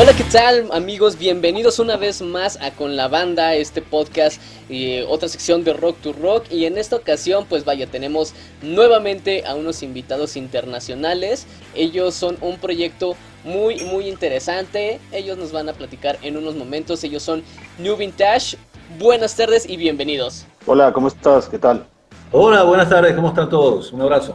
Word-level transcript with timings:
Hola, 0.00 0.16
¿qué 0.16 0.24
tal 0.24 0.70
amigos? 0.72 1.18
Bienvenidos 1.18 1.78
una 1.78 1.98
vez 1.98 2.22
más 2.22 2.58
a 2.62 2.70
Con 2.70 2.96
la 2.96 3.08
Banda, 3.08 3.54
este 3.54 3.82
podcast, 3.82 4.40
y 4.70 5.02
otra 5.02 5.28
sección 5.28 5.62
de 5.62 5.74
Rock 5.74 5.98
to 6.00 6.14
Rock. 6.14 6.46
Y 6.50 6.64
en 6.64 6.78
esta 6.78 6.96
ocasión, 6.96 7.44
pues 7.46 7.66
vaya, 7.66 7.86
tenemos 7.86 8.32
nuevamente 8.62 9.44
a 9.46 9.54
unos 9.54 9.82
invitados 9.82 10.38
internacionales. 10.38 11.46
Ellos 11.74 12.14
son 12.14 12.38
un 12.40 12.56
proyecto 12.56 13.14
muy, 13.44 13.84
muy 13.84 14.08
interesante. 14.08 15.00
Ellos 15.12 15.36
nos 15.36 15.52
van 15.52 15.68
a 15.68 15.74
platicar 15.74 16.18
en 16.22 16.38
unos 16.38 16.54
momentos. 16.54 17.04
Ellos 17.04 17.22
son 17.22 17.42
New 17.78 17.94
Vintage. 17.98 18.56
Buenas 18.98 19.36
tardes 19.36 19.68
y 19.68 19.76
bienvenidos. 19.76 20.46
Hola, 20.64 20.94
¿cómo 20.94 21.08
estás? 21.08 21.46
¿Qué 21.46 21.58
tal? 21.58 21.86
Hola, 22.32 22.62
buenas 22.62 22.88
tardes, 22.88 23.14
¿cómo 23.14 23.28
están 23.28 23.50
todos? 23.50 23.92
Un 23.92 24.00
abrazo. 24.00 24.34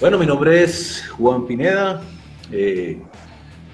Bueno, 0.00 0.16
mi 0.16 0.26
nombre 0.26 0.62
es 0.62 1.02
Juan 1.18 1.44
Pineda. 1.44 2.00
Eh, 2.52 3.02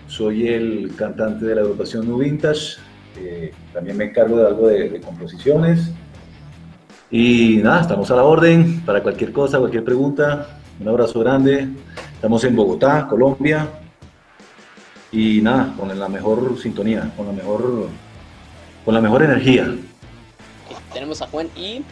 soy 0.08 0.48
el 0.48 0.94
cantante 0.96 1.44
de 1.44 1.54
la 1.54 1.60
agrupación 1.60 2.06
New 2.06 2.18
Vintage. 2.18 2.78
Eh, 3.18 3.52
también 3.72 3.96
me 3.96 4.04
encargo 4.06 4.38
de 4.38 4.46
algo 4.46 4.66
de, 4.66 5.00
composiciones. 5.00 5.92
Y 7.10 7.58
nada, 7.62 7.82
estamos 7.82 8.10
a 8.10 8.16
la 8.16 8.24
orden 8.24 8.80
para 8.84 9.02
cualquier 9.02 9.32
cosa, 9.32 9.58
cualquier 9.58 9.84
pregunta. 9.84 10.58
Un 10.80 10.88
abrazo 10.88 11.20
grande. 11.20 11.68
Estamos 12.14 12.42
en 12.44 12.56
Bogotá, 12.56 13.06
Colombia. 13.06 13.68
Y 15.12 15.40
nada, 15.42 15.74
con 15.78 15.96
la 15.96 16.08
mejor 16.08 16.58
sintonía, 16.58 17.12
con 17.16 17.26
la 17.26 17.32
mejor, 17.32 17.88
con 18.84 18.94
la 18.94 19.00
mejor 19.00 19.22
energía. 19.22 19.74
Tenemos 20.92 21.22
a 21.22 21.26
Juan 21.28 21.48
y... 21.54 21.82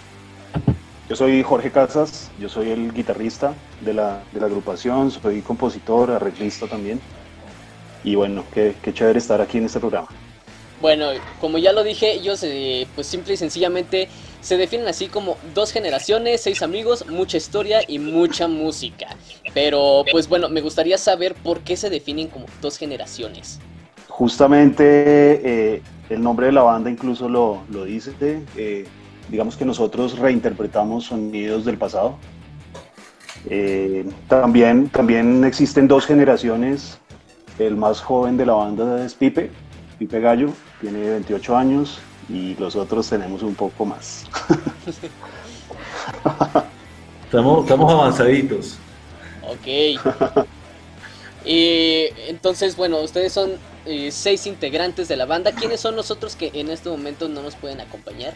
Yo 1.08 1.14
soy 1.14 1.44
Jorge 1.44 1.70
Casas, 1.70 2.32
yo 2.40 2.48
soy 2.48 2.70
el 2.70 2.92
guitarrista 2.92 3.54
de 3.80 3.94
la, 3.94 4.24
de 4.32 4.40
la 4.40 4.46
agrupación, 4.46 5.12
soy 5.12 5.40
compositor, 5.40 6.10
arreglista 6.10 6.66
también 6.66 7.00
y 8.04 8.14
bueno, 8.14 8.44
qué, 8.52 8.74
chévere 8.92 9.18
estar 9.18 9.40
aquí 9.40 9.58
en 9.58 9.64
este 9.64 9.80
programa. 9.80 10.08
Bueno, 10.80 11.08
como 11.40 11.58
ya 11.58 11.72
lo 11.72 11.82
dije, 11.82 12.12
ellos 12.12 12.42
eh, 12.42 12.86
pues 12.94 13.06
simple 13.06 13.34
y 13.34 13.36
sencillamente 13.36 14.08
se 14.40 14.56
definen 14.56 14.86
así 14.86 15.08
como 15.08 15.38
dos 15.54 15.72
generaciones, 15.72 16.42
seis 16.42 16.62
amigos, 16.62 17.06
mucha 17.08 17.36
historia 17.36 17.80
y 17.86 17.98
mucha 17.98 18.46
música. 18.46 19.08
Pero 19.54 20.04
pues 20.10 20.28
bueno, 20.28 20.48
me 20.48 20.60
gustaría 20.60 20.98
saber 20.98 21.34
por 21.34 21.60
qué 21.60 21.76
se 21.76 21.90
definen 21.90 22.28
como 22.28 22.46
dos 22.60 22.76
generaciones. 22.76 23.58
Justamente 24.08 24.84
eh, 24.84 25.82
el 26.10 26.22
nombre 26.22 26.46
de 26.46 26.52
la 26.52 26.62
banda 26.62 26.90
incluso 26.90 27.28
lo, 27.28 27.62
lo 27.70 27.84
dice, 27.84 28.12
eh, 28.56 28.86
digamos 29.28 29.56
que 29.56 29.64
nosotros 29.64 30.18
reinterpretamos 30.18 31.06
sonidos 31.06 31.64
del 31.64 31.78
pasado. 31.78 32.18
también, 34.28 34.88
también 34.90 35.44
existen 35.44 35.88
dos 35.88 36.06
generaciones 36.06 36.98
el 37.58 37.76
más 37.76 38.00
joven 38.00 38.36
de 38.36 38.46
la 38.46 38.54
banda 38.54 39.04
es 39.04 39.14
Pipe, 39.14 39.50
Pipe 39.98 40.20
Gallo, 40.20 40.50
tiene 40.80 41.10
28 41.10 41.56
años 41.56 41.98
y 42.28 42.54
los 42.56 42.76
otros 42.76 43.08
tenemos 43.08 43.42
un 43.42 43.54
poco 43.54 43.84
más. 43.84 44.24
estamos, 47.24 47.64
estamos 47.64 47.92
avanzaditos. 47.92 48.78
Ok. 49.42 49.66
Y 51.46 52.08
entonces, 52.26 52.76
bueno, 52.76 53.00
ustedes 53.00 53.32
son 53.32 53.52
eh, 53.84 54.10
seis 54.10 54.48
integrantes 54.48 55.06
de 55.06 55.16
la 55.16 55.26
banda. 55.26 55.52
¿Quiénes 55.52 55.80
son 55.80 55.94
los 55.94 56.10
otros 56.10 56.34
que 56.34 56.50
en 56.54 56.70
este 56.70 56.88
momento 56.88 57.28
no 57.28 57.40
nos 57.40 57.54
pueden 57.54 57.80
acompañar? 57.80 58.34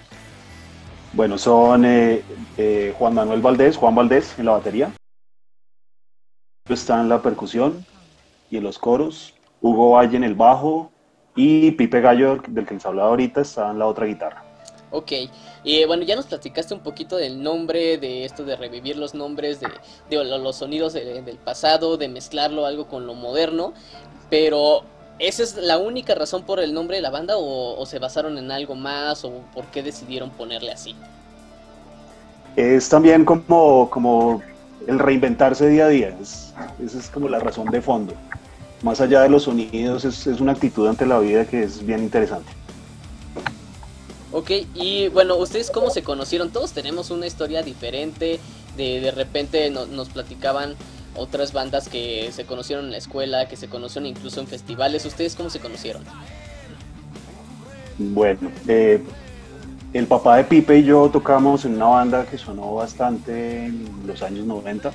Bueno, 1.12 1.36
son 1.36 1.84
eh, 1.84 2.22
eh, 2.56 2.94
Juan 2.96 3.14
Manuel 3.14 3.40
Valdés, 3.40 3.76
Juan 3.76 3.96
Valdés 3.96 4.38
en 4.38 4.46
la 4.46 4.52
batería. 4.52 4.92
Está 6.68 7.00
en 7.00 7.08
la 7.08 7.20
percusión, 7.20 7.84
y 8.50 8.56
en 8.56 8.64
los 8.64 8.78
coros, 8.78 9.34
Hugo 9.60 9.92
Valle 9.92 10.16
en 10.16 10.24
el 10.24 10.34
bajo 10.34 10.90
y 11.36 11.70
Pipe 11.72 12.00
Gallo, 12.00 12.42
del 12.48 12.66
que 12.66 12.74
les 12.74 12.84
hablaba 12.84 13.10
ahorita, 13.10 13.40
está 13.40 13.70
en 13.70 13.78
la 13.78 13.86
otra 13.86 14.06
guitarra. 14.06 14.44
Ok, 14.92 15.12
y 15.62 15.84
bueno, 15.84 16.02
ya 16.02 16.16
nos 16.16 16.26
platicaste 16.26 16.74
un 16.74 16.80
poquito 16.80 17.16
del 17.16 17.40
nombre, 17.40 17.96
de 17.98 18.24
esto 18.24 18.44
de 18.44 18.56
revivir 18.56 18.96
los 18.96 19.14
nombres, 19.14 19.60
de, 19.60 19.68
los 20.10 20.56
sonidos 20.56 20.94
del 20.94 21.38
pasado, 21.44 21.96
de 21.96 22.08
mezclarlo 22.08 22.66
algo 22.66 22.88
con 22.88 23.06
lo 23.06 23.14
moderno, 23.14 23.72
pero 24.30 24.82
¿esa 25.20 25.44
es 25.44 25.56
la 25.56 25.78
única 25.78 26.16
razón 26.16 26.42
por 26.42 26.58
el 26.58 26.74
nombre 26.74 26.96
de 26.96 27.02
la 27.02 27.10
banda 27.10 27.34
o, 27.36 27.86
se 27.86 28.00
basaron 28.00 28.36
en 28.36 28.50
algo 28.50 28.74
más 28.74 29.24
o 29.24 29.30
por 29.54 29.66
qué 29.66 29.84
decidieron 29.84 30.30
ponerle 30.30 30.72
así? 30.72 30.96
Es 32.56 32.88
también 32.88 33.24
como, 33.24 33.88
como 33.90 34.42
el 34.88 34.98
reinventarse 34.98 35.68
día 35.68 35.84
a 35.84 35.88
día, 35.88 36.16
esa 36.20 36.98
es 36.98 37.08
como 37.10 37.28
la 37.28 37.38
razón 37.38 37.66
de 37.66 37.80
fondo 37.80 38.12
más 38.82 39.00
allá 39.00 39.22
de 39.22 39.28
los 39.28 39.44
sonidos, 39.44 40.04
es, 40.04 40.26
una 40.40 40.52
actitud 40.52 40.86
ante 40.86 41.06
la 41.06 41.18
vida 41.18 41.44
que 41.44 41.62
es 41.62 41.84
bien 41.84 42.02
interesante. 42.02 42.50
Ok, 44.32 44.50
y 44.74 45.08
bueno, 45.08 45.36
¿ustedes 45.36 45.70
cómo 45.70 45.90
se 45.90 46.02
conocieron? 46.02 46.50
Todos 46.50 46.72
tenemos 46.72 47.10
una 47.10 47.26
historia 47.26 47.62
diferente, 47.62 48.38
de, 48.76 49.00
de 49.00 49.10
repente 49.10 49.70
nos 49.70 50.08
platicaban 50.08 50.76
otras 51.16 51.52
bandas 51.52 51.88
que 51.88 52.30
se 52.32 52.44
conocieron 52.44 52.86
en 52.86 52.92
la 52.92 52.98
escuela, 52.98 53.48
que 53.48 53.56
se 53.56 53.68
conocieron 53.68 54.06
incluso 54.06 54.40
en 54.40 54.46
festivales. 54.46 55.04
¿Ustedes 55.04 55.34
cómo 55.34 55.50
se 55.50 55.58
conocieron? 55.58 56.04
Bueno, 57.98 58.50
eh, 58.68 59.02
el 59.92 60.06
papá 60.06 60.36
de 60.36 60.44
Pipe 60.44 60.78
y 60.78 60.84
yo 60.84 61.10
tocamos 61.10 61.64
en 61.64 61.74
una 61.74 61.86
banda 61.86 62.24
que 62.24 62.38
sonó 62.38 62.74
bastante 62.74 63.66
en 63.66 64.06
los 64.06 64.22
años 64.22 64.46
90 64.46 64.92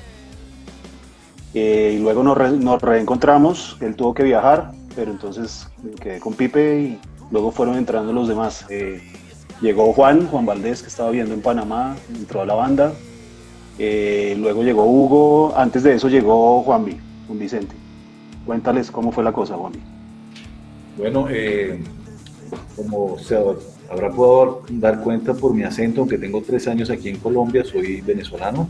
eh, 1.58 1.94
y 1.96 2.00
luego 2.00 2.22
nos, 2.22 2.82
reencontramos, 2.82 3.78
él 3.80 3.96
tuvo 3.96 4.14
que 4.14 4.24
viajar, 4.24 4.74
pero 4.94 5.10
entonces 5.10 5.70
quedé 6.02 6.20
con 6.20 6.34
Pipe 6.34 6.82
y 6.82 7.00
luego 7.32 7.50
fueron 7.50 7.78
entrando 7.78 8.12
los 8.12 8.28
demás. 8.28 8.66
Eh, 8.70 9.02
llegó 9.62 9.94
Juan, 9.94 10.28
Juan 10.28 10.46
Valdés, 10.46 10.82
que 10.82 10.90
estaba 10.90 11.12
viviendo 11.12 11.34
en 11.34 11.42
Panamá, 11.42 11.96
entró 12.14 12.42
a 12.42 12.46
la 12.46 12.56
banda. 12.56 12.94
Eh, 13.80 14.36
luego 14.38 14.64
llegó 14.64 14.84
Hugo, 14.84 15.54
antes 15.56 15.84
de 15.84 15.96
eso 15.96 16.10
llegó 16.10 16.62
Juanvi, 16.64 16.98
un 17.30 17.40
Vicente. 17.40 17.74
Cuéntales 18.46 18.92
cómo 18.92 19.14
fue 19.14 19.24
la 19.24 19.32
cosa, 19.32 19.56
Juanvi. 19.56 19.80
Bueno, 20.98 21.26
como 22.76 23.18
se 23.18 23.38
habrá 23.90 24.12
podido 24.12 24.62
dar 24.72 25.00
cuenta 25.02 25.34
por 25.34 25.54
mi 25.54 25.64
acento, 25.64 26.02
aunque 26.02 26.18
tengo 26.18 26.42
tres 26.42 26.68
años 26.68 26.90
aquí 26.90 27.08
en 27.08 27.18
Colombia, 27.18 27.64
soy 27.64 28.02
venezolano. 28.02 28.68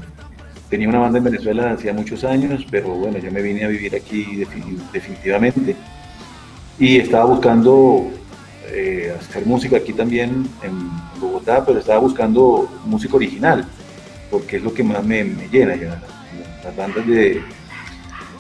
Tenía 0.70 0.90
una 0.90 1.00
banda 1.00 1.20
en 1.20 1.24
Venezuela 1.24 1.72
hacía 1.72 1.94
muchos 1.94 2.24
años, 2.24 2.66
pero 2.72 2.90
bueno, 2.90 3.20
yo 3.20 3.32
me 3.32 3.42
vine 3.42 3.66
a 3.66 3.68
vivir 3.68 3.96
aquí 3.96 4.44
definitivamente. 4.92 5.76
Y 6.80 6.98
estaba 6.98 7.26
buscando 7.26 8.10
eh, 8.72 9.16
hacer 9.18 9.46
música 9.46 9.78
aquí 9.78 9.94
también 9.94 10.50
en 10.64 10.90
Bogotá, 11.20 11.64
pero 11.64 11.80
estaba 11.80 12.00
buscando 12.00 12.68
música 12.86 13.16
original, 13.16 13.66
porque 14.32 14.58
es 14.58 14.64
lo 14.64 14.74
que 14.74 14.84
más 14.84 15.04
me, 15.04 15.24
llena 15.52 15.76
ya. 15.76 16.02
Las 16.64 16.76
bandas 16.76 17.06
de, 17.06 17.44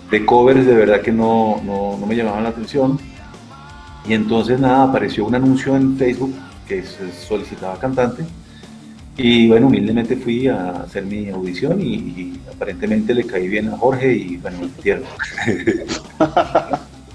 de 0.09 0.25
covers 0.25 0.65
de 0.65 0.73
verdad 0.73 1.01
que 1.01 1.11
no, 1.11 1.61
no, 1.63 1.95
no 1.99 2.05
me 2.07 2.15
llamaban 2.15 2.43
la 2.43 2.49
atención. 2.49 2.99
Y 4.07 4.13
entonces 4.13 4.59
nada, 4.59 4.83
apareció 4.83 5.25
un 5.25 5.35
anuncio 5.35 5.75
en 5.75 5.95
Facebook 5.95 6.33
que 6.67 6.83
solicitaba 6.83 7.77
cantante 7.77 8.25
y 9.17 9.47
bueno, 9.47 9.67
humildemente 9.67 10.17
fui 10.17 10.47
a 10.47 10.81
hacer 10.81 11.05
mi 11.05 11.29
audición 11.29 11.81
y, 11.81 12.39
aparentemente 12.53 13.13
le 13.13 13.25
caí 13.25 13.47
bien 13.47 13.69
a 13.69 13.77
Jorge 13.77 14.13
y 14.13 14.37
bueno, 14.37 14.59
me 14.59 14.65
entiendo. 14.65 15.07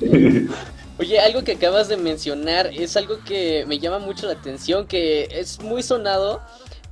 Oye, 0.99 1.19
algo 1.19 1.45
que 1.45 1.53
acabas 1.53 1.89
de 1.89 1.97
mencionar 1.97 2.67
es 2.75 2.97
algo 2.97 3.21
que 3.25 3.65
me 3.67 3.79
llama 3.79 3.99
mucho 3.99 4.27
la 4.27 4.35
atención, 4.35 4.87
que 4.87 5.29
es 5.31 5.61
muy 5.61 5.83
sonado, 5.83 6.43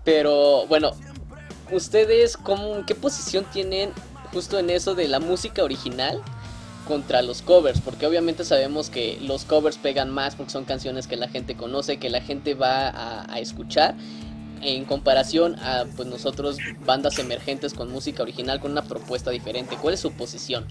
pero 0.04 0.66
bueno, 0.66 0.92
ustedes, 1.72 2.36
cómo, 2.36 2.84
¿qué 2.86 2.94
posición 2.94 3.44
tienen 3.52 3.90
justo 4.32 4.58
en 4.58 4.70
eso 4.70 4.94
de 4.94 5.08
la 5.08 5.20
música 5.20 5.62
original 5.62 6.22
contra 6.86 7.20
los 7.20 7.42
covers? 7.42 7.80
Porque 7.80 8.06
obviamente 8.06 8.44
sabemos 8.44 8.88
que 8.88 9.18
los 9.20 9.44
covers 9.44 9.76
pegan 9.76 10.10
más 10.10 10.36
porque 10.36 10.52
son 10.52 10.64
canciones 10.64 11.06
que 11.06 11.16
la 11.16 11.28
gente 11.28 11.54
conoce, 11.54 11.98
que 11.98 12.08
la 12.08 12.22
gente 12.22 12.54
va 12.54 13.24
a 13.30 13.40
escuchar 13.40 13.94
en 14.62 14.84
comparación 14.84 15.56
a 15.60 15.84
pues 15.96 16.08
nosotros 16.08 16.58
bandas 16.84 17.18
emergentes 17.18 17.74
con 17.74 17.90
música 17.90 18.22
original 18.22 18.60
con 18.60 18.72
una 18.72 18.82
propuesta 18.82 19.30
diferente. 19.30 19.76
¿Cuál 19.80 19.94
es 19.94 20.00
su 20.00 20.12
posición? 20.12 20.66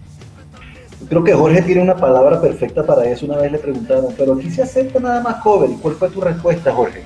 Creo 1.08 1.22
que 1.22 1.32
Jorge 1.32 1.62
tiene 1.62 1.82
una 1.82 1.96
palabra 1.96 2.40
perfecta 2.40 2.84
para 2.84 3.04
eso. 3.04 3.26
Una 3.26 3.36
vez 3.36 3.52
le 3.52 3.58
preguntaron, 3.58 4.12
pero 4.16 4.34
aquí 4.34 4.50
se 4.50 4.62
acepta 4.62 4.98
nada 4.98 5.20
más 5.20 5.36
cover. 5.42 5.70
¿Cuál 5.80 5.94
fue 5.94 6.08
tu 6.10 6.20
respuesta, 6.20 6.72
Jorge? 6.72 7.04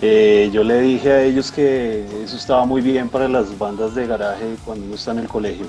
Eh, 0.00 0.48
yo 0.52 0.62
le 0.62 0.80
dije 0.80 1.10
a 1.10 1.22
ellos 1.22 1.50
que 1.50 2.04
eso 2.22 2.36
estaba 2.36 2.64
muy 2.64 2.80
bien 2.80 3.08
para 3.08 3.26
las 3.26 3.58
bandas 3.58 3.96
de 3.96 4.06
garaje 4.06 4.54
cuando 4.64 4.86
uno 4.86 4.94
está 4.94 5.10
en 5.10 5.18
el 5.18 5.26
colegio, 5.26 5.66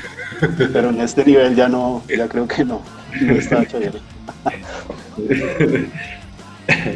pero, 0.72 0.88
en 0.88 1.02
este 1.02 1.22
nivel 1.22 1.54
ya 1.54 1.68
no, 1.68 2.02
ya 2.08 2.26
creo 2.28 2.48
que 2.48 2.64
no, 2.64 2.80
no 3.20 3.34
está 3.34 3.66
chévere. 3.66 3.98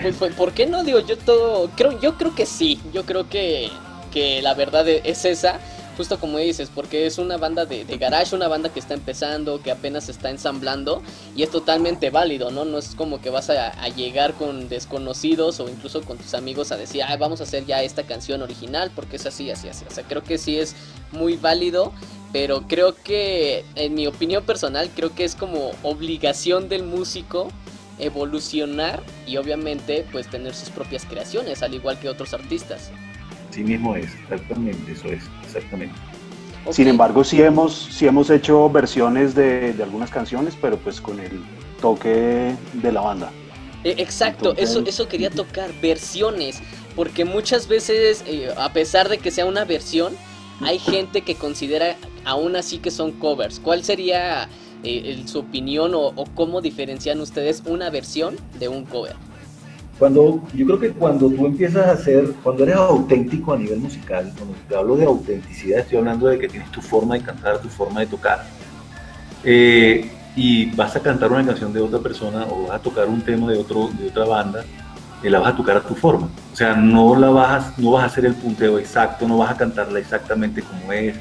Pues, 0.02 0.16
pues, 0.18 0.34
¿por 0.34 0.52
qué 0.52 0.66
no? 0.66 0.84
Digo, 0.84 1.00
yo 1.00 1.16
todo, 1.16 1.70
creo, 1.76 1.98
yo 1.98 2.18
creo 2.18 2.34
que 2.34 2.44
sí, 2.44 2.78
yo 2.92 3.06
creo 3.06 3.28
que, 3.28 3.70
que 4.12 4.42
la 4.42 4.52
verdad 4.52 4.86
e, 4.86 5.00
es 5.04 5.24
esa. 5.24 5.60
justo 5.96 6.20
como 6.20 6.38
dices, 6.38 6.70
porque 6.74 7.06
es 7.06 7.16
una 7.16 7.38
banda 7.38 7.64
de, 7.64 7.86
de, 7.86 7.96
garage, 7.96 8.36
una 8.36 8.48
banda 8.48 8.68
que 8.68 8.80
está 8.80 8.92
empezando, 8.92 9.62
que 9.62 9.70
apenas 9.70 10.10
está 10.10 10.28
ensamblando 10.28 11.02
y 11.34 11.42
es 11.42 11.50
totalmente 11.50 12.10
válido, 12.10 12.50
¿no? 12.50 12.66
No 12.66 12.78
es 12.78 12.94
como 12.94 13.22
que 13.22 13.30
vas 13.30 13.48
a, 13.48 13.72
llegar 13.88 14.34
con 14.34 14.68
desconocidos 14.68 15.58
o 15.60 15.68
incluso 15.70 16.02
con 16.02 16.18
tus 16.18 16.34
amigos 16.34 16.70
a 16.70 16.76
decir, 16.76 17.02
ah, 17.02 17.16
vamos 17.16 17.40
a 17.40 17.44
hacer 17.44 17.64
ya 17.64 17.82
esta 17.82 18.02
canción 18.02 18.42
original 18.42 18.90
porque 18.94 19.16
es 19.16 19.24
así, 19.24 19.50
así, 19.50 19.68
así. 19.68 19.86
O 19.90 19.94
sea, 19.94 20.04
creo 20.04 20.22
que 20.22 20.36
sí 20.36 20.58
es 20.58 20.76
muy 21.12 21.36
válido, 21.36 21.92
pero 22.30 22.62
creo 22.68 22.94
que, 22.94 23.64
en 23.74 23.94
mi 23.94 24.06
opinión 24.06 24.44
personal, 24.44 24.90
creo 24.94 25.14
que 25.14 25.24
es 25.24 25.34
como 25.34 25.70
obligación 25.82 26.68
del 26.68 26.82
músico 26.82 27.48
evolucionar 28.02 29.02
y 29.26 29.36
obviamente 29.36 30.04
pues 30.12 30.28
tener 30.28 30.54
sus 30.54 30.70
propias 30.70 31.04
creaciones, 31.04 31.62
al 31.62 31.74
igual 31.74 31.98
que 31.98 32.08
otros 32.08 32.34
artistas. 32.34 32.90
Sí 33.50 33.62
mismo 33.62 33.96
es, 33.96 34.10
exactamente, 34.14 34.92
eso 34.92 35.08
es, 35.08 35.24
exactamente. 35.44 35.94
Okay. 36.62 36.74
Sin 36.74 36.88
embargo, 36.88 37.24
sí 37.24 37.42
hemos, 37.42 37.74
sí 37.90 38.06
hemos 38.06 38.30
hecho 38.30 38.70
versiones 38.70 39.34
de, 39.34 39.72
de, 39.72 39.82
algunas 39.82 40.10
canciones, 40.10 40.56
pero 40.60 40.76
pues 40.78 41.00
con 41.00 41.18
el 41.18 41.42
toque 41.80 42.54
de 42.72 42.92
la 42.92 43.00
banda. 43.00 43.30
Eh, 43.84 43.96
exacto, 43.98 44.50
Entonces... 44.50 44.70
eso, 44.70 44.84
eso 44.86 45.08
quería 45.08 45.30
tocar, 45.30 45.70
versiones, 45.80 46.62
porque 46.94 47.24
muchas 47.24 47.66
veces, 47.66 48.22
eh, 48.26 48.52
a 48.56 48.72
pesar 48.72 49.08
de 49.08 49.18
que 49.18 49.30
sea 49.30 49.44
una 49.44 49.64
versión, 49.64 50.14
hay 50.60 50.78
gente 50.92 51.22
que 51.22 51.34
considera 51.34 51.96
aún 52.24 52.56
así 52.56 52.78
que 52.78 52.90
son 52.90 53.12
covers. 53.12 53.60
¿Cuál 53.60 53.84
sería 53.84 54.48
eh, 54.84 55.22
su 55.26 55.40
opinión 55.40 55.94
o, 55.94 56.08
o, 56.08 56.24
cómo 56.34 56.60
diferencian 56.60 57.20
ustedes 57.20 57.62
una 57.66 57.90
versión 57.90 58.36
de 58.58 58.68
un 58.68 58.84
cover? 58.84 59.16
Cuando, 59.98 60.42
yo 60.54 60.66
creo 60.66 60.80
que 60.80 60.90
cuando 60.90 61.28
tú 61.28 61.46
empiezas 61.46 61.86
a 61.86 61.92
hacer, 61.92 62.32
cuando 62.42 62.64
eres 62.64 62.76
auténtico 62.76 63.52
a 63.52 63.58
nivel 63.58 63.78
musical, 63.78 64.32
cuando 64.36 64.56
te 64.68 64.74
hablo 64.74 64.96
de 64.96 65.04
autenticidad, 65.04 65.80
estoy 65.80 65.98
hablando 65.98 66.26
de 66.26 66.38
que 66.38 66.48
tienes 66.48 66.70
tu 66.72 66.80
forma 66.80 67.14
de 67.14 67.22
cantar, 67.22 67.60
tu 67.60 67.68
forma 67.68 68.00
de 68.00 68.06
tocar, 68.06 68.44
eh, 69.44 70.10
y 70.34 70.66
vas 70.74 70.96
a 70.96 71.00
cantar 71.00 71.30
una 71.30 71.44
canción 71.44 71.72
de 71.72 71.80
otra 71.80 72.00
persona 72.00 72.46
o 72.50 72.68
vas 72.68 72.80
a 72.80 72.82
tocar 72.82 73.06
un 73.06 73.20
tema 73.20 73.50
de, 73.52 73.58
otro, 73.58 73.90
de 73.96 74.08
otra 74.08 74.24
banda, 74.24 74.64
eh, 75.22 75.30
la 75.30 75.38
vas 75.38 75.52
a 75.52 75.56
tocar 75.56 75.76
a 75.76 75.80
tu 75.82 75.94
forma. 75.94 76.28
O 76.52 76.56
sea, 76.56 76.74
no, 76.74 77.14
la 77.14 77.30
vas 77.30 77.78
no 77.78 77.92
vas 77.92 78.04
a 78.04 78.06
hacer 78.06 78.26
el 78.26 78.34
punteo 78.34 78.78
exacto, 78.78 79.28
no 79.28 79.38
vas 79.38 79.50
a 79.50 79.56
cantarla 79.56 79.98
exactamente 79.98 80.62
como 80.62 80.92
es. 80.92 81.14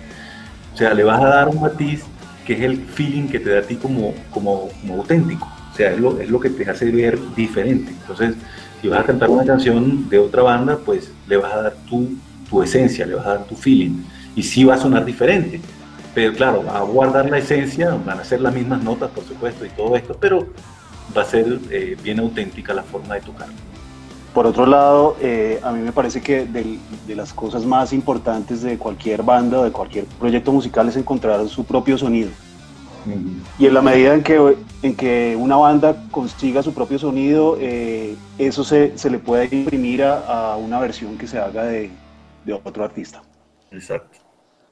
O 0.73 0.77
sea, 0.77 0.93
le 0.93 1.03
vas 1.03 1.21
a 1.21 1.27
dar 1.27 1.49
un 1.49 1.59
matiz 1.61 2.03
que 2.45 2.53
es 2.53 2.61
el 2.61 2.77
feeling 2.77 3.27
que 3.27 3.39
te 3.39 3.51
da 3.51 3.59
a 3.59 3.63
ti 3.63 3.75
como, 3.75 4.13
como, 4.31 4.69
auténtico. 4.89 5.47
O 5.71 5.75
sea, 5.75 5.91
es 5.91 5.99
lo, 5.99 6.19
es 6.19 6.29
lo 6.29 6.39
que 6.39 6.49
te 6.49 6.69
hace 6.69 6.91
ver 6.91 7.19
diferente. 7.35 7.91
Entonces, 7.91 8.35
si 8.81 8.87
vas 8.87 9.01
a 9.01 9.03
cantar 9.03 9.29
una 9.29 9.45
canción 9.45 10.09
de 10.09 10.19
otra 10.19 10.43
banda, 10.43 10.77
pues 10.83 11.11
le 11.27 11.37
vas 11.37 11.53
a 11.53 11.61
dar 11.61 11.75
tu, 11.87 12.09
tu 12.49 12.61
esencia, 12.61 13.05
le 13.05 13.15
vas 13.15 13.25
a 13.25 13.29
dar 13.35 13.45
tu 13.45 13.55
feeling. 13.55 14.03
Y 14.35 14.43
sí 14.43 14.63
va 14.63 14.75
a 14.75 14.77
sonar 14.77 15.05
diferente. 15.05 15.61
Pero 16.13 16.33
claro, 16.33 16.63
va 16.65 16.79
a 16.79 16.81
guardar 16.81 17.29
la 17.29 17.37
esencia, 17.37 17.97
van 18.05 18.19
a 18.19 18.23
ser 18.23 18.41
las 18.41 18.53
mismas 18.53 18.83
notas, 18.83 19.09
por 19.11 19.23
supuesto, 19.23 19.65
y 19.65 19.69
todo 19.69 19.95
esto, 19.95 20.17
pero 20.19 20.45
va 21.15 21.21
a 21.21 21.25
ser 21.25 21.59
eh, 21.69 21.95
bien 22.03 22.19
auténtica 22.19 22.73
la 22.73 22.83
forma 22.83 23.15
de 23.15 23.21
tocar. 23.21 23.47
Por 24.33 24.47
otro 24.47 24.65
lado, 24.65 25.17
eh, 25.19 25.59
a 25.61 25.71
mí 25.71 25.79
me 25.81 25.91
parece 25.91 26.21
que 26.21 26.45
de, 26.45 26.79
de, 27.05 27.15
las 27.15 27.33
cosas 27.33 27.65
más 27.65 27.91
importantes 27.91 28.61
de 28.61 28.77
cualquier 28.77 29.23
banda 29.23 29.59
o 29.59 29.63
de 29.63 29.71
cualquier 29.71 30.05
proyecto 30.05 30.53
musical 30.53 30.87
es 30.87 30.95
encontrar 30.95 31.45
su 31.49 31.65
propio 31.65 31.97
sonido. 31.97 32.29
Y 33.57 33.65
en 33.65 33.73
la 33.73 33.81
medida 33.81 34.13
en 34.13 34.23
que, 34.23 34.57
en 34.83 34.95
que 34.95 35.35
una 35.37 35.57
banda 35.57 35.95
consiga 36.11 36.61
su 36.61 36.73
propio 36.73 36.99
sonido, 36.99 37.57
eh, 37.59 38.15
eso 38.37 38.63
se, 38.63 38.97
se, 38.97 39.09
le 39.09 39.17
puede 39.17 39.53
imprimir 39.53 40.03
a, 40.03 40.53
a, 40.53 40.55
una 40.55 40.79
versión 40.79 41.17
que 41.17 41.27
se 41.27 41.39
haga 41.39 41.63
de, 41.63 41.89
de 42.45 42.53
otro 42.53 42.83
artista. 42.83 43.23
Exacto. 43.71 44.19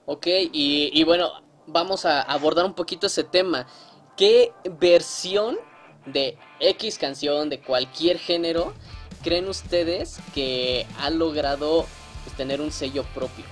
Ok, 0.06 0.27
y, 0.27 0.91
y 0.94 1.03
bueno, 1.03 1.29
vamos 1.67 2.06
a 2.06 2.21
abordar 2.21 2.65
un 2.65 2.73
poquito 2.73 3.07
ese 3.07 3.23
tema. 3.23 3.65
¿Qué 4.15 4.51
versión 4.79 5.57
de 6.06 6.38
X 6.59 6.97
canción, 6.97 7.50
de 7.50 7.61
cualquier 7.61 8.17
género, 8.19 8.73
creen 9.24 9.48
ustedes 9.48 10.19
que 10.33 10.86
ha 11.00 11.10
logrado 11.10 11.86
pues, 12.24 12.36
tener 12.36 12.62
un 12.62 12.71
sello 12.71 13.04
propio? 13.13 13.45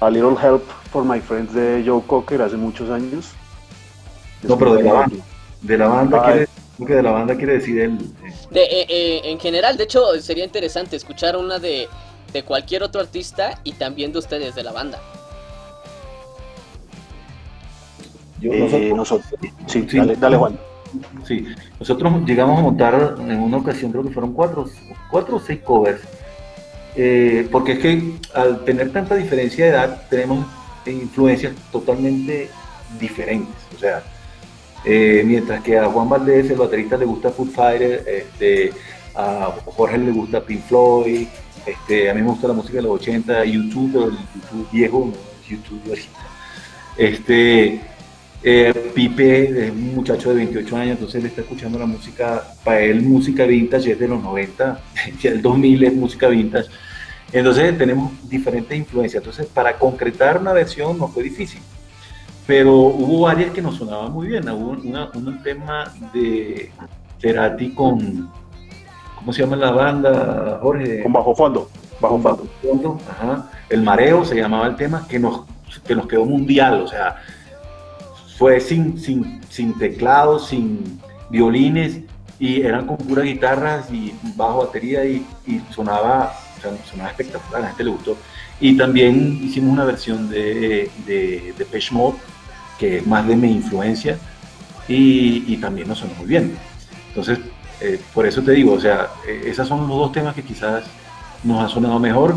A 0.00 0.10
Little 0.10 0.36
Help 0.40 0.62
for 0.90 1.04
My 1.04 1.20
Friends 1.20 1.54
de 1.54 1.82
Joe 1.84 2.02
Cocker 2.06 2.42
hace 2.42 2.56
muchos 2.56 2.90
años. 2.90 3.30
No, 4.42 4.58
pero 4.58 4.74
de 4.74 4.82
la 4.82 4.92
banda. 4.92 5.16
De 5.62 5.78
la 5.78 5.86
banda, 5.88 6.20
ah, 6.22 6.32
quiere, 6.32 6.48
que 6.86 6.94
de 6.94 7.02
la 7.02 7.10
banda 7.10 7.34
quiere 7.36 7.54
decir 7.54 7.80
él. 7.80 7.98
De, 8.50 8.62
eh, 8.62 8.86
eh, 8.88 9.20
en 9.24 9.40
general, 9.40 9.76
de 9.76 9.84
hecho, 9.84 10.20
sería 10.20 10.44
interesante 10.44 10.96
escuchar 10.96 11.36
una 11.36 11.58
de, 11.58 11.88
de 12.32 12.42
cualquier 12.42 12.82
otro 12.82 13.00
artista 13.00 13.60
y 13.64 13.72
también 13.72 14.12
de 14.12 14.18
ustedes, 14.18 14.54
de 14.54 14.62
la 14.62 14.72
banda. 14.72 15.00
Yo, 18.40 18.52
nosotros, 18.52 18.82
eh, 18.82 18.92
nosotros, 18.94 19.34
sí, 19.66 19.86
sí, 19.88 19.96
dale, 19.96 20.16
dale 20.16 20.36
Juan. 20.36 20.58
Sí, 21.26 21.46
nosotros 21.78 22.24
llegamos 22.26 22.58
a 22.58 22.62
montar 22.62 23.16
en 23.18 23.40
una 23.40 23.56
ocasión, 23.56 23.90
creo 23.90 24.04
que 24.04 24.10
fueron 24.10 24.32
cuatro, 24.32 24.68
cuatro 25.10 25.36
o 25.36 25.40
seis 25.40 25.60
covers, 25.60 26.00
eh, 26.96 27.48
porque 27.50 27.72
es 27.72 27.78
que 27.78 28.12
al 28.34 28.64
tener 28.64 28.92
tanta 28.92 29.14
diferencia 29.14 29.64
de 29.64 29.70
edad 29.72 30.02
tenemos 30.08 30.46
influencias 30.86 31.54
totalmente 31.72 32.48
diferentes. 33.00 33.54
O 33.74 33.78
sea, 33.78 34.02
eh, 34.84 35.22
mientras 35.24 35.62
que 35.62 35.78
a 35.78 35.86
Juan 35.86 36.08
Valdés, 36.08 36.50
el 36.50 36.56
baterista, 36.56 36.96
le 36.96 37.06
gusta 37.06 37.30
Food 37.30 37.50
Fighter, 37.50 38.04
este, 38.06 38.72
a 39.14 39.54
Jorge 39.64 39.98
le 39.98 40.12
gusta 40.12 40.44
Pink 40.44 40.62
Floyd, 40.62 41.26
este, 41.64 42.10
a 42.10 42.14
mí 42.14 42.20
me 42.20 42.28
gusta 42.28 42.48
la 42.48 42.54
música 42.54 42.76
de 42.76 42.82
los 42.82 43.00
80, 43.00 43.44
YouTube, 43.44 43.90
pero 43.92 44.06
el 44.06 44.18
YouTube 44.18 44.70
viejo, 44.70 45.12
YouTube 45.48 45.82
ahorita. 45.88 46.18
Este, 46.96 47.80
eh, 48.46 48.92
Pipe 48.94 49.66
es 49.66 49.70
un 49.70 49.94
muchacho 49.94 50.28
de 50.28 50.36
28 50.36 50.76
años, 50.76 50.90
entonces 50.92 51.22
él 51.22 51.26
está 51.26 51.40
escuchando 51.40 51.78
la 51.78 51.86
música, 51.86 52.44
para 52.62 52.80
él 52.80 53.00
música 53.00 53.46
vintage 53.46 53.92
es 53.92 53.98
de 53.98 54.06
los 54.06 54.22
90, 54.22 54.80
ya 55.22 55.30
el 55.30 55.40
2000 55.40 55.84
es 55.84 55.94
música 55.94 56.28
vintage. 56.28 56.68
Entonces 57.32 57.76
tenemos 57.78 58.12
diferentes 58.28 58.76
influencias. 58.76 59.22
Entonces 59.22 59.46
para 59.46 59.78
concretar 59.78 60.38
una 60.38 60.52
versión 60.52 60.98
no 60.98 61.08
fue 61.08 61.22
difícil, 61.22 61.60
pero 62.46 62.72
hubo 62.74 63.22
varias 63.22 63.50
que 63.50 63.62
nos 63.62 63.76
sonaban 63.76 64.12
muy 64.12 64.28
bien. 64.28 64.46
Hubo 64.50 64.72
una, 64.72 65.10
un 65.14 65.42
tema 65.42 65.90
de 66.12 66.70
Cerati 67.18 67.70
con, 67.70 68.30
¿cómo 69.16 69.32
se 69.32 69.40
llama 69.40 69.56
la 69.56 69.70
banda, 69.70 70.58
Jorge? 70.60 71.02
Con 71.02 71.12
Bajo 71.14 71.34
Fondo. 71.34 71.70
Bajo 71.98 72.20
Fondo. 72.20 72.46
fondo 72.62 73.00
ajá. 73.10 73.50
El 73.70 73.82
Mareo 73.82 74.22
se 74.24 74.36
llamaba 74.36 74.66
el 74.66 74.76
tema 74.76 75.08
que 75.08 75.18
nos, 75.18 75.44
que 75.86 75.94
nos 75.94 76.06
quedó 76.06 76.26
mundial, 76.26 76.82
o 76.82 76.86
sea, 76.86 77.16
fue 78.38 78.60
sin, 78.60 78.98
sin, 78.98 79.40
sin 79.48 79.78
teclados, 79.78 80.48
sin 80.48 81.00
violines, 81.30 82.00
y 82.38 82.62
eran 82.62 82.86
con 82.86 82.96
puras 82.96 83.24
guitarras 83.24 83.90
y 83.92 84.12
bajo 84.36 84.66
batería 84.66 85.04
y, 85.04 85.24
y 85.46 85.60
sonaba, 85.72 86.34
o 86.58 86.60
sea, 86.60 86.72
sonaba 86.84 87.10
espectacular, 87.10 87.56
a 87.56 87.60
la 87.60 87.68
gente 87.68 87.84
le 87.84 87.90
gustó. 87.90 88.16
Y 88.60 88.76
también 88.76 89.40
hicimos 89.42 89.72
una 89.72 89.84
versión 89.84 90.28
de, 90.28 90.90
de, 91.06 91.54
de 91.56 91.64
Pesh 91.64 91.92
Mode, 91.92 92.16
que 92.78 92.98
es 92.98 93.06
más 93.06 93.26
de 93.26 93.36
mi 93.36 93.52
influencia, 93.52 94.18
y, 94.88 95.44
y 95.46 95.56
también 95.58 95.88
nos 95.88 95.98
sonó 95.98 96.14
muy 96.14 96.26
bien. 96.26 96.56
Entonces, 97.08 97.38
eh, 97.80 98.00
por 98.12 98.26
eso 98.26 98.42
te 98.42 98.52
digo, 98.52 98.72
o 98.72 98.80
sea, 98.80 99.08
eh, 99.26 99.44
esos 99.46 99.68
son 99.68 99.88
los 99.88 99.96
dos 99.98 100.12
temas 100.12 100.34
que 100.34 100.42
quizás 100.42 100.84
nos 101.42 101.62
han 101.62 101.68
sonado 101.68 101.98
mejor 101.98 102.36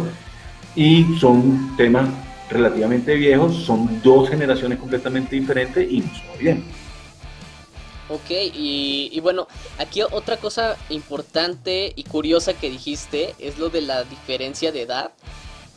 y 0.75 1.17
son 1.19 1.75
temas 1.77 2.07
relativamente 2.49 3.15
viejos, 3.15 3.55
son 3.63 4.01
dos 4.01 4.29
generaciones 4.29 4.79
completamente 4.79 5.35
diferentes 5.35 5.89
y 5.89 5.99
nos 5.99 6.17
va 6.29 6.35
bien. 6.39 6.63
Ok, 8.09 8.29
y, 8.29 9.09
y, 9.11 9.19
bueno, 9.19 9.47
aquí 9.79 10.01
otra 10.01 10.37
cosa 10.37 10.77
importante 10.89 11.91
y 11.93 12.03
curiosa 12.03 12.53
que 12.53 12.69
dijiste 12.69 13.35
es 13.37 13.59
lo 13.59 13.69
de 13.69 13.81
la 13.81 14.05
diferencia 14.05 14.71
de 14.71 14.83
edad 14.83 15.11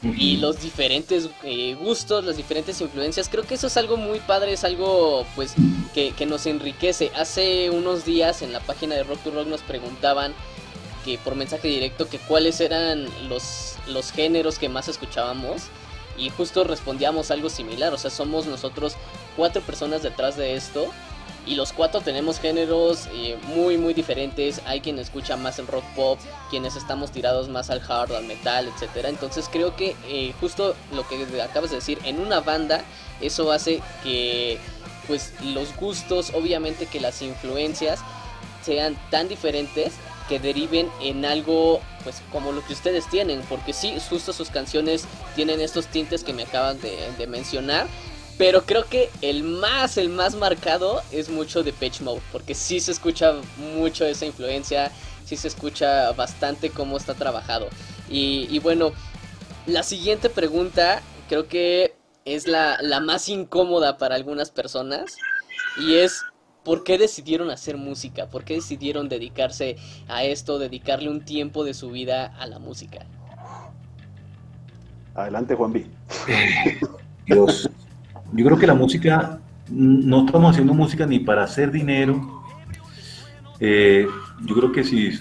uh 0.05 0.07
-huh. 0.07 0.15
y 0.17 0.37
los 0.37 0.63
diferentes 0.63 1.29
eh, 1.43 1.75
gustos, 1.75 2.25
las 2.25 2.37
diferentes 2.37 2.81
influencias. 2.81 3.29
Creo 3.29 3.45
que 3.45 3.55
eso 3.55 3.67
es 3.67 3.77
algo 3.77 3.97
muy 3.97 4.21
padre, 4.21 4.53
es 4.53 4.63
algo 4.63 5.27
pues 5.35 5.55
que, 5.93 6.13
que 6.13 6.25
nos 6.25 6.47
enriquece. 6.47 7.11
Hace 7.17 7.69
unos 7.71 8.05
días 8.05 8.43
en 8.43 8.53
la 8.53 8.61
página 8.61 8.95
de 8.95 9.03
Rock 9.03 9.25
to 9.25 9.33
Rock 9.33 9.49
nos 9.49 9.63
preguntaban 9.63 10.33
que 11.05 11.19
por 11.19 11.35
mensaje 11.35 11.67
directo 11.67 12.09
que 12.09 12.19
cuáles 12.19 12.61
eran 12.61 13.09
los, 13.29 13.75
los 13.89 14.13
géneros 14.13 14.59
que 14.59 14.69
más 14.69 14.87
escuchábamos 14.87 15.63
y 16.21 16.31
justo 16.31 16.65
respondíamos 16.65 17.31
algo 17.31 17.49
similar, 17.49 17.95
o 17.95 17.99
sea, 17.99 18.11
somos 18.11 18.47
nosotros 18.47 18.95
cuatro 19.37 19.63
personas 19.63 20.03
detrás 20.03 20.37
de 20.37 20.55
esto 20.55 20.91
y 21.47 21.55
los 21.55 21.73
cuatro 21.73 22.01
tenemos 22.01 22.39
géneros 22.39 23.09
eh, 23.15 23.39
muy 23.55 23.79
muy 23.79 23.95
diferentes, 23.95 24.61
hay 24.67 24.81
quien 24.81 24.99
escucha 24.99 25.37
más 25.37 25.59
el 25.59 25.67
rock 25.67 25.85
pop, 25.97 26.19
quienes 26.51 26.77
estamos 26.77 27.11
tirados 27.11 27.49
más 27.49 27.71
al 27.71 27.81
hard, 27.89 28.13
al 28.13 28.25
metal, 28.25 28.69
etcétera. 28.69 29.09
Entonces 29.09 29.49
creo 29.51 29.75
que 29.75 29.97
eh, 30.07 30.35
justo 30.39 30.75
lo 30.93 31.09
que 31.09 31.41
acabas 31.41 31.71
de 31.71 31.77
decir, 31.77 31.99
en 32.05 32.21
una 32.21 32.41
banda 32.41 32.85
eso 33.21 33.51
hace 33.53 33.83
que 34.03 34.59
pues 35.07 35.33
los 35.43 35.75
gustos, 35.77 36.33
obviamente 36.35 36.87
que 36.87 37.01
las 37.01 37.23
influencias 37.23 38.01
sean 38.63 38.97
tan 39.11 39.29
diferentes 39.29 39.95
que 40.31 40.39
deriven 40.39 40.89
en 41.03 41.25
algo 41.25 41.81
pues 42.05 42.23
como 42.31 42.53
lo 42.53 42.65
que 42.65 42.73
ustedes 42.73 43.11
tienen, 43.11 43.43
porque 43.49 43.73
sí, 43.73 43.97
justo 44.09 44.33
sus 44.33 44.49
canciones 44.49 45.07
tienen 45.35 45.61
estos 45.61 45.89
tintes 45.89 46.23
que 46.23 46.33
me 46.33 46.45
acaban 46.45 46.79
de, 46.81 47.27
mencionar, 47.27 47.89
pero 48.39 48.63
creo 48.63 48.87
que 48.87 49.11
el 49.23 49.43
más, 49.43 49.99
el 49.99 50.09
más 50.09 50.37
marcado 50.37 51.03
es 51.11 51.29
mucho 51.31 51.65
de 51.65 51.73
Pitch 51.73 52.01
Mode, 52.01 52.23
porque 52.31 52.55
sí 52.55 52.79
se 52.79 52.93
escucha 52.93 53.35
mucho 53.75 54.07
esa 54.07 54.25
influencia, 54.25 54.93
sí 55.27 55.37
se 55.37 55.49
escucha 55.49 56.13
bastante 56.13 56.71
cómo 56.71 56.97
está 56.97 57.15
trabajado. 57.15 57.69
Y, 58.09 58.47
y 58.51 58.61
bueno, 58.61 58.93
la 59.67 59.83
siguiente 59.83 60.31
pregunta 60.31 61.03
creo 61.29 61.49
que 61.49 61.97
es 62.25 62.47
la, 62.47 62.79
la 62.81 63.01
más 63.01 63.29
incómoda 63.29 63.99
para 63.99 64.15
algunas 64.15 64.51
personas 64.51 65.17
y 65.77 65.97
es 65.97 66.23
¿Por 66.65 66.85
qué 66.85 66.99
decidieron 66.99 67.51
hacer 67.51 67.77
música? 67.77 68.27
¿Por 68.27 68.45
qué 68.45 68.55
decidieron 68.55 69.09
dedicarse 69.09 69.77
a 70.09 70.25
esto, 70.25 70.59
dedicarle 70.59 71.09
un 71.09 71.25
tiempo 71.25 71.65
de 71.65 71.73
su 71.75 71.91
vida 71.91 72.27
a 72.39 72.47
la 72.47 72.59
música? 72.59 73.07
Adelante, 75.15 75.55
Juan 75.55 75.73
B. 75.73 75.87
Dios, 77.27 77.71
yo 78.33 78.45
creo 78.45 78.59
que 78.59 78.67
la 78.67 78.75
música, 78.75 79.41
no 79.69 80.27
estamos 80.27 80.51
haciendo 80.51 80.75
música 80.75 81.07
ni 81.07 81.21
para 81.21 81.45
hacer 81.45 81.71
dinero. 81.71 82.43
Eh, 83.59 84.07
yo 84.43 84.55
creo 84.55 84.73
que 84.73 84.85
si 84.85 85.13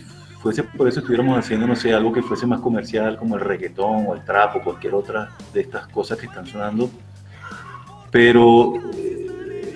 fuese 0.42 0.64
por 0.64 0.88
eso 0.88 1.00
estuviéramos 1.00 1.38
haciendo, 1.38 1.68
no 1.68 1.76
sé, 1.76 1.94
algo 1.94 2.12
que 2.12 2.22
fuese 2.22 2.46
más 2.46 2.60
comercial, 2.60 3.18
como 3.18 3.36
el 3.36 3.42
reggaetón 3.42 4.08
o 4.08 4.14
el 4.14 4.24
trap 4.24 4.58
o 4.58 4.62
cualquier 4.62 4.94
otra 4.94 5.30
de 5.54 5.62
estas 5.62 5.88
cosas 5.88 6.18
que 6.18 6.26
están 6.26 6.46
sonando. 6.46 6.90
Pero 8.12 8.74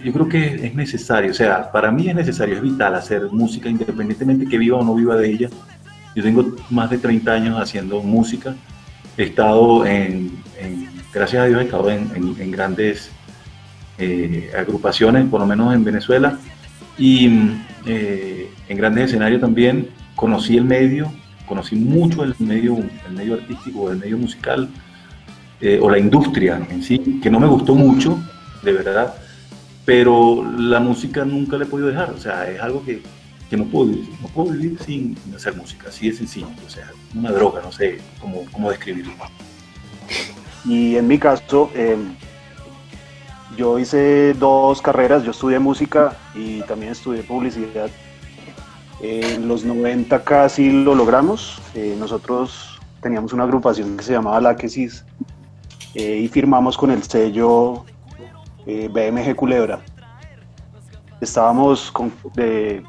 yo 0.03 0.12
creo 0.12 0.27
que 0.27 0.67
es 0.67 0.75
necesario, 0.75 1.31
o 1.31 1.33
sea, 1.33 1.72
para 1.72 1.91
mí 1.91 2.10
es 2.10 2.15
necesario, 2.15 2.55
es 2.55 2.62
vital 2.62 2.95
hacer 2.95 3.24
música 3.31 3.69
independientemente 3.69 4.45
que 4.45 4.57
viva 4.57 4.77
o 4.77 4.83
no 4.83 4.95
viva 4.95 5.15
de 5.15 5.29
ella. 5.29 5.50
Yo 6.15 6.24
tengo 6.24 6.55
más 6.69 6.89
de 6.89 6.98
30 6.98 7.31
años 7.31 7.60
haciendo 7.60 8.01
música, 8.01 8.55
he 9.17 9.24
estado 9.24 9.86
en, 9.86 10.31
gracias 11.13 11.43
a 11.43 11.45
Dios, 11.45 11.62
he 11.62 11.65
estado 11.65 11.89
en, 11.89 12.51
grandes 12.51 13.12
eh, 13.98 14.51
agrupaciones, 14.57 15.25
por 15.27 15.39
lo 15.39 15.48
menos 15.48 15.74
en 15.74 15.83
Venezuela, 15.83 16.38
y 16.98 17.29
eh, 17.86 18.50
en 18.67 18.77
grandes 18.77 19.05
escenarios 19.05 19.41
también. 19.41 19.89
Conocí 20.15 20.57
el 20.57 20.65
medio, 20.65 21.12
conocí 21.48 21.75
mucho 21.75 22.24
el 22.24 22.36
medio, 22.38 22.77
el 22.77 23.13
medio 23.13 23.33
artístico, 23.33 23.89
el 23.89 23.98
medio 23.98 24.17
musical, 24.17 24.69
eh, 25.60 25.79
o 25.81 25.89
la 25.89 25.98
industria 25.98 26.62
en 26.69 26.83
sí, 26.83 27.19
que 27.22 27.31
no 27.31 27.39
me 27.39 27.48
gustó 27.48 27.74
mucho, 27.74 28.22
de 28.62 28.74
verdad, 28.74 29.15
pero 29.85 30.43
la 30.57 30.79
música 30.79 31.25
nunca 31.25 31.57
la 31.57 31.65
he 31.65 31.67
podido 31.67 31.89
dejar, 31.89 32.11
o 32.11 32.17
sea, 32.17 32.49
es 32.49 32.61
algo 32.61 32.83
que, 32.85 33.01
que 33.49 33.57
no, 33.57 33.65
puedo 33.65 33.87
vivir, 33.87 34.09
no 34.21 34.27
puedo 34.29 34.51
vivir 34.51 34.79
sin 34.79 35.17
hacer 35.35 35.55
música, 35.55 35.89
así 35.89 36.09
de 36.09 36.15
sencillo, 36.15 36.47
o 36.65 36.69
sea, 36.69 36.91
una 37.15 37.31
droga, 37.31 37.61
no 37.61 37.71
sé 37.71 37.99
cómo, 38.19 38.45
cómo 38.51 38.69
describirlo. 38.69 39.13
Y 40.65 40.95
en 40.95 41.07
mi 41.07 41.17
caso, 41.17 41.69
em, 41.75 42.15
yo 43.57 43.77
hice 43.77 44.33
dos 44.33 44.81
carreras, 44.81 45.23
yo 45.23 45.31
estudié 45.31 45.59
música 45.59 46.17
y 46.33 46.61
también 46.61 46.93
estudié 46.93 47.21
publicidad. 47.23 47.89
En 49.01 49.47
los 49.49 49.65
90 49.65 50.23
casi 50.23 50.71
lo 50.71 50.95
logramos, 50.95 51.61
eh, 51.75 51.95
nosotros 51.99 52.79
teníamos 53.01 53.33
una 53.33 53.43
agrupación 53.43 53.97
que 53.97 54.03
se 54.03 54.13
llamaba 54.13 54.39
La 54.39 54.55
Quesis 54.55 55.03
eh, 55.93 56.19
y 56.23 56.27
firmamos 56.29 56.77
con 56.77 56.89
el 56.89 57.03
sello 57.03 57.83
eh, 58.65 58.89
BMG 58.91 59.36
Culebra. 59.36 59.82
Estábamos 61.20 61.91
de, 62.36 62.84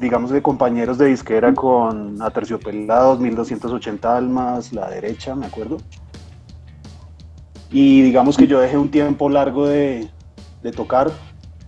digamos, 0.00 0.30
de 0.30 0.42
compañeros 0.42 0.98
de 0.98 1.06
disquera 1.06 1.54
con 1.54 2.20
Aterciopelados, 2.20 3.20
1280 3.20 4.16
Almas, 4.16 4.72
La 4.72 4.88
Derecha, 4.90 5.34
me 5.34 5.46
acuerdo. 5.46 5.78
Y 7.70 8.02
digamos 8.02 8.36
que 8.36 8.46
yo 8.46 8.60
dejé 8.60 8.76
un 8.76 8.90
tiempo 8.90 9.28
largo 9.28 9.66
de, 9.66 10.08
tocar 10.76 11.10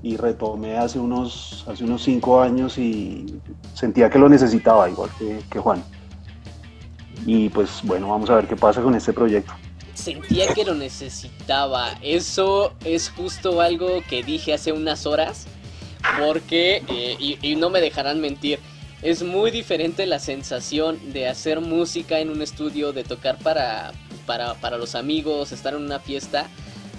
y 0.03 0.17
retomé 0.17 0.77
hace 0.77 0.99
unos, 0.99 1.65
hace 1.69 1.85
unos 1.85 2.03
cinco 2.03 2.41
años 2.41 2.77
y 2.79 3.41
sentía 3.73 4.11
que 4.11 4.19
lo 4.19 4.29
necesitaba, 4.29 4.89
igual 4.89 5.11
que 5.51 5.59
Juan. 5.59 5.83
Y 7.25 7.49
pues 7.49 7.81
bueno, 7.85 8.09
vamos 8.09 8.29
a 8.29 8.35
ver 8.35 8.47
qué 8.47 8.55
pasa 8.55 8.83
con 8.83 8.95
este 8.95 9.13
proyecto 9.13 9.55
sentía 9.95 10.53
que 10.53 10.65
lo 10.65 10.75
necesitaba. 10.75 11.97
Eso 12.03 12.75
es 12.85 13.09
justo 13.09 13.61
algo 13.61 14.03
que 14.09 14.23
dije 14.23 14.53
hace 14.53 14.73
unas 14.73 15.07
horas. 15.07 15.47
Porque, 16.19 16.83
eh, 16.89 17.39
y, 17.41 17.57
no 17.57 17.71
me 17.71 17.81
dejarán 17.81 18.21
mentir, 18.21 18.59
es 19.01 19.23
muy 19.23 19.51
diferente 19.51 20.05
la 20.07 20.19
sensación 20.19 21.13
de 21.15 21.29
hacer 21.29 21.61
música 21.61 22.21
en 22.21 22.29
un 22.29 22.43
estudio, 22.43 22.93
de 22.93 23.05
tocar 23.05 23.39
para, 23.39 23.93
para, 24.27 24.77
los 24.77 24.95
amigos, 24.95 25.51
estar 25.51 25.73
en 25.73 25.83
una 25.83 26.01
fiesta, 26.01 26.47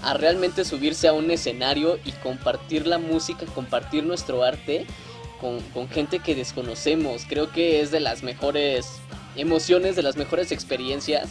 a 0.01 0.15
realmente 0.15 0.65
subirse 0.65 1.07
a 1.07 1.13
un 1.13 1.29
escenario 1.29 1.99
y 2.03 2.13
compartir 2.13 2.87
la 2.87 2.97
música, 2.97 3.45
compartir 3.45 4.03
nuestro 4.03 4.43
arte 4.43 4.87
con, 5.39 5.59
con 5.71 5.87
gente 5.87 6.17
que 6.17 6.33
desconocemos. 6.33 7.25
Creo 7.29 7.51
que 7.51 7.81
es 7.81 7.91
de 7.91 7.99
las 7.99 8.23
mejores 8.23 8.87
emociones, 9.35 9.95
de 9.95 10.01
las 10.01 10.17
mejores 10.17 10.51
experiencias 10.51 11.29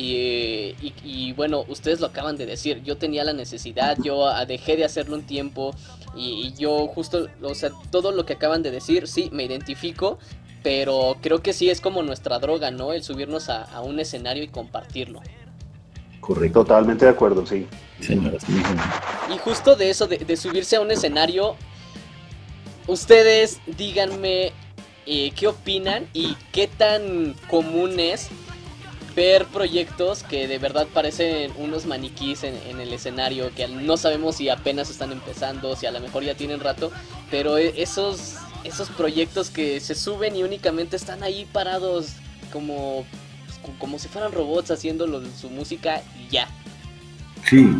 y, 0.00 1.32
bueno, 1.32 1.64
ustedes 1.68 2.00
lo 2.00 2.06
acaban 2.06 2.36
de 2.36 2.46
decir, 2.46 2.82
yo 2.84 2.96
tenía 2.96 3.24
la 3.24 3.32
necesidad, 3.32 3.98
yo 4.02 4.28
ah, 4.28 4.44
dejé 4.46 4.76
de 4.76 4.84
hacerlo 4.84 5.16
un 5.16 5.22
tiempo 5.22 5.74
y, 6.16 6.54
yo 6.56 6.86
justo, 6.88 7.26
o 7.42 7.54
sea, 7.54 7.70
todo 7.90 8.12
lo 8.12 8.24
que 8.24 8.34
acaban 8.34 8.62
de 8.62 8.70
decir, 8.70 9.08
sí, 9.08 9.28
me 9.32 9.44
identifico, 9.44 10.18
pero 10.62 11.16
creo 11.20 11.42
que 11.42 11.52
sí 11.52 11.68
es 11.68 11.80
como 11.80 12.02
nuestra 12.02 12.38
droga, 12.38 12.70
¿no? 12.70 12.92
El 12.92 13.02
subirnos 13.02 13.48
a, 13.48 13.80
un 13.80 13.98
escenario 13.98 14.42
y 14.42 14.48
compartirlo. 14.48 15.20
Correcto. 16.20 16.60
Totalmente 16.60 17.04
de 17.04 17.10
acuerdo, 17.10 17.46
sí. 17.46 17.66
Señora, 18.00 18.38
Y 19.34 19.38
justo 19.38 19.74
de 19.74 19.90
eso, 19.90 20.06
de, 20.06 20.36
subirse 20.36 20.76
a 20.76 20.80
un 20.80 20.90
escenario, 20.90 21.56
ustedes 22.86 23.60
díganme 23.66 24.52
eh, 25.06 25.32
qué 25.34 25.46
opinan 25.48 26.06
y 26.12 26.36
qué 26.52 26.68
tan 26.68 27.34
común 27.48 27.98
es 27.98 28.28
ver 29.18 29.46
proyectos 29.46 30.22
que 30.22 30.46
de 30.46 30.58
verdad 30.58 30.86
parecen 30.94 31.50
unos 31.58 31.86
maniquís 31.86 32.44
en, 32.44 32.78
el 32.78 32.92
escenario, 32.92 33.50
que 33.52 33.66
no 33.66 33.96
sabemos 33.96 34.36
si 34.36 34.48
apenas 34.48 34.90
están 34.90 35.10
empezando, 35.10 35.74
si 35.74 35.86
a 35.86 35.90
lo 35.90 35.98
mejor 35.98 36.22
ya 36.22 36.36
tienen 36.36 36.60
rato, 36.60 36.92
pero 37.28 37.58
e, 37.58 37.82
esos, 37.82 38.36
esos 38.62 38.88
proyectos 38.90 39.50
que 39.50 39.80
se 39.80 39.96
suben 39.96 40.36
y 40.36 40.44
únicamente 40.44 40.94
están 40.94 41.24
ahí 41.24 41.48
parados 41.52 42.12
como, 42.52 43.04
como 43.80 43.98
si 43.98 44.06
fueran 44.06 44.30
robots 44.30 44.70
haciendo 44.70 45.04
su 45.36 45.50
música 45.50 46.00
y 46.16 46.32
ya. 46.32 46.46
Sí, 47.50 47.74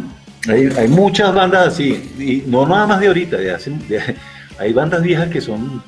hay, 0.48 0.88
muchas 0.88 1.32
bandas 1.32 1.68
así, 1.68 2.10
y 2.18 2.50
no 2.50 2.66
nada 2.66 2.88
más 2.88 2.98
de 2.98 3.06
ahorita, 3.06 3.36
hay 4.58 4.72
bandas 4.72 5.02
viejas 5.04 5.28
que 5.28 5.40
son 5.40 5.84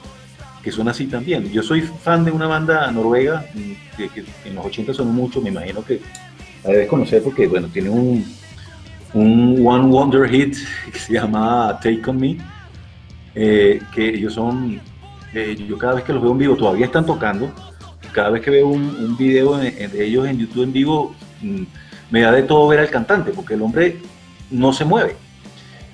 que 0.63 0.71
son 0.71 0.89
así 0.89 1.07
también. 1.07 1.51
Yo 1.51 1.63
soy 1.63 1.83
fan 1.83 2.25
de 2.25 2.31
una 2.31 2.47
banda 2.47 2.91
noruega 2.91 3.45
que, 3.97 4.11
en 4.45 4.55
los 4.55 4.67
80 4.67 4.95
son 4.95 5.15
mucho, 5.15 5.41
me 5.41 5.51
imagino 5.51 5.85
que 5.85 6.01
la 6.65 6.71
debes 6.71 6.89
conocer 6.89 7.23
porque, 7.23 7.47
bueno, 7.47 7.69
tiene 7.73 7.89
un, 7.91 8.25
un 9.15 9.67
One 9.67 9.89
Wonder 9.89 10.29
Hit 10.29 10.57
que 10.93 10.99
se 10.99 11.15
llama 11.15 11.79
Take 11.83 12.03
On 12.07 12.17
Me, 12.19 12.37
eh, 13.35 13.81
que 13.95 14.09
ellos 14.09 14.35
son, 14.35 14.81
eh, 15.33 15.57
yo 15.69 15.79
cada 15.79 15.95
vez 15.95 16.05
que 16.05 16.13
los 16.13 16.23
veo 16.23 16.33
en 16.33 16.39
vivo, 16.39 16.57
todavía 16.57 16.87
están 16.87 17.07
tocando, 17.07 17.53
cada 18.13 18.31
vez 18.31 18.43
que 18.43 18.51
veo 18.51 18.69
un, 18.69 18.83
un 18.83 19.17
video 19.17 19.57
de, 19.57 19.89
ellos 20.05 20.27
en 20.27 20.39
YouTube 20.39 20.65
en 20.65 20.73
vivo, 20.73 21.15
mm, 21.41 21.63
me 22.11 22.21
da 22.21 22.33
de 22.33 22.43
todo 22.43 22.69
ver 22.69 22.81
al 22.81 22.91
cantante, 22.91 23.31
porque 23.31 23.55
el 23.55 23.63
hombre 23.63 23.99
no 24.51 24.73
se 24.73 24.85
mueve 24.85 25.17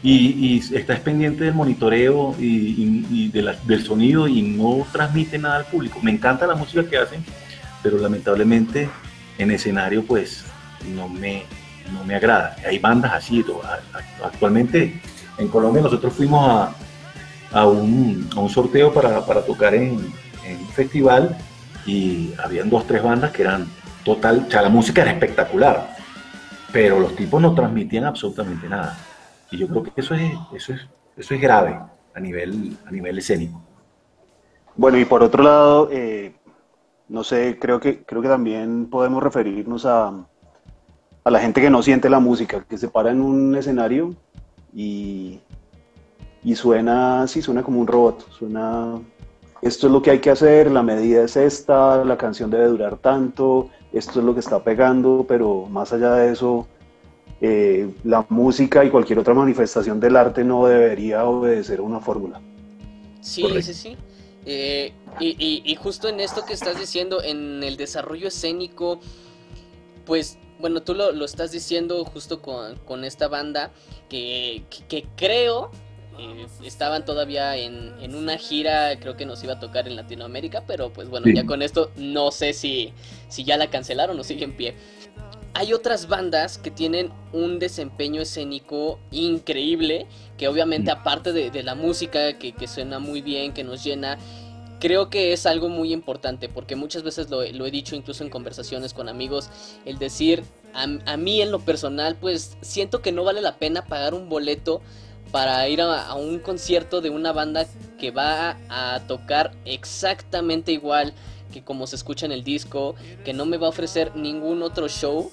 y, 0.02 0.56
y 0.56 0.76
estás 0.76 1.00
pendiente 1.00 1.44
del 1.44 1.54
monitoreo 1.54 2.34
y, 2.38 3.28
del 3.30 3.84
sonido 3.84 4.28
y 4.28 4.42
no 4.42 4.86
transmite 4.92 5.38
nada 5.38 5.56
al 5.56 5.64
público. 5.66 5.98
Me 6.02 6.10
encanta 6.10 6.46
la 6.46 6.54
música 6.54 6.88
que 6.88 6.96
hacen, 6.96 7.24
pero 7.82 7.98
lamentablemente 7.98 8.88
en 9.38 9.50
escenario 9.50 10.04
pues 10.04 10.44
no 10.94 11.08
me, 11.08 11.44
no 11.92 12.04
me 12.04 12.14
agrada. 12.14 12.56
Hay 12.66 12.78
bandas 12.78 13.12
así. 13.12 13.44
Actualmente 14.22 15.00
en 15.38 15.48
Colombia 15.48 15.82
nosotros 15.82 16.12
fuimos 16.12 16.48
a, 16.48 16.74
a, 17.52 17.66
un, 17.66 18.28
a 18.34 18.40
un, 18.40 18.50
sorteo 18.50 18.92
para, 18.92 19.24
para 19.24 19.42
tocar 19.42 19.74
en, 19.74 19.92
un 19.92 20.68
festival 20.74 21.36
y 21.84 22.32
habían 22.42 22.70
dos, 22.70 22.86
tres 22.86 23.02
bandas 23.02 23.32
que 23.32 23.42
eran 23.42 23.66
total, 24.04 24.44
o 24.46 24.50
sea, 24.50 24.62
la 24.62 24.68
música 24.68 25.02
era 25.02 25.10
espectacular, 25.10 25.96
pero 26.72 27.00
los 27.00 27.16
tipos 27.16 27.42
no 27.42 27.52
transmitían 27.54 28.04
absolutamente 28.04 28.68
nada. 28.68 28.96
Y 29.50 29.58
yo 29.58 29.68
creo 29.68 29.82
que 29.82 29.92
eso 29.96 30.14
es, 30.14 30.32
eso 30.52 30.72
es, 30.72 30.88
eso 31.16 31.34
es 31.34 31.40
grave 31.40 31.78
a 32.14 32.20
nivel, 32.20 32.76
a 32.84 32.90
nivel 32.90 33.18
escénico. 33.18 33.60
Bueno, 34.74 34.98
y 34.98 35.04
por 35.04 35.22
otro 35.22 35.42
lado, 35.42 35.88
eh, 35.90 36.34
no 37.08 37.24
sé, 37.24 37.58
creo 37.58 37.80
que, 37.80 38.04
creo 38.04 38.20
que 38.20 38.28
también 38.28 38.90
podemos 38.90 39.22
referirnos 39.22 39.86
a, 39.86 40.26
a 41.24 41.30
la 41.30 41.40
gente 41.40 41.60
que 41.60 41.70
no 41.70 41.82
siente 41.82 42.10
la 42.10 42.20
música, 42.20 42.64
que 42.68 42.76
se 42.76 42.88
para 42.88 43.10
en 43.10 43.20
un 43.20 43.54
escenario 43.56 44.14
y, 44.74 45.40
y 46.42 46.54
suena, 46.54 47.26
sí, 47.26 47.42
suena 47.42 47.62
como 47.62 47.80
un 47.80 47.86
robot, 47.86 48.30
suena 48.30 49.00
esto 49.62 49.86
es 49.86 49.92
lo 49.92 50.02
que 50.02 50.10
hay 50.10 50.18
que 50.20 50.30
hacer, 50.30 50.70
la 50.70 50.82
medida 50.82 51.24
es 51.24 51.36
esta, 51.36 52.04
la 52.04 52.16
canción 52.16 52.50
debe 52.50 52.66
durar 52.66 52.98
tanto, 52.98 53.70
esto 53.92 54.20
es 54.20 54.24
lo 54.24 54.34
que 54.34 54.40
está 54.40 54.62
pegando, 54.62 55.24
pero 55.26 55.66
más 55.70 55.92
allá 55.92 56.12
de 56.12 56.32
eso, 56.32 56.68
eh, 57.40 57.90
la 58.04 58.24
música 58.28 58.84
y 58.84 58.90
cualquier 58.90 59.18
otra 59.18 59.34
manifestación 59.34 60.00
del 60.00 60.16
arte 60.16 60.42
no 60.42 60.66
debería 60.66 61.24
obedecer 61.24 61.80
una 61.80 62.00
fórmula. 62.00 62.40
Sí, 63.20 63.44
sí, 63.62 63.74
sí. 63.74 63.96
Eh, 64.46 64.92
y, 65.18 65.74
justo 65.74 66.08
en 66.08 66.20
esto 66.20 66.44
que 66.46 66.52
estás 66.52 66.78
diciendo, 66.78 67.22
en 67.22 67.62
el 67.64 67.76
desarrollo 67.76 68.28
escénico, 68.28 69.00
pues 70.04 70.38
bueno, 70.60 70.82
tú 70.82 70.94
lo, 70.94 71.24
estás 71.24 71.50
diciendo 71.50 72.04
justo 72.04 72.40
con, 72.40 73.04
esta 73.04 73.28
banda 73.28 73.72
que, 74.08 74.62
creo 75.16 75.70
eh, 76.18 76.46
estaban 76.64 77.04
todavía 77.04 77.56
en, 77.56 78.14
una 78.14 78.38
gira, 78.38 78.98
creo 79.00 79.16
que 79.16 79.26
nos 79.26 79.42
iba 79.42 79.54
a 79.54 79.60
tocar 79.60 79.88
en 79.88 79.96
Latinoamérica, 79.96 80.64
pero 80.66 80.92
pues 80.92 81.08
bueno, 81.08 81.26
ya 81.34 81.44
con 81.44 81.60
esto 81.60 81.90
no 81.96 82.30
sé 82.30 82.52
si, 82.52 82.92
si 83.28 83.44
ya 83.44 83.56
la 83.56 83.68
cancelaron 83.68 84.18
o 84.18 84.24
sigue 84.24 84.44
en 84.44 84.56
pie. 84.56 84.76
Hay 85.58 85.72
otras 85.72 86.06
bandas 86.06 86.58
que 86.58 86.70
tienen 86.70 87.10
un 87.32 87.58
desempeño 87.58 88.20
escénico 88.20 88.98
increíble, 89.10 90.06
que 90.36 90.48
obviamente 90.48 90.94
mm. 90.94 90.98
aparte 90.98 91.32
de, 91.32 91.62
la 91.62 91.74
música 91.74 92.34
que, 92.36 92.68
suena 92.68 92.98
muy 92.98 93.22
bien, 93.22 93.54
que 93.54 93.64
nos 93.64 93.82
llena, 93.82 94.18
creo 94.80 95.08
que 95.08 95.32
es 95.32 95.46
algo 95.46 95.70
muy 95.70 95.94
importante, 95.94 96.50
porque 96.50 96.76
muchas 96.76 97.04
veces 97.04 97.30
lo, 97.30 97.42
he 97.42 97.70
dicho 97.70 97.96
incluso 97.96 98.22
en 98.22 98.28
conversaciones 98.28 98.92
con 98.92 99.08
amigos, 99.08 99.48
el 99.86 99.96
decir, 99.96 100.44
a, 100.74 101.16
mí 101.16 101.40
en 101.40 101.50
lo 101.50 101.60
personal, 101.60 102.16
pues 102.20 102.58
siento 102.60 103.00
que 103.00 103.10
no 103.10 103.24
vale 103.24 103.40
la 103.40 103.56
pena 103.56 103.86
pagar 103.86 104.12
un 104.12 104.28
boleto 104.28 104.82
para 105.32 105.66
ir 105.70 105.80
a, 105.80 106.14
un 106.16 106.38
concierto 106.38 107.00
de 107.00 107.08
una 107.08 107.32
banda 107.32 107.66
que 107.98 108.10
va 108.10 108.58
a 108.68 109.00
tocar 109.06 109.52
exactamente 109.64 110.70
igual 110.72 111.14
que 111.50 111.64
como 111.64 111.86
se 111.86 111.96
escucha 111.96 112.26
en 112.26 112.32
el 112.32 112.44
disco, 112.44 112.94
que 113.24 113.32
no 113.32 113.46
me 113.46 113.56
va 113.56 113.68
a 113.68 113.70
ofrecer 113.70 114.14
ningún 114.16 114.62
otro 114.62 114.88
show 114.88 115.32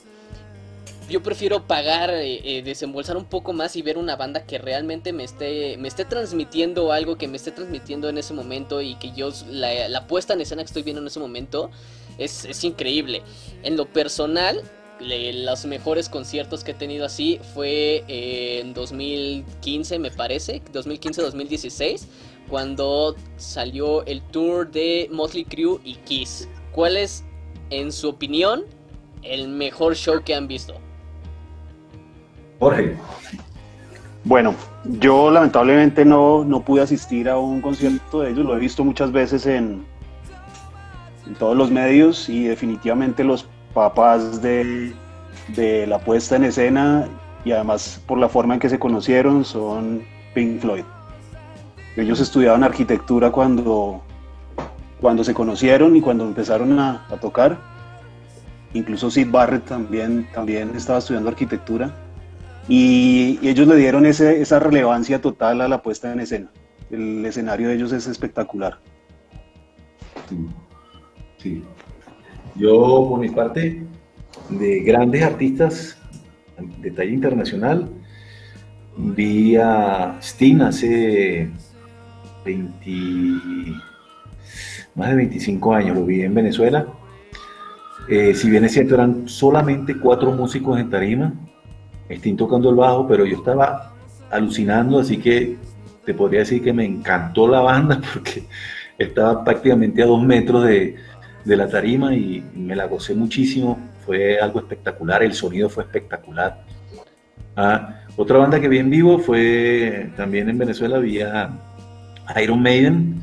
yo 1.14 1.22
prefiero 1.22 1.68
pagar, 1.68 2.10
eh, 2.10 2.42
eh, 2.44 2.64
desembolsar 2.64 3.18
un 3.18 3.26
poco 3.26 3.54
más 3.54 3.76
y 3.76 3.84
ver 3.84 4.00
una 4.00 4.16
banda 4.16 4.48
que 4.48 4.58
realmente 4.58 5.14
me 5.14 5.24
esté, 5.24 5.78
me 5.78 5.88
esté 5.88 6.06
transmitiendo 6.06 6.92
algo, 6.92 7.20
que 7.20 7.28
me 7.28 7.38
esté 7.38 7.52
transmitiendo 7.52 8.10
en 8.10 8.18
ese 8.18 8.34
momento 8.34 8.82
y 8.82 8.96
que 8.96 9.12
yo, 9.12 9.30
la, 9.48 10.08
puesta 10.08 10.34
en 10.34 10.42
escena 10.42 10.64
que 10.64 10.68
estoy 10.68 10.82
viendo 10.82 11.02
en 11.02 11.08
ese 11.08 11.20
momento 11.20 11.70
es, 12.18 12.64
increíble. 12.64 13.22
En 13.62 13.78
lo 13.78 13.86
personal, 13.86 14.64
los 15.00 15.66
mejores 15.66 16.10
conciertos 16.10 16.64
que 16.64 16.72
he 16.72 16.74
tenido 16.74 17.06
así 17.06 17.40
fue 17.54 18.04
eh, 18.08 18.62
en 18.62 18.74
2015, 18.74 20.00
me 20.00 20.10
parece, 20.10 20.64
2015-2016, 20.74 22.08
cuando 22.50 23.16
salió 23.38 24.04
el 24.08 24.24
tour 24.32 24.72
de 24.72 25.08
Motley 25.12 25.46
Crue 25.46 25.80
y 25.84 25.94
Kiss. 25.94 26.50
¿Cuál 26.72 26.98
es, 26.98 27.24
en 27.70 27.92
su 27.92 28.10
opinión, 28.10 28.64
el 29.22 29.48
mejor 29.48 29.96
show 29.96 30.24
que 30.24 30.34
han 30.34 30.48
visto? 30.48 30.74
Jorge. 32.64 32.96
Bueno, 34.24 34.56
yo 34.86 35.30
lamentablemente 35.30 36.06
no, 36.06 36.64
pude 36.66 36.82
asistir 36.82 37.28
a 37.28 37.38
un 37.38 37.60
concierto 37.60 38.22
de 38.22 38.32
ellos, 38.32 38.46
lo 38.46 38.56
he 38.56 38.60
visto 38.60 38.86
muchas 38.86 39.12
veces 39.12 39.46
en, 39.46 39.86
todos 41.40 41.58
los 41.58 41.72
medios 41.72 42.30
y 42.30 42.46
definitivamente 42.46 43.24
los 43.26 43.48
papás 43.74 44.42
de, 44.42 44.94
de, 45.50 45.88
la 45.88 46.00
puesta 46.00 46.38
en 46.38 46.46
escena 46.46 47.08
y 47.44 47.52
además 47.52 48.02
por 48.06 48.18
la 48.18 48.30
forma 48.30 48.54
en 48.54 48.60
que 48.62 48.70
se 48.70 48.80
conocieron 48.80 49.44
son 49.44 50.04
Pink 50.34 50.62
Floyd. 50.62 50.84
Ellos 51.98 52.22
estudiaban 52.22 52.64
arquitectura 52.64 53.30
cuando, 53.32 54.02
cuando 55.02 55.24
se 55.26 55.34
conocieron 55.34 55.98
y 55.98 56.02
cuando 56.02 56.24
empezaron 56.24 56.80
a, 56.80 57.06
a 57.10 57.18
tocar. 57.18 57.58
Incluso 58.74 59.12
Sid 59.12 59.30
Barrett 59.30 59.66
también, 59.66 60.30
también 60.34 60.72
estaba 60.76 61.00
estudiando 61.00 61.30
arquitectura 61.30 61.94
y, 62.68 63.40
ellos 63.48 63.68
le 63.68 63.76
dieron 63.76 64.06
esa 64.06 64.60
relevancia 64.60 65.22
total 65.22 65.62
a 65.62 65.68
la 65.68 65.82
puesta 65.82 66.12
en 66.12 66.22
escena. 66.22 66.52
El 66.90 67.26
escenario 67.26 67.70
de 67.70 67.76
ellos 67.76 67.92
es 67.92 68.08
espectacular. 68.08 68.80
Sí. 71.38 71.64
Yo, 72.56 73.08
por 73.10 73.20
mi 73.20 73.30
parte, 73.30 73.84
de 74.50 74.80
grandes 74.82 75.24
artistas 75.24 75.98
de 76.80 76.92
talla 76.92 77.12
internacional, 77.12 77.90
vi 78.96 79.56
a 79.58 80.18
Steen 80.22 80.62
hace 80.62 81.50
20, 82.46 82.92
más 84.96 85.10
de 85.10 85.16
25 85.16 85.74
años, 85.74 85.98
lo 85.98 86.06
vi 86.06 86.22
en 86.22 86.34
Venezuela. 86.34 86.88
Eh, 88.08 88.34
si 88.36 88.50
bien 88.50 88.66
es 88.66 88.74
cierto, 88.74 88.96
eran 88.96 89.28
solamente 89.28 89.98
cuatro 89.98 90.32
músicos 90.32 90.80
en 90.80 90.90
tarima, 90.90 91.34
Estoy 92.14 92.34
tocando 92.34 92.70
el 92.70 92.76
bajo, 92.76 93.08
pero 93.08 93.26
yo 93.26 93.38
estaba 93.38 93.92
alucinando, 94.30 95.00
así 95.00 95.18
que 95.18 95.58
te 96.06 96.14
podría 96.14 96.42
decir 96.42 96.64
que 96.64 96.74
me 96.74 96.86
encantó 96.86 97.48
la 97.48 97.62
banda 97.62 98.00
porque 98.14 98.44
estaba 98.98 99.44
prácticamente 99.44 100.04
a 100.04 100.06
dos 100.06 100.24
metros 100.24 100.66
de, 100.66 100.96
la 101.46 101.68
tarima 101.68 102.14
y 102.16 102.44
me 102.56 102.76
la 102.76 102.86
gocé 102.86 103.16
muchísimo. 103.16 103.80
Fue 104.06 104.40
algo 104.40 104.60
espectacular, 104.60 105.24
el 105.24 105.34
sonido 105.34 105.70
fue 105.70 105.84
espectacular. 105.84 106.64
Ah, 107.56 108.02
otra 108.16 108.38
banda 108.38 108.60
que 108.60 108.68
vi 108.68 108.78
en 108.78 108.90
vivo 108.90 109.18
fue 109.20 110.12
también 110.16 110.50
en 110.50 110.58
Venezuela, 110.58 111.00
vía 111.00 111.50
Iron 112.42 112.62
Maiden. 112.62 113.22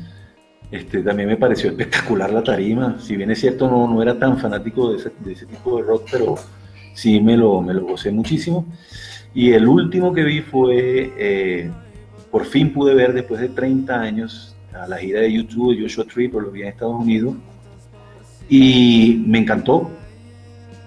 Este, 0.69 1.01
también 1.01 1.29
me 1.29 1.37
pareció 1.37 1.69
espectacular 1.69 2.31
la 2.31 2.43
tarima. 2.43 2.97
Si 2.99 3.15
bien 3.15 3.31
es 3.31 3.39
cierto, 3.39 3.69
no, 3.69 3.87
no 3.87 4.01
era 4.01 4.17
tan 4.17 4.37
fanático 4.37 4.91
de 4.91 5.11
de 5.19 5.33
ese 5.33 5.45
tipo 5.45 5.77
de 5.77 5.83
rock, 5.83 6.07
pero 6.11 6.35
sí 6.93 7.21
me 7.21 7.37
lo, 7.37 7.61
me 7.61 7.73
lo 7.73 7.85
gocé 7.85 8.11
muchísimo. 8.11 8.65
Y 9.33 9.51
el 9.51 9.67
último 9.67 10.13
que 10.13 10.23
vi 10.23 10.41
fue, 10.41 11.13
eh, 11.17 11.71
por 12.29 12.45
fin 12.45 12.73
pude 12.73 12.93
ver 12.93 13.13
después 13.13 13.39
de 13.39 13.49
30 13.49 13.99
años 13.99 14.55
a 14.73 14.87
la 14.87 14.97
gira 14.97 15.21
de 15.21 15.31
YouTube 15.31 15.75
de 15.75 15.81
Joshua 15.81 16.05
Tree, 16.05 16.29
por 16.29 16.43
lo 16.43 16.51
vi 16.51 16.61
en 16.61 16.67
Estados 16.67 16.99
Unidos. 16.99 17.35
Y 18.49 19.23
me 19.25 19.39
encantó. 19.39 19.89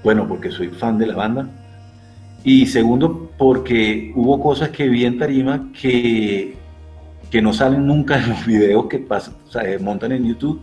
Bueno, 0.02 0.28
porque 0.28 0.50
soy 0.50 0.68
fan 0.68 0.98
de 0.98 1.06
la 1.06 1.16
banda. 1.16 1.48
Y 2.44 2.66
segundo, 2.66 3.30
porque 3.38 4.12
hubo 4.14 4.38
cosas 4.40 4.68
que 4.68 4.86
vi 4.88 5.06
en 5.06 5.18
Tarima 5.18 5.70
que, 5.72 6.54
que 7.30 7.40
no 7.40 7.54
salen 7.54 7.86
nunca 7.86 8.18
en 8.22 8.28
los 8.28 8.44
videos 8.44 8.86
que 8.86 8.98
pasan, 8.98 9.34
sea, 9.48 9.62
montan 9.80 10.12
en 10.12 10.26
YouTube. 10.26 10.60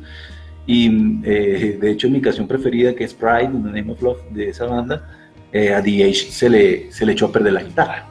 Y 0.67 1.19
eh, 1.23 1.80
de 1.82 1.91
hecho, 1.91 2.08
mi 2.08 2.21
canción 2.21 2.47
preferida, 2.47 2.93
que 2.93 3.04
es 3.04 3.15
Pride, 3.15 3.47
The 3.47 3.82
Name 3.82 3.91
of 3.91 4.01
Love, 4.04 4.30
de 4.30 4.49
esa 4.49 4.65
banda, 4.65 5.20
eh, 5.52 5.74
a 5.74 5.82
DH 5.82 6.32
se 6.32 6.50
le, 6.50 6.92
se 6.92 7.06
le 7.06 7.14
echó 7.14 7.28
a 7.28 7.32
perder 7.32 7.54
la 7.54 7.64
guitarra. 7.64 8.06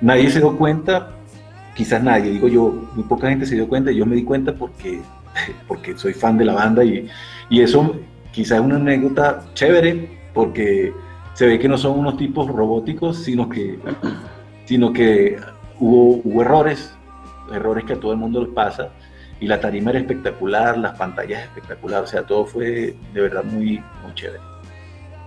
Nadie 0.00 0.30
se 0.30 0.38
dio 0.38 0.56
cuenta, 0.56 1.10
quizás 1.74 2.02
nadie, 2.02 2.30
digo 2.30 2.48
yo, 2.48 2.88
muy 2.94 3.04
poca 3.04 3.28
gente 3.28 3.46
se 3.46 3.54
dio 3.54 3.68
cuenta, 3.68 3.90
yo 3.90 4.06
me 4.06 4.16
di 4.16 4.24
cuenta 4.24 4.54
porque, 4.54 5.00
porque 5.68 5.96
soy 5.96 6.12
fan 6.12 6.38
de 6.38 6.44
la 6.44 6.54
banda 6.54 6.84
y, 6.84 7.08
y 7.50 7.60
eso 7.60 7.96
quizás 8.32 8.58
es 8.58 8.64
una 8.64 8.76
anécdota 8.76 9.44
chévere 9.54 10.08
porque 10.34 10.92
se 11.34 11.46
ve 11.46 11.58
que 11.58 11.68
no 11.68 11.78
son 11.78 11.98
unos 11.98 12.16
tipos 12.16 12.48
robóticos, 12.48 13.22
sino 13.22 13.48
que, 13.48 13.78
sino 14.64 14.92
que 14.92 15.36
hubo, 15.78 16.20
hubo 16.24 16.42
errores, 16.42 16.94
errores 17.52 17.84
que 17.84 17.94
a 17.94 18.00
todo 18.00 18.12
el 18.12 18.18
mundo 18.18 18.42
les 18.42 18.50
pasa 18.50 18.90
y 19.42 19.48
la 19.48 19.60
tarima 19.60 19.90
era 19.90 19.98
espectacular, 19.98 20.78
las 20.78 20.96
pantallas 20.96 21.42
espectaculares, 21.42 22.08
o 22.08 22.12
sea, 22.12 22.22
todo 22.22 22.46
fue 22.46 22.94
de 23.12 23.20
verdad 23.20 23.42
muy, 23.42 23.82
muy 24.02 24.14
chévere. 24.14 24.51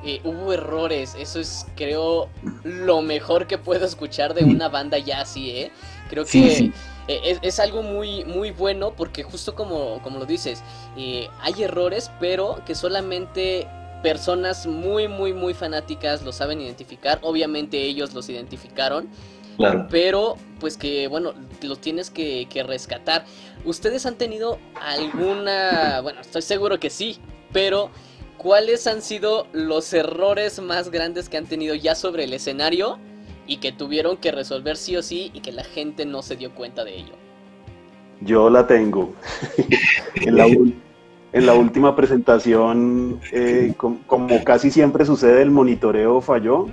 Eh, 0.08 0.22
hubo 0.24 0.54
errores. 0.54 1.16
Eso 1.18 1.40
es, 1.40 1.66
creo, 1.76 2.30
lo 2.64 3.02
mejor 3.02 3.48
que 3.48 3.58
puedo 3.58 3.86
escuchar 3.86 4.36
de 4.36 4.44
una 4.46 4.70
banda 4.70 5.00
ya 5.00 5.22
así, 5.22 5.50
¿eh? 5.50 5.72
Creo 6.12 6.26
que 6.26 6.72
eh, 7.08 7.40
Es, 7.42 7.60
algo 7.60 7.82
muy, 7.82 8.24
muy 8.24 8.52
bueno 8.52 8.94
porque 8.96 9.24
justo 9.24 9.56
como, 9.56 10.00
como 10.04 10.20
lo 10.20 10.26
dices, 10.26 10.64
eh, 10.96 11.28
hay 11.42 11.64
errores, 11.64 12.12
pero 12.20 12.62
que 12.68 12.76
solamente 12.76 13.68
personas 14.04 14.68
muy, 14.68 15.08
muy, 15.08 15.34
muy 15.34 15.56
fanáticas 15.56 16.22
lo 16.22 16.32
saben 16.32 16.62
identificar. 16.62 17.18
Obviamente 17.24 17.82
ellos 17.82 18.14
los 18.14 18.30
identificaron. 18.30 19.10
Claro. 19.58 19.88
Pero, 19.90 20.36
pues 20.60 20.78
que, 20.78 21.08
bueno, 21.08 21.34
lo 21.64 21.78
tienes 21.78 22.12
que, 22.12 22.46
que 22.48 22.62
rescatar. 22.62 23.26
¿Ustedes 23.64 24.06
han 24.06 24.18
tenido 24.18 24.60
alguna, 24.80 26.02
bueno, 26.02 26.22
estoy 26.22 26.44
seguro 26.44 26.80
que 26.80 26.92
sí, 26.92 27.18
pero 27.52 27.90
¿cuáles 28.38 28.88
han 28.88 29.02
sido 29.02 29.48
los 29.52 29.94
errores 29.94 30.62
más 30.62 30.90
grandes 30.90 31.30
que 31.30 31.38
han 31.38 31.46
tenido 31.46 31.76
ya 31.76 31.96
sobre 31.96 32.26
el 32.26 32.34
escenario 32.34 32.98
y 33.48 33.58
que 33.58 33.72
tuvieron 33.72 34.18
que 34.18 34.32
resolver 34.32 34.78
sí 34.78 34.96
o 34.98 35.04
sí 35.04 35.32
y 35.34 35.42
que 35.42 35.52
la 35.52 35.64
gente 35.64 36.06
no 36.06 36.22
se 36.22 36.36
dio 36.36 36.54
cuenta 36.54 36.84
de 36.84 36.96
ello? 36.96 37.14
Yo 38.22 38.50
la 38.50 38.66
tengo. 38.66 39.14
en, 40.16 41.46
la, 41.46 41.54
última 41.54 41.96
presentación, 41.96 43.20
eh, 43.32 43.74
como 43.78 44.44
casi 44.44 44.72
siempre 44.72 45.06
sucede, 45.06 45.42
el 45.42 45.52
monitoreo 45.52 46.22
falló 46.22 46.68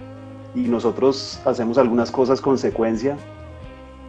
y 0.55 0.61
nosotros 0.61 1.41
hacemos 1.45 1.79
algunas 1.79 2.11
cosas 2.11 2.41
con 2.41 2.59
secuencia 2.59 3.17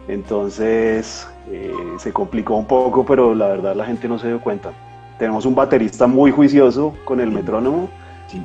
Entonces 0.08 1.26
eh, 1.50 1.72
se 1.98 2.12
complicó 2.12 2.54
un 2.56 2.66
poco, 2.66 3.04
pero 3.04 3.34
la 3.34 3.48
verdad 3.48 3.74
la 3.74 3.86
gente 3.86 4.08
no 4.08 4.18
se 4.18 4.28
dio 4.28 4.40
cuenta. 4.40 4.72
Tenemos 5.18 5.46
un 5.46 5.54
baterista 5.54 6.06
muy 6.06 6.30
juicioso 6.30 6.94
con 7.04 7.20
el 7.20 7.30
metrónomo 7.30 7.88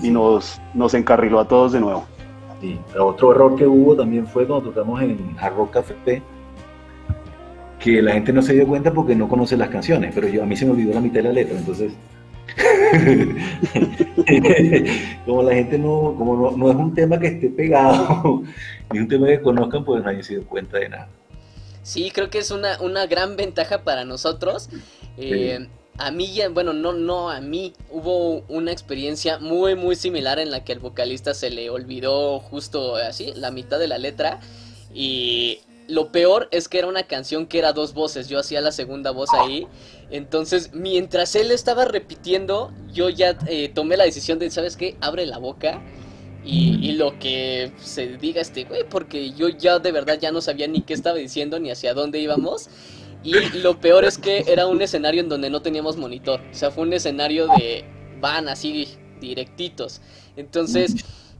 y 0.02 0.12
nos, 0.12 0.62
nos 0.74 0.94
encarriló 0.94 1.40
a 1.40 1.48
todos 1.48 1.72
de 1.72 1.80
nuevo. 1.80 2.06
Sí. 2.62 2.78
Otro 3.00 3.32
error 3.32 3.56
que 3.56 3.66
hubo 3.66 3.96
también 3.96 4.28
fue 4.28 4.46
cuando 4.46 4.70
tocamos 4.70 5.02
en 5.02 5.36
Hard 5.40 5.56
Rock 5.56 5.72
Café, 5.72 6.22
que 7.80 8.02
la 8.02 8.14
gente 8.14 8.34
no 8.34 8.42
se 8.42 8.54
dio 8.54 8.68
cuenta 8.68 8.94
porque 8.94 9.16
no 9.16 9.30
conoce 9.30 9.58
las 9.58 9.70
canciones, 9.70 10.12
pero 10.14 10.28
yo 10.28 10.44
a 10.44 10.46
mí 10.46 10.56
se 10.56 10.66
me 10.66 10.72
olvidó 10.72 10.94
la 10.94 11.02
mitad 11.02 11.16
de 11.16 11.24
la 11.24 11.32
letra, 11.32 11.58
entonces 11.58 11.94
como 15.26 15.44
la 15.44 15.54
gente 15.54 15.78
no, 15.78 16.16
como 16.18 16.52
no, 16.58 16.70
es 16.70 16.76
un 16.76 16.94
tema 16.94 17.18
que 17.20 17.28
esté 17.28 17.50
pegado, 17.50 18.44
ni 18.92 19.00
un 19.00 19.08
tema 19.08 19.28
que 19.28 19.40
conozcan, 19.42 19.86
pues 19.86 20.04
nadie 20.04 20.24
se 20.24 20.36
dio 20.36 20.46
cuenta 20.46 20.78
de 20.78 20.90
nada. 20.90 21.08
Sí, 21.84 22.12
creo 22.14 22.30
que 22.30 22.40
es 22.40 22.52
una, 22.52 22.82
una 22.82 23.08
gran 23.08 23.38
ventaja 23.38 23.84
para 23.84 24.06
nosotros. 24.06 24.70
Eh, 25.18 25.68
a 26.00 26.12
mí, 26.12 26.40
bueno, 26.54 26.74
no, 26.74 26.94
no, 26.94 27.30
a 27.30 27.42
mí 27.42 27.74
hubo 27.92 28.42
una 28.48 28.72
experiencia 28.72 29.38
muy, 29.38 29.76
muy 29.76 29.96
similar 29.96 30.40
en 30.40 30.50
la 30.50 30.64
que 30.64 30.72
el 30.72 30.80
vocalista 30.80 31.34
se 31.34 31.50
le 31.50 31.70
olvidó 31.70 32.40
justo 32.40 32.96
así, 32.96 33.34
la 33.36 33.52
mitad 33.52 33.80
de 33.80 33.88
la 33.88 33.98
letra. 33.98 34.40
Y 34.94 35.60
lo 35.90 36.12
peor 36.12 36.48
es 36.52 36.70
que 36.70 36.80
era 36.80 36.88
una 36.88 37.04
canción 37.04 37.48
que 37.48 37.60
era 37.60 37.74
dos 37.74 37.94
voces, 37.94 38.30
yo 38.30 38.40
hacía 38.40 38.62
la 38.62 38.72
segunda 38.72 39.12
voz 39.12 39.30
ahí. 39.34 39.68
Entonces, 40.10 40.72
mientras 40.74 41.36
él 41.36 41.52
estaba 41.52 41.86
repitiendo, 41.86 42.72
yo 42.94 43.10
ya 43.10 43.38
eh, 43.48 43.70
tomé 43.70 43.98
la 43.98 44.06
decisión 44.06 44.40
de, 44.40 44.50
¿sabes 44.52 44.78
qué? 44.78 44.96
Abre 45.02 45.26
la 45.26 45.38
boca 45.38 45.82
y, 46.46 46.94
lo 46.94 47.20
que 47.20 47.72
se 47.82 48.18
diga 48.18 48.42
este 48.42 48.64
güey, 48.64 48.84
porque 48.90 49.32
yo 49.32 49.50
ya 49.50 49.80
de 49.80 49.92
verdad 49.92 50.18
ya 50.20 50.32
no 50.32 50.42
sabía 50.42 50.68
ni 50.68 50.82
qué 50.82 50.94
estaba 50.94 51.18
diciendo 51.18 51.60
ni 51.60 51.72
hacia 51.72 51.94
dónde 51.94 52.20
íbamos. 52.20 52.70
Y 53.24 53.34
lo 53.60 53.80
peor 53.80 54.06
es 54.06 54.18
que 54.18 54.46
era 54.48 54.68
un 54.68 54.82
escenario 54.82 55.22
en 55.22 55.30
donde 55.30 55.50
no 55.50 55.62
teníamos 55.62 55.98
monitor. 55.98 56.42
O 56.52 56.54
sea, 56.54 56.72
fue 56.72 56.84
un 56.84 56.94
escenario 56.94 57.48
de 57.48 57.84
van 58.20 58.48
así 58.48 58.88
directitos. 59.20 60.02
Entonces... 60.36 60.96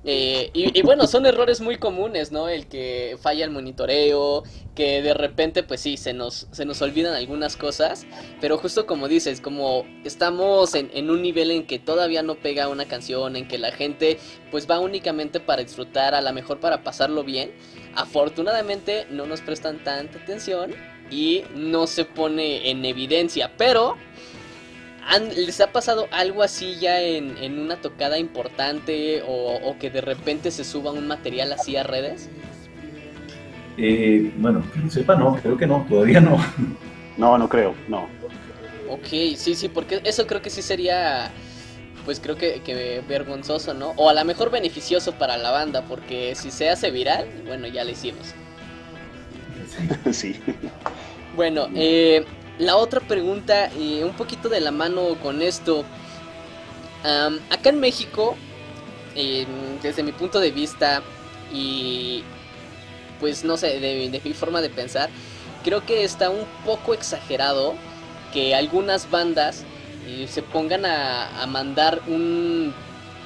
Eh, 0.06 0.50
y, 0.54 0.82
bueno, 0.82 1.08
son 1.08 1.26
errores 1.26 1.60
muy 1.60 1.76
comunes, 1.76 2.32
¿no? 2.32 2.48
El 2.48 2.68
que 2.68 3.18
falla 3.22 3.44
el 3.44 3.52
monitoreo, 3.52 4.44
que 4.74 5.02
de 5.02 5.14
repente, 5.14 5.62
pues 5.62 5.82
sí, 5.82 5.98
se 5.98 6.14
nos, 6.14 6.48
se 6.52 6.64
nos 6.64 6.82
olvidan 6.82 7.14
algunas 7.16 7.58
cosas, 7.58 8.06
pero 8.40 8.58
justo 8.58 8.86
como 8.86 9.10
dices, 9.10 9.42
como 9.42 9.86
estamos 10.06 10.74
en, 10.74 10.90
en, 10.94 11.10
un 11.10 11.22
nivel 11.22 11.52
en 11.52 11.68
que 11.68 11.80
todavía 11.80 12.24
no 12.24 12.36
pega 12.36 12.70
una 12.70 12.86
canción, 12.86 13.36
en 13.36 13.50
que 13.50 13.58
la 13.58 13.74
gente 13.74 14.20
pues 14.52 14.70
va 14.70 14.80
únicamente 14.80 15.42
para 15.42 15.64
disfrutar, 15.64 16.16
a 16.16 16.22
lo 16.22 16.32
mejor 16.32 16.62
para 16.62 16.82
pasarlo 16.82 17.26
bien, 17.26 17.52
afortunadamente 17.94 19.06
no 19.10 19.26
nos 19.26 19.42
prestan 19.42 19.84
tanta 19.84 20.18
atención 20.18 20.74
y 21.10 21.44
no 21.56 21.88
se 21.88 22.06
pone 22.06 22.70
en 22.70 22.86
evidencia, 22.86 23.52
pero 23.58 23.98
¿Les 25.18 25.60
ha 25.60 25.72
pasado 25.72 26.08
algo 26.12 26.44
así 26.44 26.76
ya 26.80 27.02
en, 27.02 27.60
una 27.60 27.78
tocada 27.78 28.20
importante 28.20 29.24
o, 29.28 29.76
que 29.80 29.90
de 29.90 30.02
repente 30.02 30.52
se 30.52 30.64
suba 30.64 30.92
un 30.92 31.08
material 31.08 31.52
así 31.52 31.76
a 31.76 31.84
redes? 31.84 32.30
Eh, 33.78 34.32
bueno, 34.38 34.64
que 34.72 34.90
sepa, 34.92 35.16
no, 35.16 35.36
creo 35.36 35.58
que 35.58 35.66
no, 35.66 35.86
todavía 35.90 36.22
no. 36.22 36.38
No, 37.18 37.38
no 37.38 37.50
creo, 37.50 37.74
no. 37.88 38.08
Ok, 38.88 39.08
sí, 39.36 39.56
sí, 39.56 39.68
porque 39.68 40.02
eso 40.04 40.28
creo 40.28 40.42
que 40.42 40.50
sí 40.50 40.62
sería, 40.62 41.32
pues 42.06 42.20
creo 42.20 42.36
que, 42.36 43.04
vergonzoso, 43.08 43.74
¿no? 43.74 43.94
O 43.96 44.10
a 44.10 44.14
lo 44.14 44.24
mejor 44.26 44.52
beneficioso 44.52 45.14
para 45.14 45.38
la 45.38 45.50
banda, 45.50 45.86
porque 45.86 46.36
si 46.36 46.52
se 46.52 46.70
hace 46.70 46.92
viral, 46.92 47.28
bueno, 47.48 47.68
ya 47.68 47.84
lo 47.84 47.92
hicimos. 47.92 48.34
Sí. 50.12 50.40
Bueno, 51.40 51.70
eh, 51.74 52.26
la 52.58 52.76
otra 52.76 53.00
pregunta, 53.00 53.72
y 53.74 54.04
un 54.04 54.12
poquito 54.12 54.50
de 54.50 54.60
la 54.60 54.72
mano 54.72 55.16
con 55.24 55.42
esto. 55.42 55.86
acá 57.50 57.70
en 57.70 57.80
México, 57.80 58.36
desde 59.82 60.04
mi 60.04 60.12
punto 60.12 60.42
de 60.42 60.52
vista 60.52 61.02
y 61.54 62.26
pues 63.22 63.46
no 63.46 63.56
sé, 63.56 63.80
de, 63.80 64.22
mi 64.22 64.34
forma 64.34 64.60
de 64.60 64.70
pensar, 64.70 65.10
creo 65.64 65.86
que 65.86 66.04
está 66.04 66.30
un 66.30 66.44
poco 66.66 66.94
exagerado 66.94 67.74
que 68.34 68.54
algunas 68.54 69.10
bandas 69.10 69.64
eh, 70.10 70.28
se 70.30 70.42
pongan 70.42 70.86
a, 70.86 71.46
mandar 71.48 72.02
un, 72.08 72.74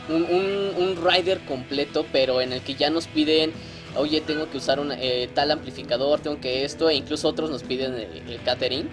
un, 0.07 0.99
rider 1.03 1.39
completo, 1.45 2.05
pero 2.11 2.41
en 2.41 2.53
el 2.53 2.61
que 2.61 2.75
ya 2.75 2.91
nos 2.91 3.07
piden 3.07 3.53
oye, 3.95 4.21
tengo 4.21 4.49
que 4.49 4.57
usar 4.57 4.79
un 4.79 4.91
eh, 4.91 5.29
tal 5.33 5.51
amplificador, 5.51 6.19
tengo 6.19 6.39
que 6.39 6.65
esto, 6.65 6.89
e 6.89 6.95
incluso 6.95 7.27
otros 7.27 7.49
nos 7.49 7.63
piden 7.63 7.95
el 7.95 8.41
catering 8.43 8.89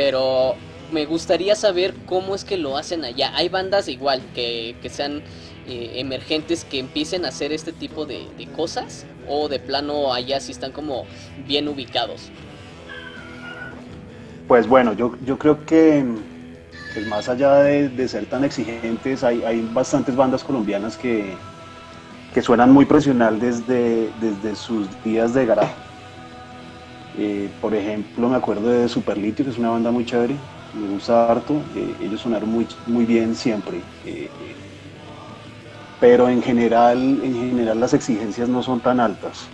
pero 0.00 0.54
me 0.92 1.04
gustaría 1.04 1.54
saber 1.54 1.94
cómo 2.06 2.34
es 2.34 2.44
que 2.44 2.56
lo 2.56 2.76
hacen 2.78 3.04
allá. 3.04 3.32
Hay 3.36 3.50
bandas 3.50 3.86
igual 3.86 4.22
que, 4.34 4.74
sean 4.88 5.22
eh, 5.68 5.92
emergentes 5.96 6.64
que 6.64 6.78
empiecen 6.78 7.26
a 7.26 7.28
hacer 7.28 7.52
este 7.52 7.72
tipo 7.72 8.06
de, 8.06 8.26
cosas 8.56 9.04
o 9.28 9.48
de 9.48 9.58
plano 9.58 10.12
allá 10.12 10.40
sí 10.40 10.52
están 10.52 10.72
como 10.72 11.04
bien 11.46 11.68
ubicados. 11.68 12.30
Pues 14.48 14.66
bueno, 14.66 14.94
yo, 14.94 15.14
yo 15.24 15.38
creo 15.38 15.64
que 15.66 16.02
pues 16.94 17.06
más 17.06 17.28
allá 17.28 17.56
de, 17.62 18.08
ser 18.08 18.24
tan 18.24 18.42
exigentes, 18.42 19.22
hay, 19.22 19.44
hay, 19.44 19.60
bastantes 19.72 20.16
bandas 20.16 20.42
colombianas 20.42 20.96
que, 20.96 21.36
que 22.32 22.42
suenan 22.42 22.72
muy 22.72 22.84
profesional 22.84 23.38
desde, 23.38 24.12
desde 24.20 24.54
sus 24.54 24.88
días 25.02 25.34
de 25.34 25.46
garaje 25.46 25.74
eh, 27.18 27.50
por 27.60 27.74
ejemplo, 27.74 28.28
me 28.28 28.36
acuerdo 28.36 28.68
de 28.68 28.88
Superlitio, 28.88 29.44
que 29.44 29.50
es 29.50 29.58
una 29.58 29.70
banda 29.70 29.90
muy 29.90 30.04
chévere, 30.04 30.36
me 30.72 30.88
gusta 30.88 31.30
harto, 31.30 31.54
eh, 31.74 31.96
ellos 32.00 32.20
sonaron 32.20 32.48
muy, 32.48 32.66
muy 32.86 33.04
bien 33.04 33.34
siempre. 33.34 33.82
Eh, 34.04 34.30
pero 35.98 36.28
en 36.28 36.42
general, 36.42 36.98
en 37.22 37.34
general 37.34 37.78
las 37.80 37.92
exigencias 37.92 38.48
no 38.48 38.62
son 38.62 38.80
tan 38.80 39.00
altas. 39.00 39.48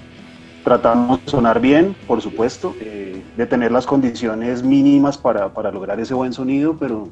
Tratamos 0.62 1.24
de 1.24 1.30
sonar 1.30 1.60
bien, 1.60 1.96
por 2.06 2.20
supuesto, 2.20 2.76
de 2.78 3.46
tener 3.46 3.72
las 3.72 3.86
condiciones 3.86 4.62
mínimas 4.62 5.16
para, 5.16 5.52
para, 5.52 5.70
lograr 5.70 5.98
ese 5.98 6.14
buen 6.14 6.32
sonido, 6.32 6.76
pero, 6.78 7.08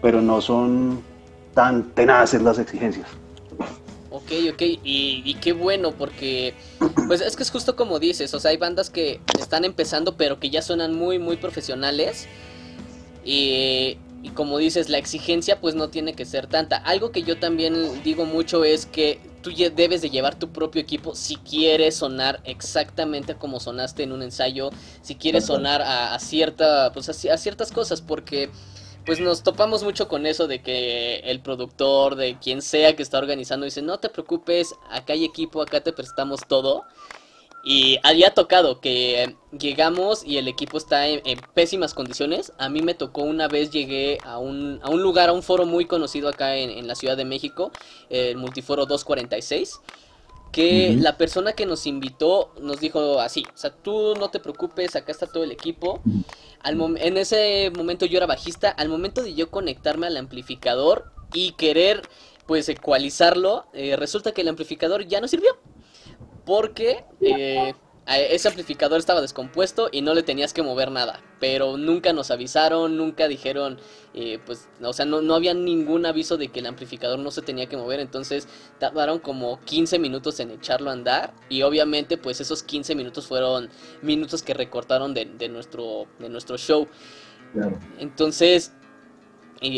pero 0.00 0.20
no 0.20 0.40
son 0.40 1.02
tan 1.54 1.82
tenaces 1.94 2.42
las 2.42 2.58
exigencias. 2.58 3.21
Ok, 4.24 4.32
ok, 4.52 4.62
y, 4.84 5.34
qué 5.40 5.52
bueno, 5.52 5.92
porque 5.92 6.54
pues 7.06 7.20
es 7.20 7.36
que 7.36 7.42
es 7.42 7.50
justo 7.50 7.76
como 7.76 7.98
dices, 7.98 8.32
o 8.34 8.40
sea, 8.40 8.50
hay 8.52 8.56
bandas 8.56 8.88
que 8.88 9.20
están 9.38 9.64
empezando 9.64 10.16
pero 10.16 10.38
que 10.38 10.50
ya 10.50 10.62
suenan 10.62 10.94
muy, 10.94 11.18
muy 11.18 11.36
profesionales. 11.36 12.28
Y, 13.24 13.98
y 14.22 14.30
como 14.30 14.58
dices, 14.58 14.88
la 14.88 14.98
exigencia 14.98 15.60
pues 15.60 15.74
no 15.74 15.88
tiene 15.88 16.14
que 16.14 16.24
ser 16.24 16.46
tanta. 16.46 16.76
Algo 16.76 17.10
que 17.10 17.22
yo 17.22 17.38
también 17.38 18.02
digo 18.04 18.24
mucho 18.24 18.64
es 18.64 18.86
que 18.86 19.20
tú 19.42 19.50
debes 19.74 20.00
de 20.00 20.10
llevar 20.10 20.38
tu 20.38 20.50
propio 20.52 20.80
equipo 20.80 21.14
si 21.14 21.36
quieres 21.36 21.96
sonar 21.96 22.40
exactamente 22.44 23.34
como 23.34 23.58
sonaste 23.58 24.04
en 24.04 24.12
un 24.12 24.22
ensayo, 24.22 24.70
si 25.02 25.16
quieres 25.16 25.46
sonar 25.46 25.82
a, 25.82 26.16
cierta, 26.20 26.92
pues 26.92 27.08
a 27.08 27.36
ciertas 27.36 27.72
cosas, 27.72 28.00
porque 28.00 28.50
pues 29.04 29.20
nos 29.20 29.42
topamos 29.42 29.82
mucho 29.82 30.08
con 30.08 30.26
eso 30.26 30.46
de 30.46 30.62
que 30.62 31.16
el 31.24 31.40
productor, 31.40 32.16
de 32.16 32.38
quien 32.38 32.62
sea 32.62 32.94
que 32.96 33.02
está 33.02 33.18
organizando, 33.18 33.64
dice, 33.64 33.82
no 33.82 33.98
te 33.98 34.08
preocupes, 34.08 34.74
acá 34.90 35.12
hay 35.12 35.24
equipo, 35.24 35.62
acá 35.62 35.80
te 35.80 35.92
prestamos 35.92 36.40
todo. 36.46 36.84
Y 37.64 37.98
había 38.02 38.34
tocado 38.34 38.80
que 38.80 39.36
llegamos 39.56 40.24
y 40.24 40.38
el 40.38 40.48
equipo 40.48 40.78
está 40.78 41.06
en, 41.06 41.22
pésimas 41.54 41.94
condiciones. 41.94 42.52
A 42.58 42.68
mí 42.68 42.82
me 42.82 42.94
tocó 42.94 43.22
una 43.22 43.46
vez, 43.46 43.70
llegué 43.70 44.18
a 44.24 44.38
un, 44.38 44.80
a 44.82 44.90
un 44.90 45.00
lugar, 45.00 45.28
a 45.28 45.32
un 45.32 45.44
foro 45.44 45.64
muy 45.64 45.84
conocido 45.84 46.28
acá 46.28 46.56
en, 46.56 46.70
en 46.70 46.88
la 46.88 46.96
Ciudad 46.96 47.16
de 47.16 47.24
México, 47.24 47.70
el 48.10 48.36
Multiforo 48.36 48.86
246 48.86 49.80
que 50.52 50.94
la 51.00 51.16
persona 51.16 51.54
que 51.54 51.64
nos 51.64 51.86
invitó 51.86 52.52
nos 52.60 52.78
dijo 52.78 53.20
así, 53.20 53.44
o 53.52 53.56
sea, 53.56 53.70
tú 53.70 54.14
no 54.16 54.30
te 54.30 54.38
preocupes, 54.38 54.94
acá 54.94 55.10
está 55.10 55.26
todo 55.26 55.42
el 55.44 55.50
equipo. 55.50 56.02
Al 56.60 56.78
en 56.98 57.16
ese 57.16 57.72
momento 57.74 58.04
yo 58.06 58.18
era 58.18 58.26
bajista, 58.26 58.70
al 58.70 58.88
momento 58.88 59.22
de 59.22 59.34
yo 59.34 59.50
conectarme 59.50 60.06
al 60.06 60.16
amplificador 60.16 61.10
y 61.32 61.52
querer 61.52 62.02
pues 62.46 62.68
ecualizarlo, 62.68 63.66
eh, 63.72 63.96
resulta 63.96 64.32
que 64.32 64.42
el 64.42 64.48
amplificador 64.48 65.06
ya 65.06 65.20
no 65.20 65.28
sirvió. 65.28 65.56
Porque 66.44 67.04
eh, 67.20 67.72
ese 68.06 68.48
amplificador 68.48 68.98
estaba 68.98 69.20
descompuesto 69.20 69.88
y 69.90 70.02
no 70.02 70.12
le 70.12 70.22
tenías 70.22 70.52
que 70.52 70.62
mover 70.62 70.90
nada. 70.90 71.22
Pero 71.40 71.76
nunca 71.78 72.12
nos 72.12 72.30
avisaron, 72.30 72.96
nunca 72.96 73.28
dijeron, 73.28 73.78
eh, 74.14 74.38
pues, 74.44 74.68
o 74.82 74.92
sea, 74.92 75.06
no, 75.06 75.22
no, 75.22 75.34
había 75.34 75.54
ningún 75.54 76.04
aviso 76.04 76.36
de 76.36 76.48
que 76.48 76.60
el 76.60 76.66
amplificador 76.66 77.18
no 77.18 77.30
se 77.30 77.42
tenía 77.42 77.66
que 77.66 77.76
mover. 77.76 78.00
Entonces 78.00 78.46
tardaron 78.78 79.18
como 79.18 79.60
15 79.60 79.98
minutos 79.98 80.38
en 80.40 80.50
echarlo 80.50 80.90
a 80.90 80.92
andar. 80.92 81.32
Y 81.48 81.62
obviamente, 81.62 82.18
pues 82.18 82.40
esos 82.40 82.62
15 82.62 82.94
minutos 82.94 83.26
fueron 83.26 83.70
minutos 84.02 84.42
que 84.42 84.54
recortaron 84.54 85.14
de, 85.14 85.24
de 85.24 85.48
nuestro, 85.48 86.06
de 86.18 86.28
nuestro 86.28 86.58
show. 86.58 86.86
Entonces, 87.98 88.72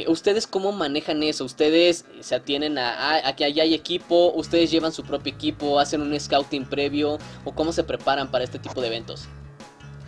¿Ustedes 0.07 0.47
cómo 0.47 0.73
manejan 0.73 1.23
eso? 1.23 1.45
¿Ustedes 1.45 2.07
se 2.21 2.35
atienen 2.35 2.79
a, 2.79 3.29
a, 3.29 3.37
que 3.37 3.45
allá 3.45 3.65
hay 3.65 3.75
equipo? 3.75 4.33
¿Ustedes 4.35 4.71
llevan 4.71 4.93
su 4.93 5.05
propio 5.05 5.31
equipo? 5.35 5.79
¿Hacen 5.79 6.01
un 6.01 6.19
scouting 6.19 6.65
previo? 6.65 7.19
¿O 7.45 7.55
cómo 7.55 7.71
se 7.71 7.85
preparan 7.85 8.31
para 8.31 8.45
este 8.45 8.59
tipo 8.59 8.81
de 8.81 8.87
eventos? 8.87 9.29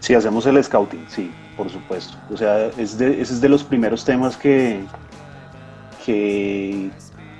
Sí, 0.07 0.15
hacemos 0.15 0.47
el 0.47 0.63
scouting, 0.63 1.05
sí, 1.09 1.33
por 1.57 1.69
supuesto. 1.69 2.17
O 2.33 2.37
sea, 2.37 2.67
es 2.79 2.97
de, 2.97 3.21
ese 3.21 3.35
es 3.35 3.41
de 3.41 3.49
los 3.49 3.65
primeros 3.65 4.05
temas 4.05 4.37
que, 4.37 4.85
que, 6.05 6.93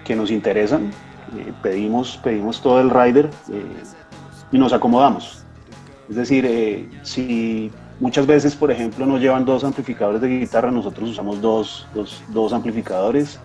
que 0.05 0.17
nos 0.17 0.33
interesan. 0.33 0.91
Eh, 1.37 1.53
pedimos, 1.63 2.19
pedimos 2.25 2.61
todo 2.61 2.81
el 2.81 2.91
rider 2.91 3.31
eh, 3.53 3.63
y 4.51 4.59
nos 4.59 4.73
acomodamos. 4.73 5.45
Es 6.11 6.17
decir, 6.17 6.45
eh, 6.45 6.89
si 7.05 7.71
muchas 8.01 8.27
veces, 8.27 8.57
por 8.57 8.73
ejemplo, 8.73 9.07
nos 9.07 9.21
llevan 9.21 9.45
dos 9.45 9.63
amplificadores 9.63 10.21
de 10.21 10.27
guitarra, 10.27 10.73
nosotros 10.73 11.11
usamos 11.11 11.41
dos, 11.41 11.87
dos, 11.95 12.21
dos 12.31 12.53
amplificadores. 12.53 13.39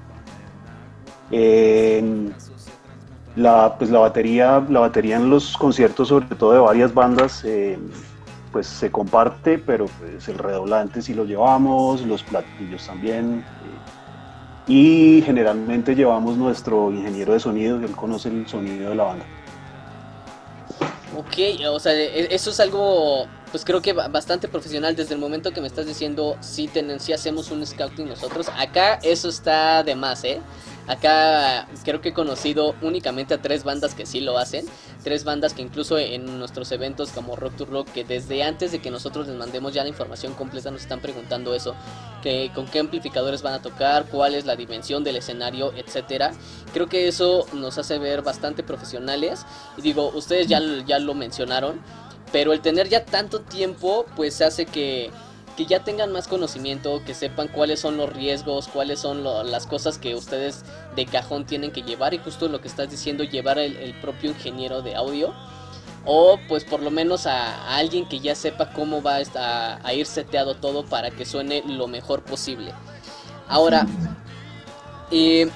la, 3.35 3.75
pues 3.77 3.91
la, 3.91 3.99
batería, 3.99 4.65
la 4.67 4.79
batería 4.79 5.17
en 5.17 5.29
los 5.29 5.55
conciertos, 5.55 6.07
sobre 6.07 6.25
todo 6.25 6.53
de 6.53 6.59
varias 6.59 6.91
bandas, 6.91 7.45
pues 8.51 8.67
se 8.67 8.91
comparte, 8.91 9.57
pero 9.57 9.85
pues 9.99 10.27
el 10.27 10.37
redoblante 10.37 11.01
sí 11.01 11.13
lo 11.13 11.25
llevamos, 11.25 12.01
los 12.01 12.23
platillos 12.23 12.85
también. 12.85 13.43
y 14.67 15.21
generalmente 15.25 15.95
llevamos 15.95 16.37
nuestro 16.37 16.91
ingeniero 16.91 17.33
de 17.33 17.39
sonido, 17.39 17.77
él 17.77 17.91
conoce 17.91 18.29
el 18.29 18.47
sonido 18.47 18.89
de 18.89 18.95
la 18.95 19.03
banda. 19.03 19.25
Ok, 21.15 21.37
o 21.69 21.79
sea, 21.79 21.93
e, 21.93 22.33
eso 22.33 22.51
es 22.51 22.59
algo, 22.59 23.25
pues 23.51 23.65
creo 23.65 23.81
que 23.81 23.93
bastante 23.93 24.47
profesional. 24.47 24.95
Desde 24.95 25.13
el 25.13 25.19
momento 25.19 25.51
que 25.51 25.59
me 25.59 25.67
estás 25.67 25.85
diciendo, 25.85 26.37
sí, 26.39 26.69
si 26.99 27.13
hacemos 27.13 27.51
un 27.51 27.65
scouting 27.65 28.07
nosotros. 28.07 28.49
Acá 28.57 28.95
eso 29.03 29.27
está 29.29 29.83
de 29.83 29.95
más, 29.95 30.23
¿eh? 30.23 30.41
Acá 30.87 31.67
creo 31.83 32.01
que 32.01 32.09
he 32.09 32.13
conocido 32.13 32.75
únicamente 32.81 33.33
a 33.33 33.41
tres 33.41 33.63
bandas 33.63 33.93
que 33.95 34.05
sí 34.05 34.19
lo 34.19 34.37
hacen. 34.37 34.65
Tres 35.03 35.23
bandas 35.23 35.53
que 35.53 35.61
incluso 35.61 35.97
en 35.97 36.39
nuestros 36.39 36.71
eventos 36.71 37.11
como 37.11 37.35
Rock 37.35 37.55
to 37.55 37.65
Rock, 37.65 37.89
que 37.91 38.03
desde 38.03 38.43
antes 38.43 38.71
de 38.71 38.79
que 38.79 38.91
nosotros 38.91 39.27
les 39.27 39.35
mandemos 39.35 39.73
ya 39.73 39.83
la 39.83 39.89
información 39.89 40.33
completa 40.33 40.71
nos 40.71 40.81
están 40.81 40.99
preguntando 40.99 41.55
eso. 41.55 41.75
Que, 42.21 42.51
con 42.53 42.67
qué 42.67 42.79
amplificadores 42.79 43.41
van 43.41 43.53
a 43.53 43.61
tocar, 43.61 44.05
cuál 44.05 44.35
es 44.35 44.45
la 44.45 44.55
dimensión 44.55 45.03
del 45.03 45.15
escenario, 45.15 45.73
etcétera. 45.75 46.31
Creo 46.73 46.87
que 46.87 47.07
eso 47.07 47.45
nos 47.53 47.77
hace 47.77 47.97
ver 47.97 48.21
bastante 48.21 48.63
profesionales. 48.63 49.45
Y 49.77 49.81
digo, 49.81 50.11
ustedes 50.13 50.47
ya, 50.47 50.59
ya 50.85 50.99
lo 50.99 51.13
mencionaron. 51.13 51.81
Pero 52.31 52.53
el 52.53 52.61
tener 52.61 52.87
ya 52.89 53.05
tanto 53.05 53.41
tiempo 53.41 54.05
pues 54.15 54.41
hace 54.41 54.65
que 54.65 55.11
que 55.55 55.65
ya 55.65 55.83
tengan 55.83 56.11
más 56.11 56.27
conocimiento, 56.27 57.03
que 57.05 57.13
sepan 57.13 57.47
cuáles 57.47 57.79
son 57.79 57.97
los 57.97 58.11
riesgos, 58.11 58.67
cuáles 58.67 58.99
son 58.99 59.23
las 59.23 59.67
cosas 59.67 59.97
que 59.97 60.15
ustedes 60.15 60.63
de 60.95 61.05
cajón 61.05 61.45
tienen 61.45 61.71
que 61.71 61.81
llevar 61.81 62.13
y 62.13 62.19
justo 62.19 62.47
lo 62.47 62.61
que 62.61 62.67
estás 62.67 62.89
diciendo, 62.89 63.23
llevar 63.23 63.59
el, 63.59 63.93
propio 64.01 64.31
ingeniero 64.31 64.81
de 64.81 64.95
audio 64.95 65.33
o 66.05 66.39
pues 66.47 66.63
por 66.63 66.81
lo 66.81 66.89
menos 66.89 67.27
a, 67.27 67.75
alguien 67.75 68.07
que 68.07 68.19
ya 68.19 68.33
sepa 68.33 68.71
cómo 68.73 69.01
va 69.03 69.17
a, 69.35 69.79
a, 69.83 69.93
ir 69.93 70.05
seteado 70.05 70.55
todo 70.55 70.83
para 70.85 71.11
que 71.11 71.25
suene 71.25 71.63
lo 71.67 71.87
mejor 71.87 72.23
posible. 72.23 72.73
Ahora, 73.47 73.85
eh, 75.11 75.49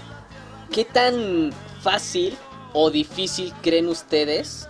¿qué 0.72 0.86
tan 0.86 1.52
fácil 1.82 2.38
o 2.74 2.92
difícil 2.92 3.54
creen 3.62 3.88
ustedes 3.88 4.68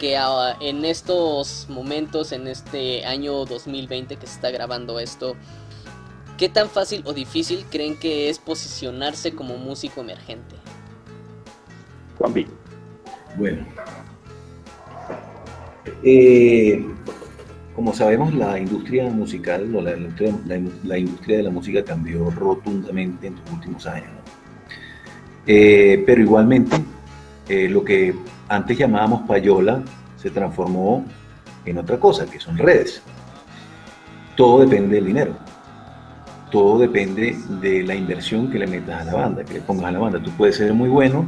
que 0.00 0.16
ah, 0.16 0.56
en 0.60 0.84
estos 0.84 1.66
momentos, 1.68 2.32
en 2.32 2.48
este 2.48 3.04
año 3.04 3.44
2020 3.44 4.16
que 4.16 4.26
se 4.26 4.32
está 4.32 4.50
grabando 4.50 4.98
esto, 4.98 5.36
¿qué 6.38 6.48
tan 6.48 6.70
fácil 6.70 7.02
o 7.04 7.12
difícil 7.12 7.66
creen 7.70 7.98
que 7.98 8.30
es 8.30 8.38
posicionarse 8.38 9.32
como 9.32 9.58
músico 9.58 10.00
emergente? 10.00 10.56
Juan 12.18 12.32
B. 12.32 12.46
Bueno. 13.36 13.66
Eh, 16.02 16.82
como 17.76 17.92
sabemos, 17.92 18.34
la 18.34 18.58
industria 18.58 19.04
musical 19.10 19.74
o 19.76 19.82
la, 19.82 19.96
industria, 20.96 21.36
de 21.36 21.42
la 21.42 21.50
música 21.50 21.84
cambió 21.84 22.30
rotundamente 22.30 23.26
en 23.26 23.36
los 23.36 23.52
últimos 23.52 23.86
años. 23.86 24.10
Eh, 25.46 26.02
pero 26.06 26.22
igualmente, 26.22 26.76
eh, 27.48 27.68
lo 27.68 27.84
que 27.84 28.14
antes 28.50 28.76
llamábamos 28.76 29.22
payola 29.28 29.80
se 30.16 30.28
transformó 30.28 31.04
en 31.64 31.78
otra 31.78 31.98
cosa, 31.98 32.26
que 32.26 32.40
son 32.40 32.58
redes. 32.58 33.00
Todo 34.36 34.60
depende 34.60 34.96
del 34.96 35.06
dinero. 35.06 35.34
Todo 36.50 36.80
depende 36.80 37.38
de 37.60 37.84
la 37.84 37.94
inversión 37.94 38.50
que 38.50 38.58
le 38.58 38.66
metas 38.66 39.02
a 39.02 39.04
la 39.04 39.14
banda, 39.14 39.44
que 39.44 39.54
le 39.54 39.60
pongas 39.60 39.86
a 39.86 39.92
la 39.92 40.00
banda. 40.00 40.20
Tú 40.20 40.32
puedes 40.32 40.56
ser 40.56 40.74
muy 40.74 40.88
bueno, 40.88 41.24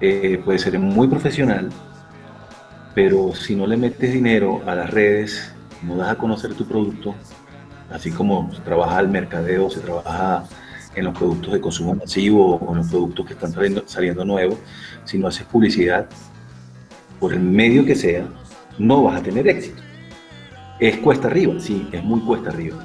eh, 0.00 0.42
puedes 0.44 0.62
ser 0.62 0.76
muy 0.80 1.06
profesional, 1.06 1.70
pero 2.92 3.32
si 3.32 3.54
no 3.54 3.64
le 3.64 3.76
metes 3.76 4.12
dinero 4.12 4.62
a 4.66 4.74
las 4.74 4.90
redes, 4.90 5.54
no 5.82 5.96
das 5.96 6.08
a 6.08 6.16
conocer 6.16 6.54
tu 6.54 6.66
producto, 6.66 7.14
así 7.92 8.10
como 8.10 8.52
se 8.52 8.60
trabaja 8.62 8.98
el 8.98 9.08
mercadeo, 9.08 9.70
se 9.70 9.78
trabaja 9.78 10.44
en 10.94 11.04
los 11.04 11.16
productos 11.16 11.52
de 11.52 11.60
consumo 11.60 11.94
masivo 11.94 12.56
o 12.56 12.72
en 12.72 12.78
los 12.78 12.88
productos 12.88 13.26
que 13.26 13.32
están 13.34 13.52
saliendo, 13.86 14.24
nuevos, 14.24 14.58
si 15.04 15.18
no 15.18 15.28
haces 15.28 15.46
publicidad, 15.46 16.06
por 17.20 17.32
el 17.32 17.40
medio 17.40 17.84
que 17.84 17.94
sea, 17.94 18.26
no 18.78 19.04
vas 19.04 19.20
a 19.20 19.22
tener 19.22 19.46
éxito. 19.48 19.82
Es 20.78 20.98
cuesta 20.98 21.28
arriba, 21.28 21.54
sí, 21.58 21.88
es 21.92 22.02
muy 22.02 22.20
cuesta 22.20 22.50
arriba. 22.50 22.76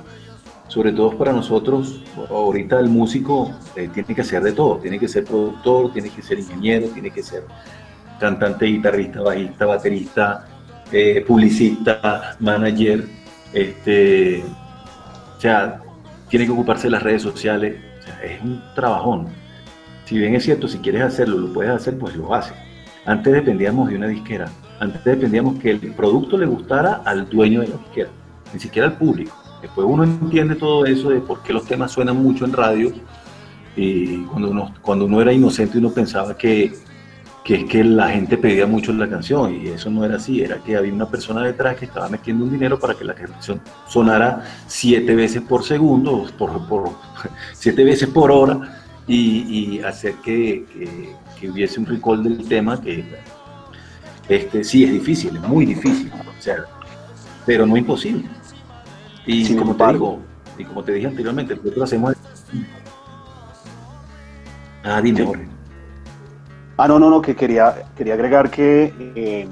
Sobre 0.68 0.92
todo 0.92 1.18
para 1.18 1.34
nosotros, 1.34 2.04
ahorita 2.30 2.80
el 2.80 2.90
músico 2.90 3.52
eh, 3.76 3.90
tiene 3.92 4.14
que 4.14 4.22
hacer 4.22 4.44
de 4.44 4.52
todo, 4.52 4.78
tiene 4.78 5.00
que 5.00 5.08
ser 5.08 5.26
productor, 5.26 5.92
tiene 5.92 6.10
que 6.10 6.22
ser 6.22 6.38
ingeniero, 6.38 6.88
tiene 6.90 7.10
que 7.10 7.24
ser 7.24 7.44
cantante, 8.20 8.66
guitarrista, 8.68 9.22
bajista, 9.22 9.66
baterista, 9.66 10.46
eh, 10.92 11.24
publicista, 11.28 12.36
manager, 12.40 13.06
este, 13.54 14.44
o 15.38 15.42
sea, 15.42 15.82
tiene 16.30 16.46
que 16.46 16.52
ocuparse 16.52 16.88
de 16.88 16.92
las 16.92 17.04
redes 17.04 17.22
sociales, 17.22 17.76
es 18.24 18.42
un 18.42 18.62
trabajón. 18.76 19.28
Si 20.06 20.18
bien 20.18 20.36
es 20.36 20.44
cierto, 20.44 20.68
si 20.68 20.80
quieres 20.80 21.04
hacerlo, 21.04 21.38
lo 21.38 21.54
puedes 21.54 21.72
hacer, 21.72 21.98
pues 21.98 22.16
lo 22.16 22.34
haces 22.34 22.56
antes 23.10 23.34
dependíamos 23.34 23.90
de 23.90 23.96
una 23.96 24.08
disquera. 24.08 24.52
Antes 24.80 25.04
dependíamos 25.04 25.60
que 25.60 25.72
el 25.72 25.80
producto 25.94 26.38
le 26.38 26.46
gustara 26.46 27.02
al 27.06 27.28
dueño 27.28 27.62
de 27.62 27.70
la 27.70 27.78
disquera, 27.78 28.10
ni 28.54 28.60
siquiera 28.60 28.88
al 28.88 28.98
público. 28.98 29.36
Después 29.62 29.88
uno 29.90 30.04
entiende 30.04 30.56
todo 30.56 30.86
eso 30.86 31.10
de 31.10 31.20
por 31.20 31.42
qué 31.42 31.52
los 31.52 31.66
temas 31.66 31.92
suenan 31.92 32.22
mucho 32.22 32.46
en 32.46 32.54
radio. 32.54 32.92
Y 33.76 34.24
cuando 34.26 34.52
uno, 34.52 34.74
cuando 34.82 35.06
uno 35.06 35.22
era 35.22 35.34
inocente 35.34 35.80
uno 35.80 35.90
pensaba 35.90 36.38
que, 36.38 36.74
que 37.50 37.56
es 37.56 37.66
que 37.66 37.84
la 37.84 38.10
gente 38.10 38.38
pedía 38.38 38.68
mucho 38.68 38.94
la 38.94 39.10
canción 39.10 39.56
y 39.56 39.70
eso 39.70 39.90
no 39.90 40.06
era 40.06 40.18
así, 40.18 40.40
era 40.40 40.60
que 40.60 40.76
había 40.78 40.94
una 40.94 41.10
persona 41.10 41.42
detrás 41.42 41.78
que 41.78 41.86
estaba 41.86 42.08
metiendo 42.08 42.44
un 42.44 42.52
dinero 42.52 42.78
para 42.78 42.94
que 42.94 43.04
la 43.04 43.16
canción 43.16 43.60
sonara 43.88 44.44
siete 44.68 45.16
veces 45.16 45.42
por 45.42 45.64
segundo, 45.64 46.28
por, 46.38 46.68
por 46.68 46.92
siete 47.54 47.84
veces 47.84 48.08
por 48.10 48.30
hora 48.30 48.84
y, 49.08 49.80
hacer 49.80 50.14
que, 50.24 50.64
que, 51.40 51.50
hubiese 51.50 51.80
un 51.80 51.88
recall 51.88 52.24
del 52.24 52.48
tema 52.48 52.80
que 52.80 53.04
este, 54.28 54.64
sí 54.64 54.84
es 54.84 54.92
difícil, 54.92 55.36
es 55.36 55.42
muy 55.42 55.66
difícil, 55.66 56.12
o 56.14 56.40
sea, 56.40 56.58
pero 57.48 57.66
no 57.66 57.76
imposible. 57.76 58.30
Y 59.26 59.56
como 59.56 59.76
te 59.76 59.92
digo, 59.92 60.20
y 60.56 60.64
como 60.66 60.84
te 60.84 60.92
dije 60.92 61.08
anteriormente, 61.08 61.56
nosotros 61.56 61.84
hacemos... 61.86 62.14
Ah, 64.84 65.02
dime, 65.02 65.50
Ah, 66.82 66.88
no, 66.88 66.98
no, 66.98 67.10
no, 67.10 67.22
que 67.22 67.36
quería, 67.36 67.84
quería 67.98 68.14
agregar 68.14 68.50
que, 68.50 68.94
eh, 69.14 69.50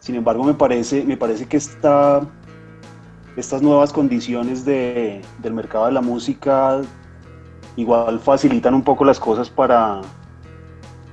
sin 0.00 0.16
embargo, 0.16 0.44
me 0.44 0.52
parece, 0.52 1.02
me 1.02 1.16
parece 1.16 1.46
que 1.46 1.56
esta, 1.56 2.20
estas 3.38 3.62
nuevas 3.62 3.90
condiciones 3.90 4.62
de, 4.66 5.22
del 5.38 5.54
mercado 5.54 5.86
de 5.86 5.92
la 5.92 6.02
música 6.02 6.82
igual 7.76 8.20
facilitan 8.20 8.74
un 8.74 8.82
poco 8.82 9.06
las 9.06 9.18
cosas 9.18 9.48
para, 9.48 10.02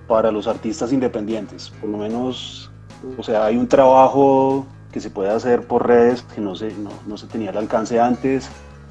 para 0.10 0.30
los 0.30 0.46
artistas 0.46 0.92
independientes. 0.92 1.70
Por 1.80 1.92
lo 1.92 2.00
menos, 2.00 2.70
o 3.18 3.24
sea, 3.24 3.46
hay 3.46 3.56
un 3.56 3.70
trabajo 3.70 4.66
que 4.92 5.00
se 5.00 5.10
puede 5.10 5.30
hacer 5.30 5.66
por 5.66 5.88
redes 5.88 6.24
que 6.36 6.42
no 6.42 6.54
se, 6.54 6.74
no, 7.08 7.16
se 7.16 7.28
tenía 7.28 7.52
el 7.52 7.58
alcance 7.58 7.98
antes. 7.98 8.50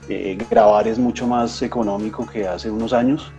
Eh, 0.09 0.39
grabar 0.49 0.89
es 0.89 0.99
mucho 0.99 1.27
más 1.27 1.61
económico 1.61 2.25
que 2.25 2.49
hace 2.49 2.71
unos 2.71 2.95
años. 2.95 3.31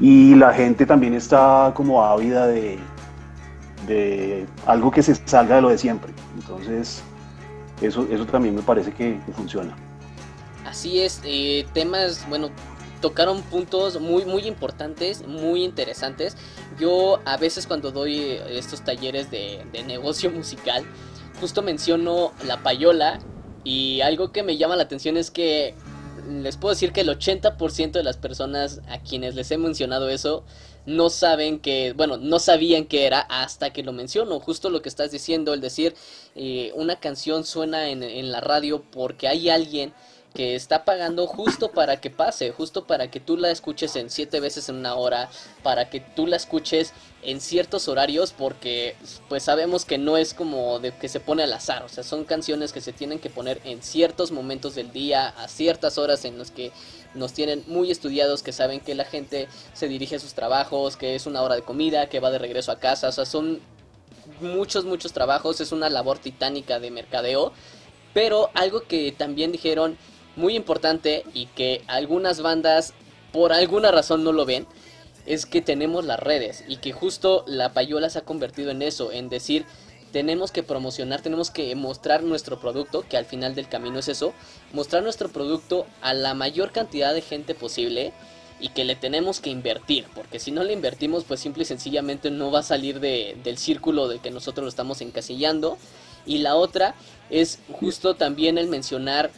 Y 0.00 0.34
la 0.34 0.54
gente 0.54 0.86
también 0.86 1.14
está 1.14 1.72
como 1.74 2.02
ávida 2.02 2.46
de, 2.46 2.78
de 3.86 4.46
algo 4.66 4.90
que 4.90 5.02
se 5.02 5.14
salga 5.14 5.56
de 5.56 5.62
lo 5.62 5.68
de 5.68 5.78
siempre. 5.78 6.12
Entonces, 6.36 7.02
eso, 7.80 8.06
eso 8.10 8.26
también 8.26 8.54
me 8.54 8.62
parece 8.62 8.92
que, 8.92 9.18
funciona. 9.34 9.76
Así 10.66 11.00
es, 11.00 11.20
eh, 11.24 11.66
temas, 11.72 12.26
bueno, 12.28 12.50
tocaron 13.00 13.42
puntos 13.42 14.00
muy 14.00 14.24
muy 14.24 14.46
importantes, 14.46 15.26
muy 15.26 15.64
interesantes. 15.64 16.36
Yo 16.78 17.20
a 17.24 17.36
veces 17.36 17.66
cuando 17.66 17.90
doy 17.90 18.38
estos 18.48 18.82
talleres 18.82 19.30
de, 19.30 19.64
negocio 19.86 20.30
musical, 20.34 20.84
justo 21.40 21.62
menciono 21.62 22.32
la 22.46 22.62
payola 22.62 23.18
y 23.64 24.00
algo 24.02 24.32
que 24.32 24.42
me 24.42 24.56
llama 24.56 24.76
la 24.76 24.84
atención 24.84 25.16
es 25.16 25.30
que 25.30 25.74
les 26.28 26.56
puedo 26.56 26.74
decir 26.74 26.92
que 26.92 27.02
el 27.02 27.08
80% 27.08 27.92
de 27.92 28.02
las 28.02 28.16
personas 28.16 28.80
a 28.88 28.98
quienes 29.00 29.34
les 29.34 29.50
he 29.50 29.58
mencionado 29.58 30.08
eso 30.08 30.44
no 30.86 31.10
saben 31.10 31.60
que, 31.60 31.92
bueno, 31.92 32.16
no 32.16 32.38
sabían 32.38 32.86
que 32.86 33.06
era 33.06 33.20
hasta 33.20 33.72
que 33.72 33.82
lo 33.82 33.92
menciono. 33.92 34.40
Justo 34.40 34.70
lo 34.70 34.82
que 34.82 34.88
estás 34.88 35.10
diciendo, 35.10 35.52
el 35.52 35.60
decir 35.60 35.94
eh, 36.34 36.72
una 36.74 36.96
canción 36.96 37.44
suena 37.44 37.90
en, 37.90 38.02
en 38.02 38.32
la 38.32 38.40
radio 38.40 38.82
porque 38.90 39.28
hay 39.28 39.50
alguien 39.50 39.92
que 40.34 40.54
está 40.54 40.84
pagando 40.84 41.26
justo 41.26 41.72
para 41.72 42.00
que 42.00 42.10
pase, 42.10 42.52
justo 42.52 42.86
para 42.86 43.10
que 43.10 43.20
tú 43.20 43.36
la 43.36 43.50
escuches 43.50 43.96
en 43.96 44.10
siete 44.10 44.40
veces 44.40 44.68
en 44.68 44.76
una 44.76 44.94
hora, 44.94 45.28
para 45.62 45.90
que 45.90 46.00
tú 46.00 46.26
la 46.26 46.36
escuches 46.36 46.92
en 47.22 47.40
ciertos 47.40 47.88
horarios, 47.88 48.32
porque 48.36 48.96
pues 49.28 49.42
sabemos 49.42 49.84
que 49.84 49.98
no 49.98 50.16
es 50.16 50.34
como 50.34 50.78
de 50.78 50.92
que 50.92 51.08
se 51.08 51.20
pone 51.20 51.42
al 51.42 51.52
azar, 51.52 51.82
o 51.82 51.88
sea, 51.88 52.02
son 52.02 52.24
canciones 52.24 52.72
que 52.72 52.80
se 52.80 52.92
tienen 52.92 53.18
que 53.18 53.30
poner 53.30 53.60
en 53.64 53.82
ciertos 53.82 54.32
momentos 54.32 54.74
del 54.74 54.92
día, 54.92 55.28
a 55.28 55.48
ciertas 55.48 55.98
horas 55.98 56.24
en 56.24 56.38
los 56.38 56.50
que 56.50 56.72
nos 57.14 57.32
tienen 57.32 57.64
muy 57.66 57.90
estudiados, 57.90 58.42
que 58.42 58.52
saben 58.52 58.80
que 58.80 58.94
la 58.94 59.04
gente 59.04 59.48
se 59.74 59.88
dirige 59.88 60.16
a 60.16 60.18
sus 60.18 60.34
trabajos, 60.34 60.96
que 60.96 61.14
es 61.14 61.26
una 61.26 61.42
hora 61.42 61.56
de 61.56 61.62
comida, 61.62 62.08
que 62.08 62.20
va 62.20 62.30
de 62.30 62.38
regreso 62.38 62.72
a 62.72 62.78
casa, 62.78 63.08
o 63.08 63.12
sea, 63.12 63.26
son 63.26 63.60
muchos, 64.40 64.84
muchos 64.84 65.12
trabajos, 65.12 65.60
es 65.60 65.72
una 65.72 65.90
labor 65.90 66.18
titánica 66.18 66.78
de 66.78 66.90
mercadeo. 66.90 67.52
Pero 68.14 68.50
algo 68.54 68.82
que 68.82 69.12
también 69.12 69.52
dijeron 69.52 69.96
muy 70.36 70.56
importante 70.56 71.24
y 71.32 71.46
que 71.46 71.82
algunas 71.86 72.40
bandas 72.40 72.94
por 73.32 73.52
alguna 73.52 73.90
razón 73.90 74.24
no 74.24 74.32
lo 74.32 74.44
ven, 74.44 74.66
es 75.30 75.46
que 75.46 75.62
tenemos 75.62 76.04
las 76.04 76.18
redes 76.18 76.64
y 76.66 76.78
que 76.78 76.90
justo 76.90 77.44
la 77.46 77.72
payola 77.72 78.10
se 78.10 78.18
ha 78.18 78.22
convertido 78.22 78.72
en 78.72 78.82
eso, 78.82 79.12
en 79.12 79.28
decir, 79.28 79.64
tenemos 80.10 80.50
que 80.50 80.64
promocionar, 80.64 81.22
tenemos 81.22 81.52
que 81.52 81.72
mostrar 81.76 82.24
nuestro 82.24 82.58
producto, 82.58 83.04
que 83.08 83.16
al 83.16 83.26
final 83.26 83.54
del 83.54 83.68
camino 83.68 84.00
es 84.00 84.08
eso, 84.08 84.32
mostrar 84.72 85.04
nuestro 85.04 85.28
producto 85.28 85.86
a 86.02 86.14
la 86.14 86.34
mayor 86.34 86.72
cantidad 86.72 87.14
de 87.14 87.22
gente 87.22 87.54
posible 87.54 88.12
y 88.58 88.70
que 88.70 88.84
le 88.84 88.96
tenemos 88.96 89.38
que 89.38 89.50
invertir, 89.50 90.04
porque 90.16 90.40
si 90.40 90.50
no 90.50 90.64
le 90.64 90.72
invertimos, 90.72 91.22
pues 91.22 91.38
simple 91.38 91.62
y 91.62 91.66
sencillamente 91.66 92.32
no 92.32 92.50
va 92.50 92.58
a 92.58 92.64
salir 92.64 92.98
de, 92.98 93.36
del 93.44 93.56
círculo 93.56 94.08
del 94.08 94.20
que 94.20 94.32
nosotros 94.32 94.64
lo 94.64 94.68
estamos 94.68 95.00
encasillando. 95.00 95.78
Y 96.26 96.38
la 96.38 96.56
otra 96.56 96.96
es 97.30 97.60
justo 97.72 98.14
también 98.14 98.58
el 98.58 98.66
mencionar 98.66 99.30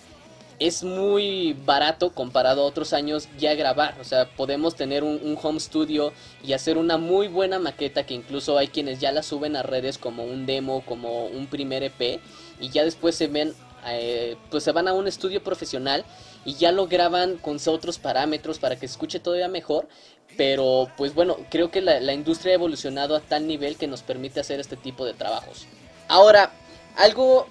es 0.67 0.85
muy 0.85 1.55
barato 1.67 2.13
comparado 2.13 2.63
a 2.63 2.67
otros 2.67 2.93
años 2.93 3.29
ya 3.37 3.53
grabar. 3.55 3.97
O 4.01 4.05
sea, 4.05 4.31
podemos 4.37 4.77
tener 4.77 5.03
un, 5.03 5.37
home 5.43 5.59
studio 5.59 6.13
y 6.45 6.53
hacer 6.53 6.79
una 6.79 6.99
muy 6.99 7.27
buena 7.27 7.59
maqueta 7.59 8.07
que 8.07 8.15
incluso 8.15 8.57
hay 8.57 8.69
quienes 8.69 9.01
ya 9.01 9.11
la 9.11 9.25
suben 9.25 9.57
a 9.57 9.65
redes 9.65 9.99
como 9.99 10.25
un 10.25 10.47
demo, 10.47 10.85
como 10.87 11.27
un 11.27 11.49
primer 11.49 11.83
EP 11.83 12.21
y 12.61 12.69
ya 12.71 12.85
después 12.85 13.17
se 13.17 13.27
ven, 13.27 13.53
eh, 13.89 14.37
pues 14.53 14.63
se 14.63 14.71
van 14.71 14.87
a 14.87 14.93
un 14.93 15.09
estudio 15.09 15.43
profesional 15.43 16.05
y 16.45 16.55
ya 16.55 16.71
lo 16.71 16.87
graban 16.87 17.39
con 17.39 17.59
otros 17.67 17.99
parámetros 17.99 18.61
para 18.61 18.77
que 18.77 18.87
se 18.87 18.93
escuche 18.93 19.19
todavía 19.19 19.49
mejor. 19.49 19.89
Pero 20.37 20.89
pues 20.97 21.13
bueno, 21.13 21.39
creo 21.51 21.73
que 21.73 21.81
la, 21.81 21.99
la 21.99 22.13
industria 22.13 22.53
ha 22.53 22.55
evolucionado 22.55 23.17
a 23.17 23.21
tal 23.21 23.49
nivel 23.49 23.77
que 23.77 23.89
nos 23.89 24.03
permite 24.03 24.39
hacer 24.39 24.61
este 24.61 24.77
tipo 24.77 25.05
de 25.05 25.13
trabajos. 25.13 25.67
Ahora, 26.07 26.53
algo 26.97 27.49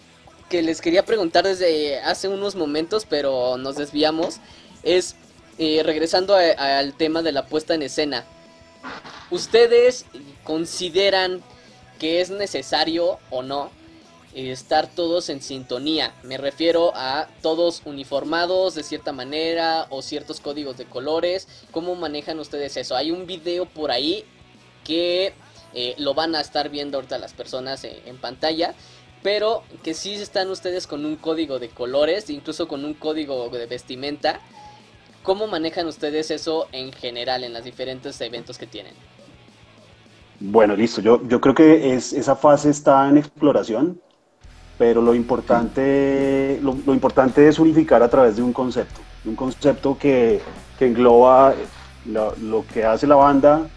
que 0.51 0.61
les 0.61 0.81
quería 0.81 1.05
preguntar 1.05 1.45
desde 1.45 2.01
hace 2.01 2.27
unos 2.27 2.55
momentos, 2.55 3.07
pero 3.09 3.57
nos 3.57 3.77
desviamos, 3.77 4.41
es 4.83 5.15
eh, 5.57 5.81
regresando 5.81 6.35
al 6.35 6.93
tema 6.93 7.21
de 7.21 7.31
la 7.31 7.45
puesta 7.45 7.73
en 7.73 7.83
escena. 7.83 8.25
¿Ustedes 9.31 10.05
consideran 10.43 11.41
que 11.99 12.19
es 12.19 12.31
necesario 12.31 13.17
o 13.29 13.43
no 13.43 13.71
estar 14.33 14.87
todos 14.87 15.29
en 15.29 15.41
sintonía? 15.41 16.13
Me 16.21 16.37
refiero 16.37 16.91
a 16.95 17.29
todos 17.41 17.81
uniformados 17.85 18.75
de 18.75 18.83
cierta 18.83 19.13
manera 19.13 19.87
o 19.89 20.01
ciertos 20.01 20.41
códigos 20.41 20.77
de 20.77 20.83
colores. 20.83 21.47
¿Cómo 21.71 21.95
manejan 21.95 22.39
ustedes 22.39 22.75
eso? 22.75 22.97
Hay 22.97 23.11
un 23.11 23.25
video 23.25 23.67
por 23.67 23.89
ahí 23.89 24.25
que 24.83 25.33
eh, 25.73 25.95
lo 25.97 26.13
van 26.13 26.35
a 26.35 26.41
estar 26.41 26.67
viendo 26.67 26.97
ahorita 26.97 27.17
las 27.19 27.31
personas 27.31 27.85
eh, 27.85 28.01
en 28.05 28.17
pantalla 28.17 28.75
pero 29.23 29.63
que 29.83 29.93
sí 29.93 30.13
están 30.13 30.49
ustedes 30.49 30.87
con 30.87 31.05
un 31.05 31.15
código 31.15 31.59
de 31.59 31.69
colores, 31.69 32.29
incluso 32.29 32.67
con 32.67 32.85
un 32.85 32.93
código 32.93 33.49
de 33.49 33.65
vestimenta. 33.65 34.39
¿Cómo 35.23 35.47
manejan 35.47 35.87
ustedes 35.87 36.31
eso 36.31 36.67
en 36.71 36.91
general 36.91 37.43
en 37.43 37.53
los 37.53 37.63
diferentes 37.63 38.19
eventos 38.21 38.57
que 38.57 38.65
tienen? 38.65 38.93
Bueno, 40.39 40.75
listo. 40.75 41.01
Yo, 41.01 41.21
yo 41.27 41.39
creo 41.39 41.53
que 41.53 41.93
es, 41.93 42.13
esa 42.13 42.35
fase 42.35 42.71
está 42.71 43.07
en 43.07 43.17
exploración, 43.17 44.01
pero 44.79 45.01
lo 45.01 45.13
importante, 45.13 46.59
lo, 46.63 46.73
importante 46.93 47.47
es 47.47 47.59
unificar 47.59 48.01
a 48.01 48.09
través 48.09 48.37
de 48.37 48.41
un 48.41 48.51
concepto. 48.51 48.99
Un 49.25 49.35
concepto 49.35 49.95
que, 49.99 50.41
que 50.79 50.87
engloba 50.87 51.53
lo, 52.07 52.35
lo 52.37 52.65
que 52.73 52.83
hace 52.83 53.05
la 53.05 53.15
banda, 53.15 53.67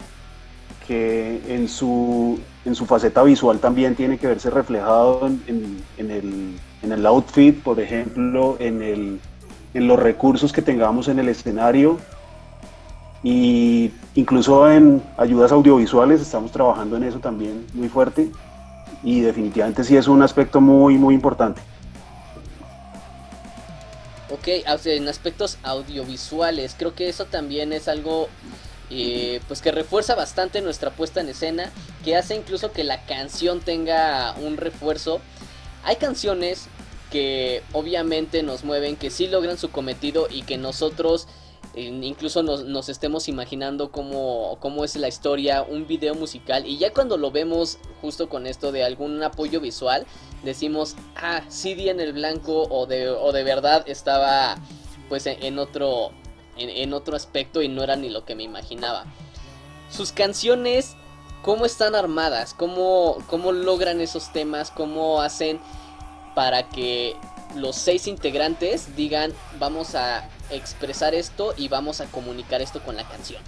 que 0.86 1.42
en 1.48 1.68
su, 1.68 2.40
en 2.64 2.74
su 2.74 2.86
faceta 2.86 3.22
visual 3.22 3.58
también 3.58 3.94
tiene 3.94 4.18
que 4.18 4.26
verse 4.26 4.50
reflejado 4.50 5.26
en, 5.26 5.82
el, 5.98 6.58
en 6.82 6.92
el, 6.92 7.06
outfit, 7.06 7.62
por 7.62 7.78
ejemplo, 7.78 8.56
en, 8.58 8.82
el, 8.82 9.20
en 9.74 9.88
los 9.88 9.98
recursos 9.98 10.52
que 10.52 10.62
tengamos 10.62 11.08
en 11.08 11.18
el 11.18 11.28
escenario. 11.28 11.98
Y 13.22 13.90
incluso 14.14 14.70
en 14.70 15.02
ayudas 15.16 15.50
audiovisuales 15.52 16.20
estamos 16.20 16.52
trabajando 16.52 16.96
en 16.96 17.04
eso 17.04 17.18
también 17.18 17.66
muy 17.72 17.88
fuerte. 17.88 18.30
Y 19.02 19.20
definitivamente 19.20 19.84
sí 19.84 19.96
es 19.96 20.08
un 20.08 20.22
aspecto 20.22 20.60
muy 20.60 20.96
muy 20.96 21.14
importante. 21.14 21.60
Ok, 24.30 24.48
en 24.86 25.08
aspectos 25.08 25.58
audiovisuales, 25.62 26.74
creo 26.76 26.94
que 26.94 27.08
eso 27.08 27.24
también 27.26 27.72
es 27.72 27.88
algo 27.88 28.28
eh, 28.90 29.40
pues 29.48 29.62
que 29.62 29.70
refuerza 29.70 30.14
bastante 30.14 30.60
nuestra 30.60 30.90
puesta 30.90 31.20
en 31.20 31.28
escena, 31.28 31.70
que 32.04 32.16
hace 32.16 32.36
incluso 32.36 32.72
que 32.72 32.84
la 32.84 33.04
canción 33.06 33.60
tenga 33.60 34.34
un 34.40 34.56
refuerzo. 34.56 35.20
Hay 35.82 35.96
canciones 35.96 36.66
que 37.10 37.62
obviamente 37.72 38.42
nos 38.42 38.64
mueven, 38.64 38.96
que 38.96 39.10
sí 39.10 39.26
logran 39.26 39.58
su 39.58 39.70
cometido 39.70 40.28
y 40.30 40.42
que 40.42 40.58
nosotros 40.58 41.28
incluso 41.76 42.42
nos, 42.42 42.88
estemos 42.88 43.28
imaginando 43.28 43.90
cómo, 43.90 44.58
cómo, 44.60 44.84
es 44.84 44.94
la 44.96 45.08
historia, 45.08 45.62
un 45.62 45.86
video 45.86 46.14
musical 46.14 46.66
y 46.66 46.78
ya 46.78 46.92
cuando 46.92 47.16
lo 47.16 47.30
vemos 47.30 47.78
justo 48.00 48.28
con 48.28 48.46
esto 48.46 48.70
de 48.70 48.84
algún 48.84 49.22
apoyo 49.22 49.60
visual, 49.60 50.06
decimos, 50.44 50.94
ah, 51.16 51.42
sí 51.48 51.74
di 51.74 51.88
en 51.88 52.00
el 52.00 52.12
blanco 52.12 52.62
o 52.70 52.86
de, 52.86 53.08
o 53.08 53.32
de 53.32 53.42
verdad 53.42 53.84
estaba 53.88 54.56
pues 55.08 55.26
en 55.26 55.58
otro, 55.58 56.12
en, 56.56 56.92
otro 56.92 57.16
aspecto 57.16 57.62
y 57.62 57.68
no 57.68 57.82
era 57.82 57.96
ni 57.96 58.08
lo 58.08 58.24
que 58.24 58.34
me 58.34 58.42
imaginaba. 58.42 59.04
Sus 59.90 60.12
canciones, 60.12 60.96
¿cómo 61.44 61.66
están 61.66 61.94
armadas? 61.94 62.54
¿Cómo, 62.54 63.18
cómo 63.28 63.52
logran 63.52 64.00
esos 64.00 64.32
temas? 64.32 64.70
¿Cómo 64.70 65.20
hacen 65.20 65.60
para 66.34 66.68
que 66.68 67.14
los 67.54 67.76
seis 67.76 68.08
integrantes 68.08 68.96
digan 68.96 69.32
vamos 69.60 69.94
a 69.94 70.28
expresar 70.50 71.14
esto 71.14 71.54
y 71.56 71.68
vamos 71.68 72.00
a 72.00 72.06
comunicar 72.06 72.60
esto 72.60 72.80
con 72.80 72.96
la 72.96 73.04
canción? 73.04 73.42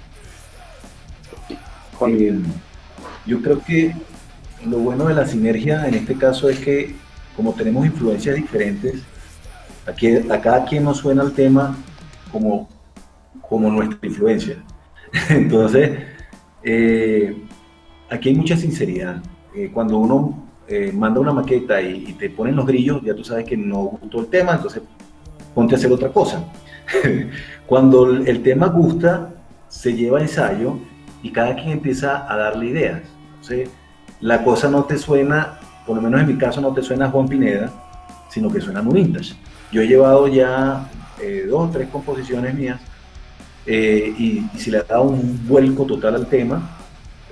yo 3.24 3.40
creo 3.40 3.60
que 3.64 3.96
lo 4.66 4.78
bueno 4.78 5.06
de 5.06 5.14
la 5.14 5.26
sinergia 5.26 5.88
en 5.88 5.94
este 5.94 6.14
caso 6.16 6.50
es 6.50 6.58
que 6.58 6.94
como 7.34 7.54
tenemos 7.54 7.86
influencias 7.86 8.36
diferentes, 8.36 9.00
aquí, 9.86 10.14
a 10.14 10.40
cada 10.40 10.66
quien 10.66 10.84
nos 10.84 10.98
suena 10.98 11.22
el 11.22 11.32
tema 11.32 11.74
como 12.30 12.68
como 13.48 13.70
nuestra 13.70 13.98
influencia. 14.02 14.56
Entonces, 15.30 16.00
eh, 16.62 17.45
aquí 18.10 18.30
hay 18.30 18.34
mucha 18.34 18.56
sinceridad. 18.56 19.22
Eh, 19.54 19.70
cuando 19.72 19.98
uno 19.98 20.48
eh, 20.68 20.92
manda 20.92 21.20
una 21.20 21.32
maqueta 21.32 21.80
y, 21.80 22.12
te 22.14 22.30
ponen 22.30 22.56
los 22.56 22.66
grillos, 22.66 23.02
ya 23.02 23.14
tú 23.14 23.24
sabes 23.24 23.46
que 23.46 23.56
no 23.56 23.78
gustó 24.00 24.20
el 24.20 24.26
tema, 24.26 24.54
entonces 24.54 24.82
ponte 25.54 25.74
a 25.74 25.78
hacer 25.78 25.92
otra 25.92 26.10
cosa. 26.10 26.44
cuando 27.66 28.10
el, 28.10 28.42
tema 28.42 28.68
gusta, 28.68 29.34
se 29.68 29.94
lleva 29.94 30.20
ensayo 30.20 30.78
y 31.22 31.30
cada 31.30 31.54
quien 31.54 31.70
empieza 31.70 32.30
a 32.30 32.36
darle 32.36 32.66
ideas. 32.66 33.02
Entonces, 33.34 33.70
la 34.20 34.44
cosa 34.44 34.68
no 34.68 34.84
te 34.84 34.96
suena, 34.98 35.58
por 35.86 35.96
lo 35.96 36.02
menos 36.02 36.20
en 36.20 36.28
mi 36.28 36.36
caso, 36.36 36.60
no 36.60 36.72
te 36.72 36.82
suena 36.82 37.10
Juan 37.10 37.28
Pineda, 37.28 37.72
sino 38.28 38.50
que 38.50 38.60
suena 38.60 38.82
muy 38.82 38.94
vintage. 38.94 39.34
Yo 39.72 39.82
he 39.82 39.88
llevado 39.88 40.28
ya 40.28 40.88
dos 41.48 41.68
o 41.68 41.72
tres 41.72 41.88
composiciones 41.88 42.54
mías 42.54 42.80
eh, 43.66 44.14
y, 44.16 44.58
si 44.58 44.70
le 44.70 44.82
da 44.82 45.00
un 45.00 45.46
vuelco 45.46 45.84
total 45.84 46.14
al 46.14 46.26
tema, 46.26 46.75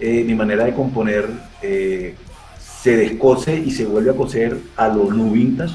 eh, 0.01 0.25
mi 0.25 0.35
manera 0.35 0.65
de 0.65 0.75
componer 0.75 1.29
eh, 1.63 2.15
se 2.59 2.97
descose 2.97 3.57
y 3.57 3.71
se 3.71 3.87
vuelve 3.87 4.11
a 4.11 4.15
coser 4.15 4.59
a 4.77 4.89
lo 4.89 5.13
new 5.13 5.31
vintage 5.31 5.75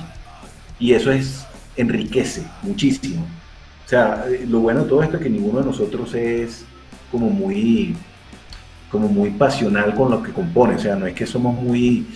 y 0.80 0.94
eso 0.94 1.12
es 1.12 1.46
enriquece 1.76 2.44
muchísimo. 2.62 3.26
O 3.86 3.90
sea, 3.90 4.26
lo 4.48 4.60
bueno 4.60 4.84
de 4.84 4.90
todo 4.90 5.02
esto 5.02 5.18
es 5.18 5.24
que 5.24 5.30
ninguno 5.30 5.60
de 5.60 5.66
nosotros 5.66 6.14
es 6.14 6.66
como 7.12 7.30
muy 7.30 7.96
como 8.92 9.08
muy 9.08 9.30
pasional 9.30 9.94
con 9.94 10.10
lo 10.10 10.22
que 10.24 10.32
compone, 10.32 10.76
o 10.76 10.80
sea, 10.80 10.96
no 10.96 11.06
es 11.06 11.14
que 11.14 11.28
somos 11.28 11.56
muy 11.62 12.08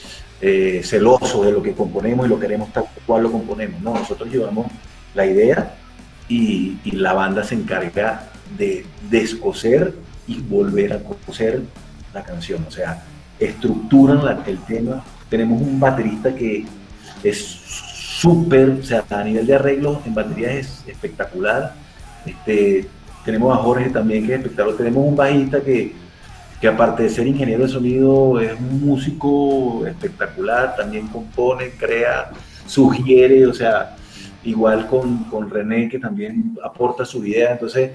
celosos 0.42 1.46
de 1.46 1.52
lo 1.54 1.64
que 1.64 1.72
componemos 1.72 2.26
y 2.26 2.30
lo 2.30 2.40
queremos 2.40 2.74
tal 2.74 2.86
cual 3.06 3.24
lo 3.24 3.32
componemos, 3.32 3.80
no, 3.82 3.94
nosotros 3.94 4.30
llevamos 4.30 4.68
la 5.16 5.26
idea 5.26 5.76
y, 6.28 6.78
y 6.84 6.92
la 6.92 7.14
banda 7.14 7.44
se 7.44 7.56
encarga 7.56 8.28
de 8.58 8.86
descoser 9.10 9.94
y 10.28 10.40
volver 10.40 10.94
a 10.94 11.00
conocer 11.04 11.62
la 12.14 12.24
canción. 12.24 12.66
O 12.68 12.72
sea, 12.72 13.04
estructuran 13.40 14.22
el 14.46 14.60
tema. 14.60 15.04
Tenemos 15.30 15.62
un 15.62 15.80
baterista 15.80 16.34
que 16.34 16.66
es 17.24 17.38
súper, 18.24 18.70
o 18.70 18.84
sea, 18.84 19.04
a 19.10 19.24
nivel 19.24 19.46
de 19.46 19.56
arreglo 19.56 20.02
en 20.06 20.14
batería 20.14 20.52
es 20.52 20.84
espectacular. 20.88 21.74
Este, 22.26 22.88
tenemos 23.26 23.54
a 23.54 23.62
Jorge 23.62 23.90
también 23.90 24.26
que 24.26 24.34
es 24.34 24.40
espectacular. 24.40 24.78
Tenemos 24.78 25.06
un 25.06 25.16
bajista 25.16 25.62
que, 25.62 25.94
que 26.62 26.68
aparte 26.68 27.04
de 27.04 27.10
ser 27.10 27.28
ingeniero 27.28 27.64
de 27.64 27.70
sonido 27.70 28.40
es 28.40 28.54
un 28.54 28.86
músico 28.86 29.86
espectacular, 29.86 30.76
también 30.76 31.08
compone, 31.08 31.72
crea, 31.72 32.32
sugiere, 32.66 33.46
o 33.48 33.54
sea, 33.54 33.96
igual 34.44 34.88
con, 34.88 35.26
con 35.26 35.50
René 35.50 35.90
que 35.90 36.00
también 36.00 36.58
aporta 36.64 37.06
su 37.06 37.26
idea. 37.26 37.52
Entonces, 37.54 37.92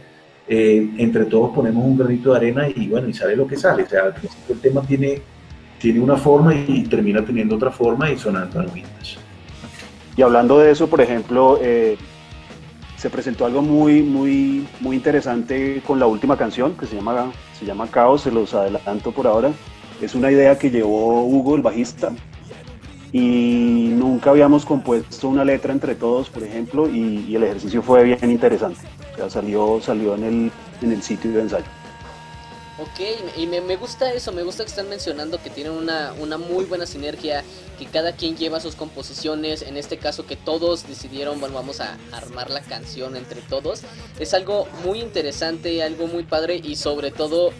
eh, 0.48 0.90
entre 0.96 1.26
todos 1.26 1.54
ponemos 1.54 1.84
un 1.84 1.98
granito 1.98 2.30
de 2.30 2.36
arena 2.36 2.68
y 2.68 2.88
bueno, 2.88 3.08
y 3.08 3.12
sale 3.12 3.36
lo 3.36 3.46
que 3.46 3.56
sale. 3.56 3.82
O 3.82 3.88
sea, 3.88 4.04
al 4.04 4.14
principio 4.14 4.54
el 4.54 4.60
tema 4.60 4.82
tiene, 4.82 5.20
tiene 5.78 6.00
una 6.00 6.16
forma 6.16 6.54
y 6.54 6.84
termina 6.84 7.24
teniendo 7.24 7.56
otra 7.56 7.70
forma 7.70 8.10
y 8.10 8.18
sonando 8.18 8.60
al 8.60 8.68
vintage. 8.68 9.18
Y 10.16 10.22
hablando 10.22 10.58
de 10.58 10.70
eso, 10.70 10.88
por 10.88 11.00
ejemplo, 11.00 11.58
eh, 11.62 11.96
se 12.96 13.10
presentó 13.10 13.46
algo 13.46 13.62
muy, 13.62 14.02
muy, 14.02 14.66
muy 14.80 14.96
interesante 14.96 15.80
con 15.86 16.00
la 16.00 16.06
última 16.06 16.36
canción 16.36 16.74
que 16.76 16.86
se 16.86 16.96
llama, 16.96 17.30
se 17.56 17.64
llama 17.64 17.86
Caos, 17.88 18.22
se 18.22 18.32
los 18.32 18.54
adelanto 18.54 19.12
por 19.12 19.26
ahora. 19.26 19.52
Es 20.00 20.14
una 20.14 20.32
idea 20.32 20.58
que 20.58 20.70
llevó 20.70 21.24
Hugo, 21.24 21.56
el 21.56 21.62
bajista, 21.62 22.10
y 23.12 23.90
nunca 23.92 24.30
habíamos 24.30 24.66
compuesto 24.66 25.28
una 25.28 25.44
letra 25.44 25.72
entre 25.72 25.94
todos, 25.94 26.28
por 26.28 26.42
ejemplo, 26.42 26.88
y, 26.88 27.34
el 27.34 27.42
ejercicio 27.42 27.82
fue 27.82 28.04
bien 28.04 28.30
interesante. 28.30 28.80
O 29.14 29.16
sea, 29.16 29.30
salió, 29.30 29.80
salió 29.80 30.14
en, 30.14 30.24
el, 30.24 30.52
en 30.82 30.92
el 30.92 31.02
sitio 31.02 31.32
de 31.32 31.42
ensayo. 31.42 31.64
Ok, 32.80 33.00
y 33.36 33.48
me, 33.48 33.60
me, 33.60 33.74
gusta 33.74 34.12
eso, 34.12 34.30
me 34.30 34.44
gusta 34.44 34.62
que 34.62 34.70
están 34.70 34.88
mencionando 34.88 35.42
que 35.42 35.50
tienen 35.50 35.72
una, 35.72 36.12
una, 36.12 36.38
muy 36.38 36.64
buena 36.64 36.86
sinergia, 36.86 37.42
que 37.76 37.86
cada 37.86 38.12
quien 38.12 38.36
lleva 38.36 38.60
sus 38.60 38.76
composiciones, 38.76 39.62
en 39.62 39.76
este 39.76 39.98
caso 39.98 40.26
que 40.26 40.36
todos 40.36 40.86
decidieron, 40.86 41.40
bueno, 41.40 41.56
vamos 41.56 41.80
a 41.80 41.98
armar 42.12 42.50
la 42.50 42.60
canción 42.60 43.16
entre 43.16 43.40
todos. 43.40 43.82
Es 44.20 44.32
algo 44.32 44.68
muy 44.84 45.00
interesante, 45.00 45.82
algo 45.82 46.06
muy 46.06 46.22
padre 46.22 46.60
y 46.62 46.76
sobre 46.76 47.10
todo 47.10 47.50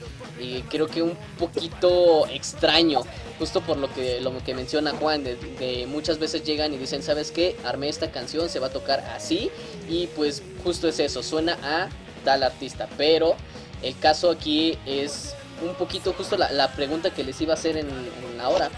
y 0.40 0.62
creo 0.62 0.86
que 0.86 1.02
un 1.02 1.16
poquito 1.38 2.26
extraño, 2.28 3.02
justo 3.38 3.60
por 3.60 3.76
lo 3.76 3.92
que, 3.92 4.20
lo 4.20 4.36
que 4.44 4.54
menciona 4.54 4.92
Juan, 4.92 5.24
de, 5.24 5.86
muchas 5.88 6.18
veces 6.18 6.44
llegan 6.44 6.72
y 6.72 6.78
dicen, 6.78 7.02
¿sabes 7.02 7.30
qué? 7.30 7.56
Armé 7.64 7.88
esta 7.88 8.10
canción, 8.10 8.48
se 8.48 8.58
va 8.58 8.68
a 8.68 8.70
tocar 8.70 9.00
así, 9.14 9.50
y 9.88 10.06
pues 10.08 10.42
justo 10.62 10.88
es 10.88 10.98
eso, 11.00 11.22
suena 11.22 11.58
a 11.62 11.88
tal 12.24 12.42
artista, 12.42 12.88
pero 12.96 13.36
el 13.82 13.98
caso 13.98 14.30
aquí 14.30 14.78
es 14.86 15.34
un 15.62 15.74
poquito 15.74 16.12
justo 16.12 16.36
la, 16.36 16.72
pregunta 16.72 17.10
que 17.10 17.24
les 17.24 17.40
iba 17.40 17.54
a 17.54 17.56
hacer 17.56 17.76
en, 17.76 17.88
en 17.88 18.40
hora, 18.40 18.70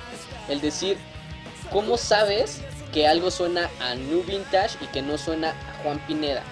el 0.49 0.61
decir, 0.61 0.97
¿cómo 1.71 1.97
sabes 1.97 2.61
que 2.93 3.07
algo 3.07 3.31
suena 3.31 3.71
a 3.81 3.95
New 3.95 4.25
Vintage 4.25 4.79
y 4.83 4.87
que 4.87 5.03
no 5.03 5.19
suena 5.19 5.51
a 5.51 5.83
Juan 5.83 5.99
Pineda? 6.07 6.43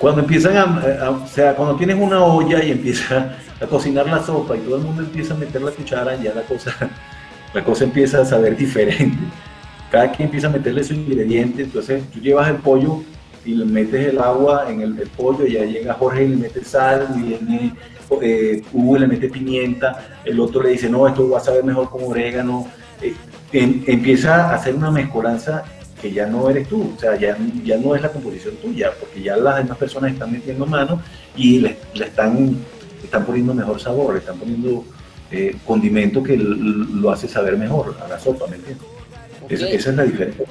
Cuando 0.00 0.22
empiezan 0.22 0.56
a, 0.56 1.10
o 1.10 1.26
sea, 1.26 1.54
cuando 1.54 1.76
tienes 1.76 1.96
una 2.00 2.24
olla 2.24 2.64
y 2.64 2.70
empieza 2.70 3.36
a 3.60 3.66
cocinar 3.66 4.06
la 4.06 4.22
sopa 4.22 4.56
y 4.56 4.60
todo 4.60 4.76
el 4.76 4.82
mundo 4.82 5.02
empieza 5.02 5.34
a 5.34 5.36
meter 5.36 5.60
la 5.60 5.72
cuchara, 5.72 6.16
ya 6.16 6.32
la 6.34 6.40
cosa, 6.40 6.74
la 7.54 7.62
cosa 7.62 7.84
empieza 7.84 8.22
a 8.22 8.24
saber 8.24 8.56
diferente. 8.56 9.18
Cada 9.90 10.10
quien 10.10 10.28
empieza 10.28 10.46
a 10.46 10.50
meterle 10.50 10.82
su 10.84 10.94
ingrediente, 10.94 11.64
entonces 11.64 12.02
tú 12.10 12.18
llevas 12.18 12.48
el 12.48 12.56
pollo 12.56 13.02
y 13.44 13.54
le 13.54 13.66
metes 13.66 14.08
el 14.08 14.18
agua 14.20 14.70
en 14.70 14.80
el, 14.80 14.94
pollo 15.14 15.44
y 15.46 15.52
ya 15.52 15.64
llega 15.66 15.92
Jorge 15.92 16.24
y 16.24 16.28
le 16.28 16.36
mete 16.36 16.64
sal, 16.64 17.08
y 17.14 17.20
viene 17.20 17.74
eh, 18.22 18.62
Hugo 18.72 18.96
y 18.96 19.00
le 19.00 19.06
mete 19.06 19.28
pimienta, 19.28 20.20
el 20.24 20.40
otro 20.40 20.62
le 20.62 20.70
dice, 20.70 20.88
no, 20.88 21.06
esto 21.06 21.28
va 21.28 21.36
a 21.36 21.42
saber 21.42 21.62
mejor 21.62 21.90
con 21.90 22.04
orégano. 22.04 22.66
Eh, 23.02 23.14
empieza 23.52 24.48
a 24.48 24.54
hacer 24.54 24.74
una 24.74 24.90
mezcolanza 24.90 25.62
que 26.00 26.12
ya 26.12 26.26
no 26.26 26.48
eres 26.48 26.68
tú, 26.68 26.92
o 26.96 27.00
sea, 27.00 27.16
ya, 27.16 27.36
ya 27.64 27.76
no 27.76 27.94
es 27.94 28.02
la 28.02 28.10
composición 28.10 28.56
tuya, 28.56 28.92
porque 28.98 29.22
ya 29.22 29.36
las 29.36 29.58
demás 29.58 29.78
personas 29.78 30.12
están 30.12 30.32
metiendo 30.32 30.66
mano 30.66 31.02
y 31.36 31.60
le, 31.60 31.76
están, 31.94 32.56
están 33.02 33.24
poniendo 33.24 33.54
mejor 33.54 33.80
sabor, 33.80 34.14
le 34.14 34.20
están 34.20 34.38
poniendo 34.38 34.84
eh, 35.30 35.56
condimento 35.66 36.22
que 36.22 36.36
lo 36.36 37.10
hace 37.10 37.28
saber 37.28 37.56
mejor 37.56 37.96
a 38.02 38.08
la 38.08 38.18
sopa, 38.18 38.46
¿me 38.46 38.56
entiendes? 38.56 38.86
esa 39.48 39.90
es 39.90 39.96
la 39.96 40.04
diferencia. 40.04 40.46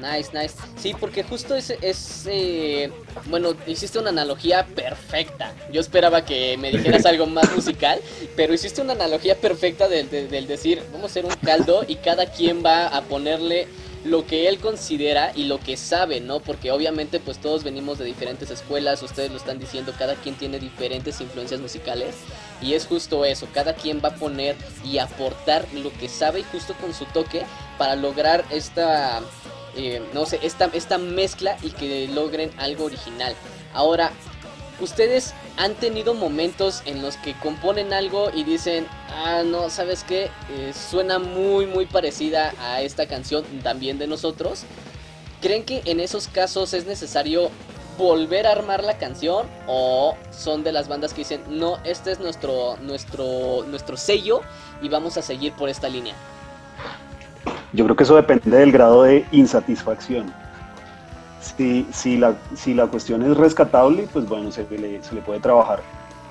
Nice, 0.00 0.30
nice. 0.32 0.54
Sí, 0.76 0.94
porque 0.98 1.24
justo 1.24 1.56
es, 1.56 1.70
es 1.82 2.24
eh, 2.30 2.90
bueno, 3.26 3.54
hiciste 3.66 3.98
una 3.98 4.10
analogía 4.10 4.64
perfecta. 4.64 5.52
Yo 5.72 5.80
esperaba 5.80 6.24
que 6.24 6.56
me 6.56 6.70
dijeras 6.70 7.04
algo 7.06 7.26
más 7.26 7.54
musical, 7.54 7.98
pero 8.36 8.54
hiciste 8.54 8.80
una 8.80 8.92
analogía 8.92 9.34
perfecta 9.36 9.88
del, 9.88 10.08
del 10.08 10.46
decir, 10.46 10.82
vamos 10.92 11.04
a 11.04 11.06
hacer 11.06 11.24
un 11.24 11.34
caldo 11.44 11.84
y 11.86 11.96
cada 11.96 12.26
quien 12.26 12.64
va 12.64 12.86
a 12.86 13.02
ponerle 13.02 13.66
lo 14.04 14.26
que 14.26 14.48
él 14.48 14.58
considera 14.58 15.32
y 15.34 15.44
lo 15.44 15.58
que 15.58 15.76
sabe, 15.76 16.20
¿no? 16.20 16.40
Porque 16.40 16.70
obviamente 16.70 17.20
pues 17.20 17.38
todos 17.38 17.64
venimos 17.64 17.98
de 17.98 18.04
diferentes 18.04 18.50
escuelas, 18.50 19.02
ustedes 19.02 19.30
lo 19.30 19.36
están 19.36 19.58
diciendo, 19.58 19.92
cada 19.98 20.14
quien 20.14 20.36
tiene 20.36 20.58
diferentes 20.58 21.20
influencias 21.20 21.60
musicales 21.60 22.14
y 22.62 22.74
es 22.74 22.86
justo 22.86 23.24
eso, 23.24 23.48
cada 23.52 23.74
quien 23.74 24.00
va 24.04 24.10
a 24.10 24.14
poner 24.14 24.56
y 24.84 24.98
aportar 24.98 25.66
lo 25.74 25.92
que 25.92 26.08
sabe 26.08 26.40
y 26.40 26.44
justo 26.44 26.74
con 26.80 26.94
su 26.94 27.04
toque 27.06 27.42
para 27.76 27.96
lograr 27.96 28.44
esta, 28.50 29.20
eh, 29.76 30.02
no 30.12 30.26
sé, 30.26 30.40
esta, 30.42 30.66
esta 30.72 30.98
mezcla 30.98 31.56
y 31.62 31.70
que 31.70 32.08
logren 32.08 32.50
algo 32.58 32.84
original. 32.84 33.34
Ahora, 33.74 34.12
¿Ustedes 34.80 35.34
han 35.56 35.74
tenido 35.74 36.14
momentos 36.14 36.82
en 36.86 37.02
los 37.02 37.16
que 37.16 37.34
componen 37.34 37.92
algo 37.92 38.30
y 38.32 38.44
dicen, 38.44 38.86
ah, 39.10 39.42
no, 39.44 39.70
¿sabes 39.70 40.04
qué? 40.04 40.30
Eh, 40.50 40.72
suena 40.72 41.18
muy, 41.18 41.66
muy 41.66 41.86
parecida 41.86 42.52
a 42.60 42.80
esta 42.82 43.06
canción 43.06 43.44
también 43.64 43.98
de 43.98 44.06
nosotros? 44.06 44.62
¿Creen 45.40 45.64
que 45.64 45.82
en 45.84 45.98
esos 45.98 46.28
casos 46.28 46.74
es 46.74 46.86
necesario 46.86 47.50
volver 47.96 48.46
a 48.46 48.52
armar 48.52 48.84
la 48.84 48.98
canción 48.98 49.48
o 49.66 50.16
son 50.30 50.62
de 50.62 50.70
las 50.70 50.86
bandas 50.86 51.12
que 51.12 51.22
dicen, 51.22 51.42
no, 51.48 51.78
este 51.82 52.12
es 52.12 52.20
nuestro, 52.20 52.76
nuestro, 52.80 53.64
nuestro 53.66 53.96
sello 53.96 54.42
y 54.80 54.88
vamos 54.88 55.16
a 55.16 55.22
seguir 55.22 55.52
por 55.54 55.68
esta 55.68 55.88
línea? 55.88 56.14
Yo 57.72 57.84
creo 57.84 57.96
que 57.96 58.04
eso 58.04 58.14
depende 58.14 58.56
del 58.56 58.70
grado 58.70 59.02
de 59.02 59.26
insatisfacción 59.32 60.32
si, 61.40 61.86
si, 61.92 62.16
la, 62.16 62.36
si 62.54 62.74
la 62.74 62.86
cuestión 62.86 63.22
es 63.22 63.36
rescatable, 63.36 64.08
pues 64.12 64.28
bueno, 64.28 64.50
se 64.50 64.66
le, 64.70 65.02
se 65.02 65.14
le 65.14 65.20
puede 65.20 65.40
trabajar. 65.40 65.80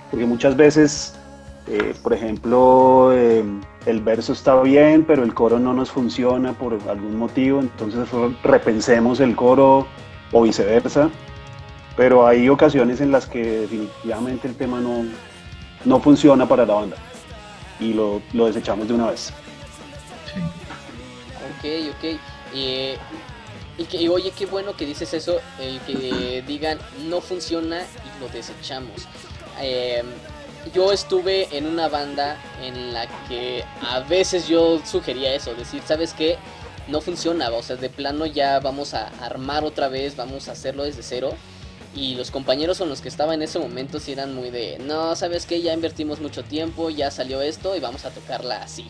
Porque 0.09 0.25
muchas 0.25 0.55
veces, 0.55 1.15
eh, 1.67 1.93
por 2.01 2.13
ejemplo, 2.13 3.11
eh, 3.13 3.43
el 3.85 4.01
verso 4.01 4.33
está 4.33 4.61
bien, 4.61 5.05
pero 5.05 5.23
el 5.23 5.33
coro 5.33 5.59
no 5.59 5.73
nos 5.73 5.91
funciona 5.91 6.53
por 6.53 6.73
algún 6.89 7.17
motivo, 7.17 7.59
entonces 7.59 8.07
repensemos 8.43 9.19
el 9.19 9.35
coro 9.35 9.87
o 10.31 10.41
viceversa. 10.43 11.09
Pero 11.95 12.27
hay 12.27 12.47
ocasiones 12.47 13.01
en 13.01 13.11
las 13.11 13.25
que 13.25 13.61
definitivamente 13.61 14.47
el 14.47 14.55
tema 14.55 14.79
no, 14.79 15.05
no 15.83 15.99
funciona 15.99 16.47
para 16.47 16.65
la 16.65 16.75
banda 16.75 16.97
y 17.79 17.93
lo, 17.93 18.21
lo 18.33 18.45
desechamos 18.45 18.87
de 18.87 18.93
una 18.93 19.11
vez. 19.11 19.33
Sí. 20.31 20.39
Ok, 21.57 21.95
ok. 21.95 22.19
Eh, 22.53 22.97
y 23.77 23.83
que, 23.85 24.09
oye, 24.09 24.31
qué 24.31 24.45
bueno 24.45 24.75
que 24.75 24.85
dices 24.85 25.13
eso, 25.13 25.39
el 25.59 25.79
que 25.81 26.43
digan 26.45 26.79
no 27.07 27.21
funciona 27.21 27.81
y 27.81 28.19
lo 28.19 28.27
desechamos. 28.29 29.07
Em, 29.61 30.05
yo 30.73 30.91
estuve 30.91 31.55
en 31.55 31.67
una 31.67 31.87
banda 31.87 32.37
en 32.61 32.93
la 32.93 33.07
que 33.27 33.63
a 33.81 33.99
veces 34.01 34.47
yo 34.47 34.81
sugería 34.85 35.33
eso, 35.33 35.53
decir, 35.53 35.81
¿sabes 35.85 36.13
qué? 36.13 36.37
No 36.87 37.01
funciona, 37.01 37.49
o 37.51 37.61
sea, 37.61 37.75
de 37.75 37.89
plano 37.89 38.25
ya 38.25 38.59
vamos 38.59 38.93
a 38.93 39.07
armar 39.23 39.63
otra 39.63 39.89
vez, 39.89 40.15
vamos 40.15 40.47
a 40.47 40.53
hacerlo 40.53 40.83
desde 40.83 41.03
cero. 41.03 41.33
Y 41.95 42.15
los 42.15 42.29
compañeros 42.31 42.77
con 42.77 42.89
los 42.89 43.01
que 43.01 43.09
estaba 43.09 43.33
en 43.33 43.41
ese 43.41 43.57
momento 43.57 43.99
sí 43.99 44.11
eran 44.11 44.33
muy 44.35 44.51
de, 44.51 44.77
no, 44.79 45.15
¿sabes 45.15 45.45
qué? 45.45 45.61
Ya 45.61 45.73
invertimos 45.73 46.19
mucho 46.19 46.43
tiempo, 46.43 46.89
ya 46.89 47.09
salió 47.09 47.41
esto 47.41 47.75
y 47.75 47.79
vamos 47.79 48.05
a 48.05 48.11
tocarla 48.11 48.61
así 48.61 48.85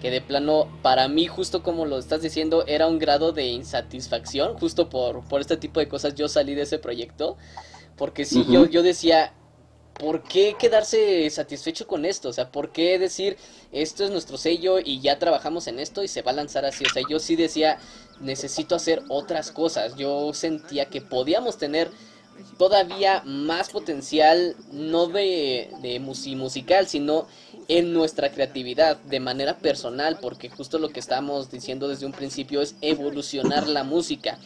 que 0.00 0.10
de 0.10 0.20
plano 0.20 0.68
para 0.82 1.08
mí 1.08 1.26
justo 1.26 1.62
como 1.62 1.86
lo 1.86 1.98
estás 1.98 2.22
diciendo 2.22 2.64
era 2.66 2.86
un 2.86 2.98
grado 2.98 3.32
de 3.32 3.46
insatisfacción 3.46 4.56
justo 4.58 4.88
por, 4.88 5.26
por 5.28 5.40
este 5.40 5.56
tipo 5.56 5.80
de 5.80 5.88
cosas 5.88 6.14
yo 6.14 6.28
salí 6.28 6.54
de 6.54 6.62
ese 6.62 6.78
proyecto 6.78 7.36
porque 7.96 8.24
si 8.24 8.46
yo, 8.46 8.66
yo 8.66 8.82
decía 8.82 9.34
¿por 10.00 10.22
qué 10.22 10.56
quedarse 10.58 11.28
satisfecho 11.28 11.86
con 11.86 12.06
esto? 12.06 12.30
O 12.30 12.32
sea, 12.32 12.50
¿por 12.50 12.72
qué 12.72 12.98
decir 12.98 13.36
esto 13.70 14.04
es 14.04 14.10
nuestro 14.10 14.38
sello 14.38 14.78
y 14.82 15.00
ya 15.00 15.18
trabajamos 15.18 15.66
en 15.66 15.78
esto 15.78 16.02
y 16.02 16.08
se 16.08 16.22
va 16.22 16.30
a 16.30 16.34
lanzar 16.34 16.64
así? 16.64 16.84
O 16.84 16.88
sea, 16.88 17.02
yo 17.08 17.18
sí 17.18 17.36
decía 17.36 17.78
necesito 18.20 18.74
hacer 18.74 19.02
otras 19.08 19.50
cosas 19.50 19.96
yo 19.96 20.32
sentía 20.34 20.86
que 20.86 21.00
podíamos 21.00 21.58
tener 21.58 21.90
todavía 22.58 23.22
más 23.24 23.70
potencial 23.70 24.56
no 24.72 25.06
de, 25.06 25.70
de 25.82 25.98
musical 26.00 26.86
sino 26.86 27.26
en 27.70 27.92
nuestra 27.92 28.30
creatividad 28.30 28.98
de 28.98 29.20
manera 29.20 29.56
personal, 29.56 30.18
porque 30.20 30.50
justo 30.50 30.78
lo 30.78 30.90
que 30.90 31.00
estamos 31.00 31.50
diciendo 31.50 31.88
desde 31.88 32.04
un 32.04 32.12
principio 32.12 32.60
es 32.60 32.74
evolucionar 32.80 33.66
la 33.66 33.84
música. 33.84 34.38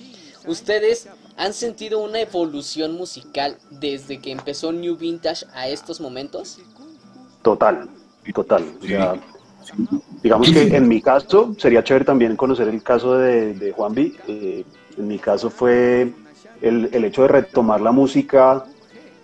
¿ustedes 0.46 1.08
han 1.36 1.52
sentido 1.52 2.00
una 2.00 2.20
evolución 2.20 2.92
musical 2.92 3.56
desde 3.70 4.18
que 4.18 4.30
empezó 4.30 4.72
New 4.72 4.96
Vintage 4.96 5.46
a 5.54 5.68
estos 5.68 6.00
momentos? 6.00 6.58
Total, 7.42 7.88
total. 8.34 8.64
digamos 10.22 10.50
que 10.50 10.76
en 10.76 10.88
mi 10.88 11.00
caso, 11.00 11.54
sería 11.58 11.82
chévere 11.82 12.04
también 12.04 12.36
conocer 12.36 12.68
el 12.68 12.82
caso 12.82 13.18
de, 13.18 13.72
Juan 13.76 13.94
B. 13.94 14.12
Eh, 14.28 14.64
en 14.96 15.08
mi 15.08 15.18
caso 15.18 15.50
fue 15.50 16.12
el, 16.62 16.88
el, 16.92 17.04
hecho 17.04 17.22
de 17.22 17.28
retomar 17.28 17.80
la 17.80 17.92
música, 17.92 18.64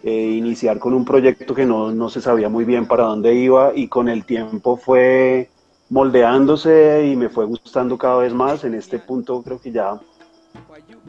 eh, 0.03 0.33
iniciar 0.37 0.79
con 0.79 0.95
un 0.95 1.05
proyecto 1.05 1.55
que 1.55 1.67
no, 1.67 1.93
no 1.93 2.09
se 2.09 2.21
sabía 2.21 2.49
muy 2.49 2.65
bien 2.65 2.87
para 2.87 3.05
dónde 3.05 3.35
iba 3.35 3.73
y 3.75 3.89
con 3.89 4.09
el 4.09 4.25
tiempo 4.25 4.77
fue 4.77 5.51
moldeándose 5.91 7.07
y 7.07 7.17
me 7.17 7.29
fue 7.29 7.45
gustando 7.45 7.99
cada 7.99 8.19
vez 8.19 8.33
más. 8.33 8.65
En 8.65 8.75
este 8.75 8.99
punto 8.99 9.43
creo 9.43 9.61
que 9.61 9.73
ya, 9.73 10.01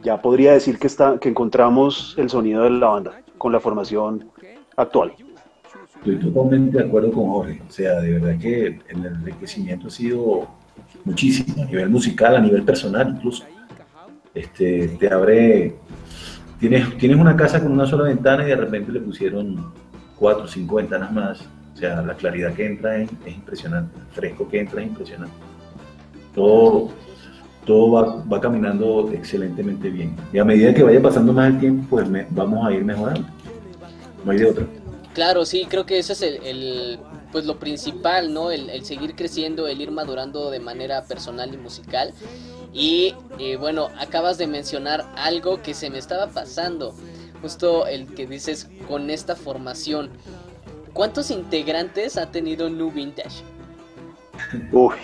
ya 0.02 0.20
podría 0.20 0.52
decir 0.52 0.78
que, 0.78 0.88
está, 0.88 1.18
que 1.18 1.30
encontramos 1.30 2.14
el 2.18 2.28
sonido 2.28 2.64
de 2.64 2.70
la 2.70 2.88
banda 2.88 3.22
con 3.38 3.52
la 3.52 3.60
formación 3.60 4.30
actual. 4.76 5.14
Estoy 5.96 6.18
totalmente 6.18 6.78
de 6.78 6.84
acuerdo 6.84 7.12
con 7.12 7.30
Jorge. 7.30 7.62
O 7.68 7.72
sea, 7.72 8.00
de 8.00 8.18
verdad 8.18 8.38
que 8.38 8.66
el 8.88 9.06
enriquecimiento 9.06 9.86
ha 9.86 9.90
sido 9.90 10.48
muchísimo, 11.04 11.62
a 11.62 11.66
nivel 11.66 11.90
musical, 11.90 12.36
a 12.36 12.40
nivel 12.40 12.64
personal 12.64 13.14
incluso. 13.16 13.44
Este, 14.34 14.88
te 14.88 15.12
abre, 15.12 15.76
tienes, 16.62 16.96
tienes 16.96 17.18
una 17.18 17.36
casa 17.36 17.60
con 17.60 17.72
una 17.72 17.86
sola 17.86 18.04
ventana 18.04 18.44
y 18.44 18.46
de 18.46 18.56
repente 18.56 18.92
le 18.92 19.00
pusieron 19.00 19.72
cuatro 20.16 20.44
o 20.44 20.46
cinco 20.46 20.76
ventanas 20.76 21.12
más 21.12 21.40
o 21.74 21.76
sea, 21.76 22.02
la 22.02 22.14
claridad 22.14 22.54
que 22.54 22.66
entra 22.66 22.98
es, 22.98 23.10
impresionante, 23.26 23.98
el 23.98 24.06
fresco 24.14 24.48
que 24.48 24.60
entra 24.60 24.80
es 24.80 24.88
impresionante. 24.88 25.34
Todo, 26.34 26.90
todo 27.64 27.92
va, 27.92 28.24
va, 28.24 28.40
caminando 28.40 29.10
excelentemente 29.12 29.90
bien. 29.90 30.14
Y 30.32 30.38
a 30.38 30.44
medida 30.44 30.72
que 30.72 30.82
vaya 30.82 31.00
pasando 31.02 31.32
más 31.32 31.48
el 31.48 31.58
tiempo, 31.58 31.86
pues 31.90 32.06
vamos 32.30 32.64
a 32.64 32.72
ir 32.72 32.84
mejorando. 32.84 33.26
No 34.24 34.30
hay 34.30 34.38
de 34.38 34.46
otra. 34.46 34.66
Claro, 35.14 35.44
sí, 35.44 35.66
creo 35.68 35.84
que 35.84 35.98
eso 35.98 36.12
es 36.12 36.22
el, 36.22 36.98
pues 37.32 37.44
lo 37.44 37.58
principal, 37.58 38.32
¿no? 38.32 38.50
El, 38.50 38.84
seguir 38.84 39.14
creciendo, 39.14 39.66
el 39.66 39.80
ir 39.80 39.90
madurando 39.90 40.50
de 40.50 40.60
manera 40.60 41.04
personal 41.04 41.52
y 41.52 41.56
musical. 41.56 42.12
Y 42.72 43.14
eh, 43.38 43.56
bueno, 43.56 43.88
acabas 43.98 44.38
de 44.38 44.46
mencionar 44.46 45.04
algo 45.16 45.60
que 45.62 45.74
se 45.74 45.90
me 45.90 45.98
estaba 45.98 46.28
pasando, 46.28 46.94
justo 47.40 47.86
el 47.86 48.06
que 48.14 48.26
dices 48.26 48.68
con 48.88 49.10
esta 49.10 49.36
formación. 49.36 50.10
¿Cuántos 50.92 51.30
integrantes 51.30 52.16
ha 52.16 52.30
tenido 52.30 52.68
New 52.70 52.90
Vintage? 52.90 53.42
Uy, 54.70 54.94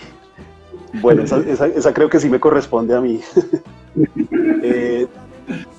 bueno, 0.94 1.22
esa, 1.22 1.94
creo 1.94 2.08
que 2.08 2.20
sí 2.20 2.28
me 2.28 2.40
corresponde 2.40 2.94
a 2.94 3.00
mí. 3.00 3.20
Eh, 4.62 5.06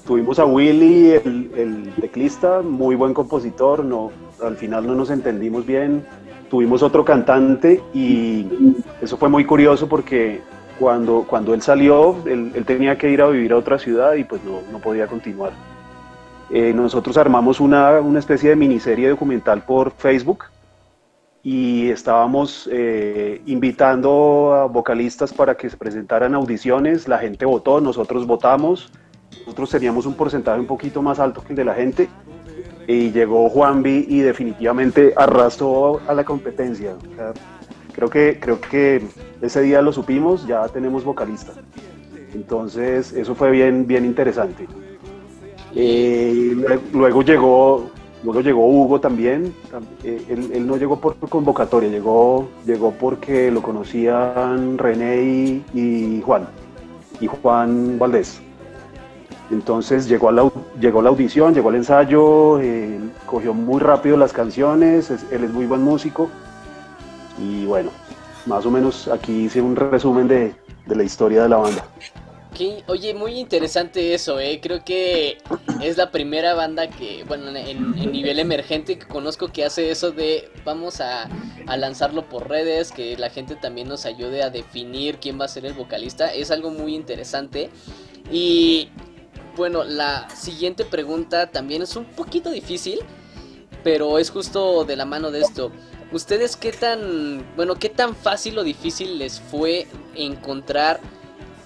tuvimos 0.05 0.39
a 0.39 0.45
Willy, 0.45 1.11
el, 1.11 1.93
teclista, 2.01 2.61
muy 2.61 2.95
buen 2.95 3.13
compositor, 3.13 3.85
no, 3.85 4.11
al 4.43 4.57
final 4.57 4.87
no 4.87 4.95
nos 4.95 5.09
entendimos 5.09 5.65
bien. 5.65 6.05
Tuvimos 6.49 6.81
otro 6.81 7.05
cantante 7.05 7.81
y 7.93 8.47
eso 9.01 9.17
fue 9.17 9.29
muy 9.29 9.45
curioso 9.45 9.87
porque 9.87 10.41
cuando, 10.79 11.25
cuando 11.27 11.53
él 11.53 11.61
salió, 11.61 12.15
él, 12.25 12.63
tenía 12.65 12.97
que 12.97 13.09
ir 13.09 13.21
a 13.21 13.27
vivir 13.27 13.51
a 13.51 13.57
otra 13.57 13.77
ciudad 13.77 14.13
y 14.13 14.23
pues 14.23 14.43
no, 14.43 14.61
no 14.71 14.79
podía 14.79 15.07
continuar. 15.07 15.51
Eh, 16.49 16.73
nosotros 16.73 17.17
armamos 17.17 17.59
una, 17.59 17.99
una, 17.99 18.17
especie 18.17 18.49
de 18.49 18.55
miniserie 18.55 19.09
documental 19.09 19.61
por 19.63 19.91
Facebook 19.91 20.45
y 21.43 21.89
estábamos 21.89 22.67
eh, 22.71 23.41
invitando 23.45 24.53
a 24.55 24.65
vocalistas 24.65 25.31
para 25.31 25.55
que 25.55 25.69
se 25.69 25.77
presentaran 25.77 26.33
audiciones, 26.33 27.07
la 27.07 27.19
gente 27.19 27.45
votó, 27.45 27.79
nosotros 27.81 28.25
votamos, 28.25 28.91
nosotros 29.41 29.69
teníamos 29.69 30.05
un 30.05 30.15
porcentaje 30.15 30.59
un 30.59 30.65
poquito 30.65 31.01
más 31.01 31.19
alto 31.19 31.43
que 31.43 31.53
el 31.53 31.57
de 31.57 31.65
la 31.65 31.75
gente 31.75 32.09
y 32.87 33.11
llegó 33.11 33.47
Juanvi 33.49 34.07
y 34.09 34.21
definitivamente 34.21 35.13
arrastró 35.15 36.01
a 36.07 36.13
la 36.15 36.23
competencia. 36.23 36.95
Creo, 37.99 38.09
que, 38.09 38.39
creo 38.39 38.61
que 38.61 39.01
ese 39.41 39.61
día 39.61 39.81
lo 39.81 39.91
supimos, 39.91 40.47
ya 40.47 40.67
tenemos 40.69 41.03
vocalista. 41.03 41.51
Entonces 42.33 43.11
eso 43.11 43.35
fue 43.35 43.51
bien, 43.51 43.85
bien 43.85 44.05
interesante. 44.05 44.67
Eh, 45.75 46.55
luego 46.93 47.21
llegó 47.21 47.91
luego 48.23 48.41
llegó 48.41 48.67
Hugo 48.67 49.01
también. 49.01 49.53
Eh, 50.03 50.23
él, 50.29 50.65
no 50.65 50.77
llegó 50.77 50.99
por 50.99 51.15
convocatoria, 51.17 51.89
llegó, 51.89 52.47
llegó 52.65 52.91
porque 52.91 53.51
lo 53.51 53.61
conocían 53.61 54.77
René 54.77 55.63
y, 55.73 56.21
Juan, 56.25 56.47
y 57.19 57.27
Juan 57.27 57.99
Valdés. 57.99 58.41
Entonces 59.51 60.07
llegó, 60.07 60.31
la, 60.31 60.49
llegó 60.79 61.01
la 61.01 61.09
audición, 61.09 61.53
llegó 61.55 61.69
al 61.69 61.75
ensayo, 61.75 62.61
eh, 62.61 62.99
cogió 63.25 63.53
muy 63.53 63.79
rápido 63.79 64.15
las 64.15 64.31
canciones, 64.31 65.09
él 65.31 65.43
es 65.43 65.51
muy 65.51 65.65
buen 65.65 65.81
músico. 65.81 66.29
Y 67.39 67.65
bueno, 67.65 67.91
más 68.45 68.65
o 68.65 68.71
menos 68.71 69.07
aquí 69.07 69.45
hice 69.45 69.61
un 69.61 69.75
resumen 69.75 70.27
de 70.27 70.55
la 70.87 71.03
historia 71.03 71.43
de 71.43 71.49
la 71.49 71.57
banda 71.57 71.85
oye, 72.87 73.13
muy 73.13 73.39
interesante 73.39 74.13
eso, 74.13 74.39
¿eh? 74.39 74.59
Creo 74.61 74.83
que 74.83 75.37
es 75.81 75.97
la 75.97 76.11
primera 76.11 76.53
banda 76.53 76.89
que, 76.89 77.23
bueno, 77.25 77.55
en, 77.55 78.11
nivel 78.11 78.39
emergente 78.39 78.97
que 78.97 79.07
conozco 79.07 79.49
que 79.49 79.63
hace 79.63 79.91
eso 79.91 80.11
de 80.11 80.51
vamos 80.65 80.99
a, 81.01 81.29
lanzarlo 81.77 82.27
por 82.27 82.49
redes, 82.49 82.91
que 82.91 83.15
la 83.17 83.29
gente 83.29 83.55
también 83.55 83.87
nos 83.87 84.05
ayude 84.05 84.41
a 84.41 84.49
definir 84.49 85.19
quién 85.19 85.39
va 85.39 85.45
a 85.45 85.47
ser 85.47 85.65
el 85.65 85.73
vocalista. 85.73 86.33
Es 86.33 86.51
algo 86.51 86.71
muy 86.71 86.95
interesante. 86.95 87.69
Y 88.31 88.89
bueno, 89.55 89.83
la 89.83 90.27
siguiente 90.31 90.83
pregunta 90.83 91.51
también 91.51 91.83
es 91.83 91.95
un 91.95 92.05
poquito 92.05 92.49
difícil, 92.49 92.99
pero 93.83 94.17
es 94.17 94.31
justo 94.31 94.83
de 94.83 94.95
la 94.95 95.05
mano 95.05 95.29
de 95.31 95.41
esto. 95.41 95.71
¿Ustedes 96.11 96.55
qué 96.55 96.71
tan, 96.71 97.43
bueno, 97.55 97.75
qué 97.75 97.89
tan 97.89 98.15
fácil 98.15 98.57
o 98.57 98.63
difícil 98.63 99.19
les 99.19 99.39
fue 99.39 99.85
encontrar 100.15 100.99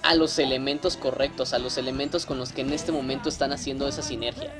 a 0.02 0.14
los 0.14 0.38
elementos 0.38 0.98
correctos, 0.98 1.54
a 1.54 1.58
los 1.58 1.78
elementos 1.78 2.26
con 2.26 2.38
los 2.38 2.52
que 2.52 2.60
en 2.60 2.72
este 2.72 2.92
momento 2.92 3.30
están 3.30 3.52
haciendo 3.52 3.88
esa 3.88 4.02
sinergia? 4.02 4.52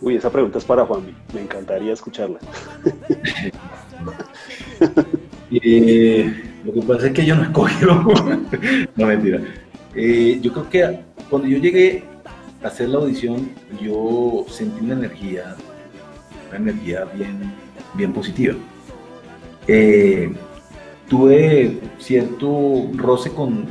Uy, 0.00 0.14
esa 0.14 0.30
pregunta 0.30 0.58
es 0.58 0.64
para 0.64 0.86
Juan, 0.86 1.14
me 1.34 1.42
encantaría 1.42 1.92
escucharla. 1.92 2.38
Eh, 5.52 6.32
lo 6.64 6.72
que 6.72 6.82
pasa 6.82 7.08
es 7.08 7.12
que 7.12 7.26
yo 7.26 7.34
no 7.34 7.42
escogí. 7.42 7.74
no, 8.96 9.06
mentira. 9.06 9.40
Eh, 9.96 10.38
yo 10.40 10.52
creo 10.52 10.70
que 10.70 11.00
cuando 11.28 11.48
yo 11.48 11.58
llegué 11.58 12.04
a 12.62 12.68
hacer 12.68 12.88
la 12.88 12.98
audición, 12.98 13.50
yo 13.80 14.46
sentí 14.48 14.84
una 14.84 14.94
energía, 14.94 15.56
una 16.48 16.56
energía 16.56 17.04
bien, 17.06 17.52
bien 17.94 18.12
positiva. 18.12 18.54
Eh, 19.66 20.32
tuve 21.08 21.80
cierto 21.98 22.90
roce 22.94 23.30
con, 23.30 23.66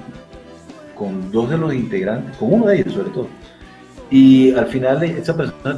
con 0.95 1.31
dos 1.31 1.49
de 1.49 1.57
los 1.57 1.73
integrantes, 1.73 2.35
con 2.37 2.53
uno 2.53 2.67
de 2.67 2.79
ellos 2.79 2.93
sobre 2.93 3.09
todo. 3.09 3.27
Y 4.11 4.51
al 4.53 4.65
final 4.67 5.03
esa 5.03 5.35
persona 5.35 5.75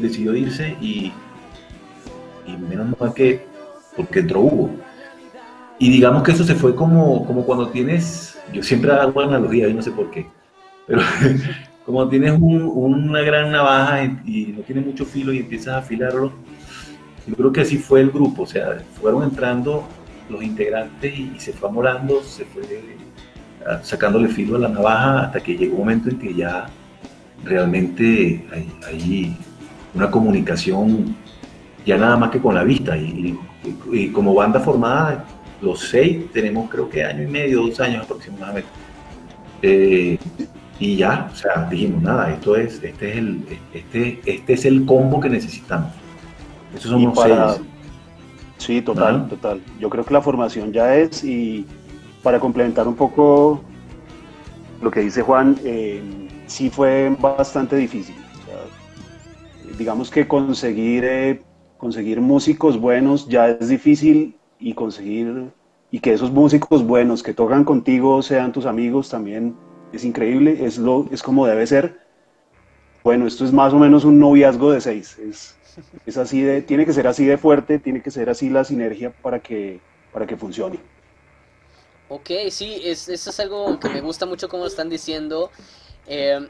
decidió 0.00 0.34
irse 0.34 0.76
y, 0.80 1.12
y 2.46 2.56
menos 2.56 2.98
mal 2.98 3.12
que, 3.14 3.46
porque 3.96 4.20
entró 4.20 4.40
Hugo. 4.40 4.70
Y 5.78 5.90
digamos 5.90 6.22
que 6.22 6.32
eso 6.32 6.44
se 6.44 6.54
fue 6.54 6.74
como, 6.74 7.26
como 7.26 7.44
cuando 7.44 7.68
tienes, 7.68 8.38
yo 8.52 8.62
siempre 8.62 8.92
hago 8.92 9.20
analogía 9.20 9.68
y 9.68 9.74
no 9.74 9.82
sé 9.82 9.90
por 9.90 10.10
qué, 10.10 10.26
pero 10.86 11.02
como 11.84 12.08
tienes 12.08 12.38
una 12.40 13.20
gran 13.22 13.50
navaja 13.50 14.04
y, 14.04 14.54
no 14.56 14.62
tiene 14.62 14.80
mucho 14.80 15.04
filo 15.04 15.32
y 15.32 15.38
empiezas 15.38 15.74
a 15.74 15.78
afilarlo, 15.78 16.32
yo 17.26 17.34
creo 17.34 17.52
que 17.52 17.62
así 17.62 17.78
fue 17.78 18.00
el 18.00 18.10
grupo, 18.10 18.42
o 18.42 18.46
sea, 18.46 18.78
fueron 19.00 19.22
entrando 19.22 19.86
los 20.28 20.42
integrantes 20.42 21.18
y, 21.18 21.32
se 21.38 21.52
fue 21.52 21.68
amolando, 21.68 22.22
se 22.22 22.44
fue 22.44 22.62
sacándole 23.82 24.28
filo 24.28 24.56
a 24.56 24.60
la 24.60 24.68
navaja 24.68 25.20
hasta 25.22 25.40
que 25.40 25.56
llegó 25.56 25.74
un 25.74 25.80
momento 25.80 26.10
en 26.10 26.18
que 26.18 26.34
ya 26.34 26.66
realmente 27.42 28.44
hay, 28.86 29.36
una 29.94 30.10
comunicación 30.10 31.14
ya 31.86 31.96
nada 31.96 32.16
más 32.16 32.30
que 32.30 32.40
con 32.40 32.54
la 32.54 32.64
vista. 32.64 32.96
Y, 32.96 33.38
como 34.12 34.34
banda 34.34 34.60
formada, 34.60 35.24
los 35.62 35.80
seis 35.88 36.30
tenemos 36.32 36.68
creo 36.68 36.88
que 36.88 37.04
año 37.04 37.22
y 37.22 37.26
medio, 37.26 37.62
dos 37.62 37.80
años 37.80 38.04
aproximadamente. 38.04 38.68
Eh, 39.62 40.18
y 40.80 40.96
ya, 40.96 41.30
o 41.32 41.36
sea, 41.36 41.68
dijimos 41.70 42.02
nada, 42.02 42.32
esto 42.32 42.56
es, 42.56 42.82
este 42.82 43.10
es 43.12 43.16
el, 43.16 43.44
este, 43.72 44.20
este 44.26 44.52
es 44.52 44.64
el 44.64 44.84
combo 44.84 45.20
que 45.20 45.30
necesitamos. 45.30 45.92
Esos 46.74 46.90
somos 46.90 47.18
seis. 47.20 47.60
Sí, 48.58 48.80
total, 48.80 49.28
total. 49.28 49.60
Yo 49.78 49.90
creo 49.90 50.04
que 50.04 50.14
la 50.14 50.22
formación 50.22 50.72
ya 50.72 50.96
es 50.96 51.22
y 51.24 51.66
para 52.22 52.40
complementar 52.40 52.88
un 52.88 52.94
poco 52.94 53.60
lo 54.80 54.90
que 54.90 55.00
dice 55.00 55.22
Juan, 55.22 55.56
eh, 55.64 56.02
sí 56.46 56.70
fue 56.70 57.14
bastante 57.20 57.76
difícil. 57.76 58.16
digamos 59.78 60.10
que 60.10 60.28
conseguir, 60.28 61.04
eh, 61.04 61.42
conseguir 61.78 62.20
músicos 62.20 62.78
buenos 62.78 63.28
ya 63.28 63.48
es 63.48 63.68
difícil 63.68 64.36
y 64.58 64.72
conseguir 64.72 65.50
y 65.90 66.00
que 66.00 66.12
esos 66.12 66.30
músicos 66.30 66.84
buenos 66.84 67.22
que 67.22 67.34
tocan 67.34 67.64
contigo 67.64 68.22
sean 68.22 68.52
tus 68.52 68.66
amigos 68.66 69.10
también 69.10 69.56
es 69.92 70.04
increíble, 70.04 70.64
es, 70.64 70.78
lo, 70.78 71.06
es 71.10 71.22
como 71.22 71.46
debe 71.46 71.66
ser. 71.66 72.00
Bueno, 73.02 73.26
esto 73.26 73.44
es 73.44 73.52
más 73.52 73.72
o 73.72 73.78
menos 73.78 74.04
un 74.04 74.18
noviazgo 74.18 74.72
de 74.72 74.80
seis. 74.80 75.18
Es, 75.18 75.56
es 76.06 76.16
así 76.16 76.42
de, 76.42 76.62
tiene 76.62 76.86
que 76.86 76.92
ser 76.92 77.06
así 77.06 77.24
de 77.24 77.38
fuerte, 77.38 77.78
tiene 77.78 78.02
que 78.02 78.10
ser 78.10 78.30
así 78.30 78.50
la 78.50 78.64
sinergia 78.64 79.10
para 79.10 79.40
que, 79.40 79.80
para 80.12 80.26
que 80.26 80.36
funcione. 80.36 80.78
Ok, 82.08 82.30
sí, 82.50 82.80
es, 82.84 83.08
eso 83.08 83.30
es 83.30 83.40
algo 83.40 83.80
que 83.80 83.88
me 83.88 84.00
gusta 84.00 84.26
mucho 84.26 84.48
como 84.48 84.64
lo 84.64 84.68
están 84.68 84.90
diciendo. 84.90 85.50
Eh, 86.06 86.46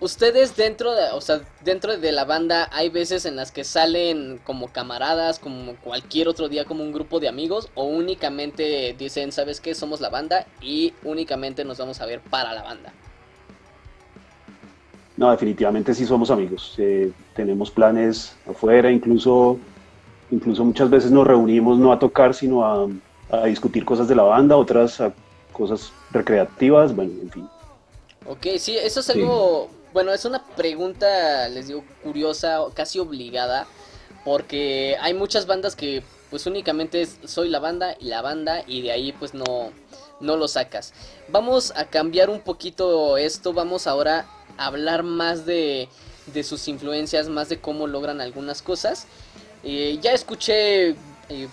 ustedes 0.00 0.56
dentro 0.56 0.94
de, 0.94 1.10
o 1.10 1.20
sea, 1.20 1.40
dentro 1.64 1.96
de 1.96 2.12
la 2.12 2.24
banda 2.24 2.68
hay 2.72 2.88
veces 2.90 3.24
en 3.24 3.36
las 3.36 3.50
que 3.50 3.64
salen 3.64 4.38
como 4.44 4.68
camaradas, 4.68 5.38
como 5.38 5.76
cualquier 5.76 6.28
otro 6.28 6.48
día 6.48 6.64
como 6.64 6.84
un 6.84 6.92
grupo 6.92 7.20
de 7.20 7.28
amigos 7.28 7.70
o 7.74 7.84
únicamente 7.84 8.94
dicen, 8.98 9.32
¿sabes 9.32 9.60
qué? 9.60 9.74
Somos 9.74 10.00
la 10.00 10.10
banda 10.10 10.46
y 10.60 10.94
únicamente 11.02 11.64
nos 11.64 11.78
vamos 11.78 12.00
a 12.00 12.06
ver 12.06 12.20
para 12.20 12.52
la 12.52 12.62
banda. 12.62 12.92
No, 15.18 15.32
definitivamente 15.32 15.94
sí 15.94 16.06
somos 16.06 16.30
amigos. 16.30 16.74
Eh, 16.78 17.10
tenemos 17.34 17.72
planes 17.72 18.36
afuera, 18.48 18.88
incluso, 18.88 19.58
incluso 20.30 20.64
muchas 20.64 20.88
veces 20.88 21.10
nos 21.10 21.26
reunimos 21.26 21.76
no 21.76 21.92
a 21.92 21.98
tocar, 21.98 22.34
sino 22.34 22.64
a, 22.64 22.86
a 23.30 23.46
discutir 23.46 23.84
cosas 23.84 24.06
de 24.06 24.14
la 24.14 24.22
banda, 24.22 24.56
otras 24.56 25.00
a 25.00 25.12
cosas 25.52 25.92
recreativas, 26.12 26.94
bueno, 26.94 27.14
en 27.20 27.30
fin. 27.32 27.48
Ok, 28.28 28.46
sí, 28.58 28.76
eso 28.76 29.00
es 29.00 29.10
algo, 29.10 29.68
bueno, 29.92 30.12
es 30.12 30.24
una 30.24 30.44
pregunta, 30.54 31.48
les 31.48 31.66
digo, 31.66 31.82
curiosa, 32.04 32.60
casi 32.72 33.00
obligada, 33.00 33.66
porque 34.24 34.96
hay 35.00 35.14
muchas 35.14 35.46
bandas 35.46 35.74
que 35.74 36.04
pues 36.30 36.46
únicamente 36.46 37.00
es, 37.00 37.18
soy 37.24 37.48
la 37.48 37.58
banda 37.58 37.96
y 37.98 38.04
la 38.04 38.22
banda 38.22 38.62
y 38.68 38.82
de 38.82 38.92
ahí 38.92 39.12
pues 39.12 39.34
no, 39.34 39.72
no 40.20 40.36
lo 40.36 40.46
sacas. 40.46 40.94
Vamos 41.28 41.72
a 41.74 41.86
cambiar 41.86 42.30
un 42.30 42.38
poquito 42.38 43.16
esto, 43.16 43.52
vamos 43.52 43.88
ahora 43.88 44.26
hablar 44.58 45.02
más 45.02 45.46
de, 45.46 45.88
de 46.26 46.42
sus 46.42 46.68
influencias, 46.68 47.28
más 47.28 47.48
de 47.48 47.58
cómo 47.58 47.86
logran 47.86 48.20
algunas 48.20 48.62
cosas. 48.62 49.06
Eh, 49.64 49.98
ya 50.00 50.12
escuché 50.12 50.90
eh, 50.90 51.48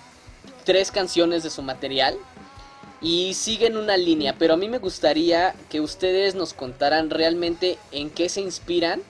tres 0.64 0.92
canciones 0.92 1.44
de 1.44 1.50
su 1.50 1.62
material 1.62 2.18
y 3.02 3.34
siguen 3.34 3.78
una 3.78 3.98
línea, 3.98 4.36
pero 4.38 4.54
a 4.54 4.58
mí 4.58 4.68
me 4.68 4.80
gustaría 4.80 5.56
que 5.70 5.82
ustedes 5.82 6.36
nos 6.36 6.54
contaran 6.54 7.10
realmente 7.10 7.78
en 7.92 8.10
qué 8.10 8.30
se 8.30 8.42
inspiran 8.42 9.02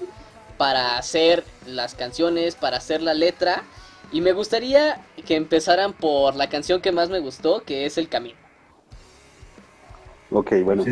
para 0.57 0.97
hacer 0.97 1.43
las 1.65 1.95
canciones, 1.95 2.55
para 2.55 2.77
hacer 2.77 3.01
la 3.01 3.13
letra. 3.13 3.63
Y 4.11 4.21
me 4.21 4.33
gustaría 4.33 5.01
que 5.25 5.35
empezaran 5.35 5.93
por 5.93 6.35
la 6.35 6.49
canción 6.49 6.81
que 6.81 6.91
más 6.91 7.09
me 7.09 7.19
gustó, 7.19 7.63
que 7.63 7.85
es 7.85 7.97
El 7.97 8.07
Camino. 8.07 8.37
Ok, 10.31 10.53
bueno. 10.63 10.83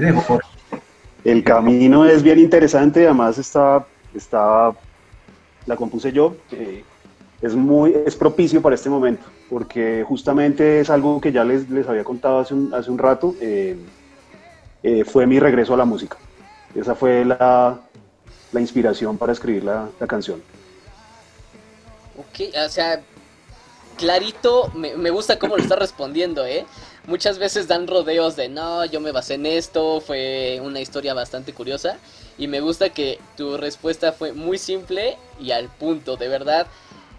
El 1.24 1.44
Camino 1.44 2.06
es 2.06 2.22
bien 2.22 2.40
interesante, 2.40 3.06
además 3.06 3.38
está, 3.38 3.86
está 4.14 4.74
la 5.66 5.76
compuse 5.76 6.12
yo. 6.12 6.36
Eh, 6.52 6.84
es 7.42 7.56
muy 7.56 7.94
es 8.06 8.16
propicio 8.16 8.62
para 8.62 8.76
este 8.76 8.90
momento, 8.90 9.24
porque 9.50 10.04
justamente 10.08 10.80
es 10.80 10.90
algo 10.90 11.20
que 11.20 11.32
ya 11.32 11.44
les, 11.44 11.70
les 11.70 11.88
había 11.88 12.04
contado 12.04 12.40
hace 12.40 12.54
un, 12.54 12.74
hace 12.74 12.90
un 12.90 12.98
rato, 12.98 13.36
eh, 13.42 13.78
eh, 14.82 15.04
fue 15.06 15.26
mi 15.28 15.40
regreso 15.40 15.74
a 15.74 15.78
la 15.78 15.86
música. 15.86 16.18
Esa 16.76 16.96
fue 16.96 17.24
la, 17.24 17.80
la 18.52 18.62
inspiración 18.62 19.18
para 19.18 19.34
escribir 19.34 19.64
la, 19.64 19.88
la, 20.00 20.08
canción. 20.08 20.42
Ok, 22.18 22.56
o 22.66 22.70
sea, 22.70 23.02
clarito, 23.98 24.72
me, 24.74 24.96
me 24.96 25.10
gusta 25.10 25.38
cómo 25.38 25.58
lo 25.58 25.64
está 25.64 25.76
respondiendo, 25.76 26.46
¿eh? 26.46 26.66
Muchas 27.06 27.38
veces 27.38 27.68
dan 27.68 27.88
rodeos 27.88 28.36
de, 28.36 28.48
no, 28.48 28.86
yo 28.86 29.02
me 29.02 29.12
basé 29.12 29.34
en 29.34 29.46
esto, 29.46 30.00
fue 30.00 30.60
una 30.64 30.80
historia 30.80 31.14
bastante 31.14 31.54
curiosa. 31.54 31.98
Y 32.38 32.48
me 32.48 32.62
gusta 32.62 32.90
que 32.90 33.20
tu 33.36 33.58
respuesta 33.58 34.14
fue 34.14 34.34
muy 34.34 34.58
simple 34.58 35.18
y 35.40 35.52
al 35.52 35.70
punto, 35.70 36.16
de 36.16 36.28
verdad 36.30 36.68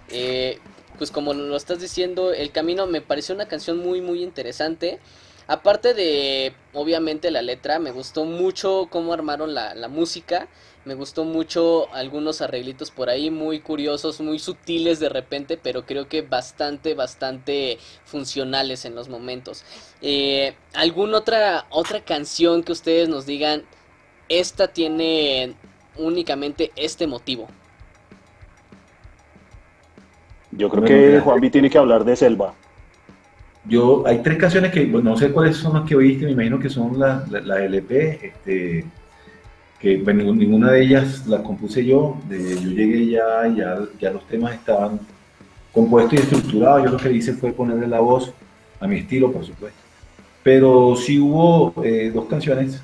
eh, 0.09 0.59
pues 0.99 1.11
como 1.11 1.35
lo 1.35 1.57
estás 1.57 1.81
diciendo, 1.81 2.33
El 2.33 2.53
Camino 2.53 2.87
me 2.87 3.01
pareció 3.01 3.35
una 3.35 3.47
canción 3.47 3.79
muy 3.79 4.01
muy 4.01 4.23
interesante. 4.23 5.01
Aparte 5.47 5.93
de, 5.93 6.55
obviamente, 6.73 7.31
la 7.31 7.43
letra, 7.43 7.79
me 7.79 7.91
gustó 7.91 8.25
mucho 8.25 8.89
cómo 8.91 9.13
armaron 9.13 9.55
la, 9.55 9.75
la, 9.75 9.89
música. 9.89 10.49
Me 10.87 10.95
gustó 10.95 11.25
mucho 11.25 11.93
algunos 11.95 12.41
arreglitos 12.41 12.91
por 12.91 13.11
ahí, 13.11 13.31
muy 13.31 13.61
curiosos, 13.61 14.21
muy 14.21 14.39
sutiles 14.39 15.01
de 15.01 15.09
repente, 15.09 15.59
pero 15.63 15.85
creo 15.85 16.09
que 16.09 16.23
bastante, 16.23 16.95
bastante 16.95 17.79
funcionales 18.05 18.85
en 18.85 18.95
los 18.95 19.09
momentos. 19.09 19.65
Eh, 20.03 20.55
¿Alguna 20.73 21.19
otra, 21.19 21.67
otra 21.71 22.01
canción 22.01 22.63
que 22.63 22.73
ustedes 22.73 23.09
nos 23.09 23.27
digan, 23.27 23.65
esta 24.29 24.69
tiene 24.69 25.55
únicamente 25.97 26.71
este 26.77 27.07
motivo? 27.07 27.49
Yo 30.53 30.69
creo 30.71 30.85
que 30.85 31.21
Juanvi 31.21 31.51
tiene 31.51 31.69
que 31.69 31.79
hablar 31.79 32.05
de 32.05 32.15
Selva. 32.17 32.55
Yo, 33.67 34.07
hay 34.07 34.19
tres 34.23 34.37
canciones 34.37 34.73
que, 34.73 34.85
bueno, 34.85 35.11
no 35.11 35.17
sé 35.17 35.31
cuáles 35.31 35.57
son 35.57 35.75
las 35.75 35.89
que 35.89 35.97
oíste, 35.97 36.27
me 36.27 36.33
imagino 36.33 36.59
que 36.59 36.69
son 36.69 36.99
la, 36.99 37.25
la, 37.31 37.65
LP, 37.65 38.27
este, 38.27 38.85
que 39.81 39.97
bueno, 39.99 40.35
ninguna 40.35 40.71
de 40.73 40.83
ellas 40.83 41.27
las 41.27 41.41
compuse 41.41 41.85
yo, 41.85 42.19
yo 42.29 42.37
llegué 42.37 43.07
ya, 43.07 43.49
ya, 43.49 43.79
ya 43.99 44.11
los 44.11 44.27
temas 44.27 44.55
estaban 44.55 45.01
compuestos 45.73 46.15
y 46.15 46.23
estructurados, 46.23 46.85
yo 46.85 46.91
lo 46.91 46.99
que 46.99 47.13
hice 47.13 47.33
fue 47.33 47.53
ponerle 47.53 47.87
la 47.87 48.01
voz 48.01 48.33
a 48.81 48.87
mi 48.87 48.99
estilo, 48.99 49.33
por 49.33 49.45
supuesto. 49.45 49.79
Pero 50.43 50.95
sí 50.97 51.19
hubo 51.19 51.73
eh, 51.83 52.11
dos 52.15 52.27
canciones 52.27 52.83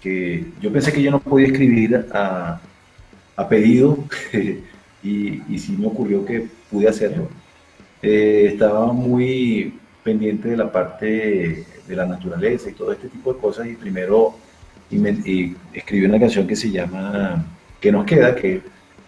que 0.00 0.46
yo 0.62 0.72
pensé 0.72 0.92
que 0.92 1.02
yo 1.02 1.10
no 1.10 1.20
podía 1.20 1.48
escribir 1.48 2.06
a, 2.12 2.58
a 3.36 3.48
pedido, 3.48 3.98
y, 5.02 5.42
y 5.46 5.58
sí 5.58 5.76
me 5.78 5.86
ocurrió 5.86 6.24
que 6.24 6.48
pude 6.70 6.88
hacerlo. 6.88 7.28
Eh, 8.02 8.50
estaba 8.52 8.92
muy 8.92 9.74
pendiente 10.06 10.48
de 10.48 10.56
la 10.56 10.70
parte 10.70 11.66
de 11.88 11.96
la 11.96 12.06
naturaleza 12.06 12.70
y 12.70 12.74
todo 12.74 12.92
este 12.92 13.08
tipo 13.08 13.34
de 13.34 13.40
cosas 13.40 13.66
y 13.66 13.74
primero 13.74 14.36
y 14.88 14.98
me, 14.98 15.10
y 15.10 15.56
escribí 15.74 16.06
una 16.06 16.20
canción 16.20 16.46
que 16.46 16.54
se 16.54 16.70
llama 16.70 17.44
¿Qué 17.80 17.90
nos 17.90 18.04
queda? 18.06 18.36
que, 18.36 18.62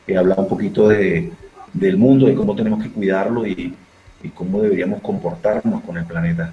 que 0.04 0.16
habla 0.16 0.34
un 0.36 0.48
poquito 0.48 0.88
de, 0.88 1.30
del 1.72 1.96
mundo, 1.96 2.26
de 2.26 2.34
cómo 2.34 2.56
tenemos 2.56 2.82
que 2.82 2.90
cuidarlo 2.90 3.46
y, 3.46 3.74
y, 4.24 4.28
cómo 4.30 4.60
deberíamos 4.60 5.00
comportarnos 5.00 5.82
con 5.82 5.96
el 5.96 6.04
planeta. 6.04 6.52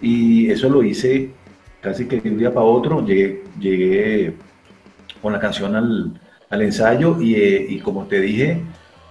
Y 0.00 0.48
eso 0.48 0.68
lo 0.68 0.84
hice 0.84 1.30
casi 1.80 2.06
que 2.06 2.20
de 2.20 2.30
un 2.30 2.38
día 2.38 2.54
para 2.54 2.66
otro, 2.66 3.04
llegué, 3.04 3.42
llegué 3.58 4.34
con 5.20 5.32
la 5.32 5.40
canción 5.40 5.74
al, 5.74 6.20
al 6.50 6.62
ensayo 6.62 7.20
y, 7.20 7.34
eh, 7.34 7.66
y 7.68 7.80
como 7.80 8.04
te 8.04 8.20
dije, 8.20 8.62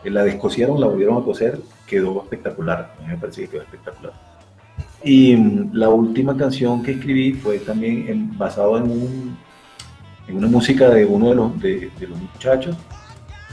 la 0.05 0.23
descosieron, 0.23 0.79
la 0.79 0.87
volvieron 0.87 1.17
a 1.17 1.25
coser, 1.25 1.59
quedó 1.85 2.23
espectacular, 2.23 2.95
me 3.05 3.17
parece 3.17 3.41
que 3.41 3.49
quedó 3.49 3.61
espectacular. 3.63 4.34
Y 5.03 5.35
mm, 5.35 5.71
la 5.73 5.89
última 5.89 6.35
canción 6.35 6.83
que 6.83 6.91
escribí 6.91 7.33
fue 7.33 7.59
también 7.59 8.05
en, 8.07 8.37
basado 8.37 8.77
en, 8.77 8.83
un, 8.83 9.37
en, 10.27 10.37
una 10.37 10.47
música 10.47 10.89
de 10.89 11.05
uno 11.05 11.29
de 11.29 11.35
los, 11.35 11.61
de, 11.61 11.91
los 12.07 12.19
muchachos, 12.19 12.75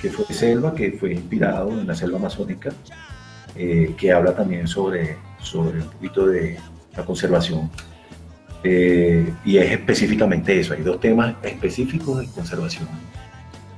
que 0.01 0.11
fue 0.11 0.25
Selva, 0.27 0.75
que 0.75 0.93
fue 0.93 1.13
inspirado 1.13 1.71
en 1.71 1.87
la 1.87 1.95
selva 1.95 2.19
amazónica, 2.19 2.73
eh, 3.55 3.95
que 3.97 4.13
habla 4.13 4.35
también 4.35 4.67
sobre, 4.67 5.17
sobre 5.39 5.81
un 5.81 5.89
poquito 5.89 6.27
de 6.27 6.59
la 6.97 7.05
conservación. 7.05 7.71
Eh, 8.65 9.33
y 9.45 9.59
es 9.59 9.73
específicamente 9.73 10.59
eso, 10.59 10.75
hay 10.75 10.83
dos 10.83 11.01
temas 11.01 11.35
específicos 11.43 12.21
de 12.21 12.27
conservación 12.29 12.89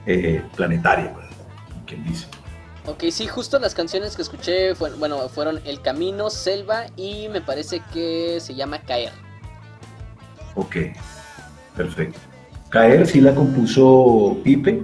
eh, 0.06 0.42
planetaria, 0.54 1.12
pues, 1.12 1.26
quien 1.86 2.04
dice. 2.04 2.26
Ok, 2.86 3.04
sí, 3.10 3.26
justo 3.26 3.58
las 3.58 3.74
canciones 3.74 4.14
que 4.14 4.22
escuché 4.22 4.74
fueron, 4.74 5.00
bueno, 5.00 5.28
fueron 5.28 5.58
El 5.64 5.80
Camino, 5.80 6.28
Selva 6.28 6.86
y 6.96 7.28
me 7.28 7.40
parece 7.40 7.80
que 7.92 8.38
se 8.40 8.54
llama 8.54 8.80
Caer. 8.82 9.12
Ok, 10.54 10.76
perfecto. 11.74 12.18
Caer 12.68 13.06
sí 13.06 13.20
la 13.22 13.34
compuso 13.34 14.38
Pipe 14.44 14.82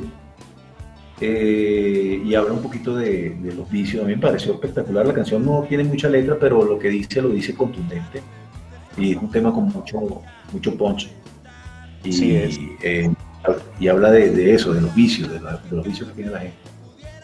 eh, 1.20 2.22
y 2.24 2.34
habla 2.34 2.54
un 2.54 2.62
poquito 2.62 2.96
de, 2.96 3.30
de, 3.30 3.52
los 3.52 3.70
vicios. 3.70 4.02
A 4.02 4.06
mí 4.06 4.14
me 4.14 4.22
pareció 4.22 4.54
espectacular. 4.54 5.06
La 5.06 5.12
canción 5.12 5.44
no 5.44 5.66
tiene 5.68 5.84
mucha 5.84 6.08
letra, 6.08 6.38
pero 6.40 6.64
lo 6.64 6.78
que 6.78 6.88
dice 6.88 7.20
lo 7.20 7.28
dice 7.28 7.54
contundente 7.54 8.22
y 8.96 9.12
es 9.12 9.16
un 9.18 9.30
tema 9.30 9.52
con 9.52 9.64
mucho, 9.64 10.22
mucho 10.52 10.76
punch. 10.76 11.10
Y, 12.02 12.12
sí 12.12 12.34
es. 12.34 12.58
Eh, 12.82 13.12
y 13.78 13.88
habla 13.88 14.10
de, 14.10 14.30
de, 14.30 14.54
eso, 14.54 14.72
de 14.72 14.80
los 14.80 14.94
vicios, 14.94 15.30
de, 15.30 15.40
la, 15.40 15.58
de 15.58 15.76
los 15.76 15.86
vicios 15.86 16.08
que 16.08 16.14
tiene 16.14 16.30
la 16.30 16.40
gente 16.40 16.56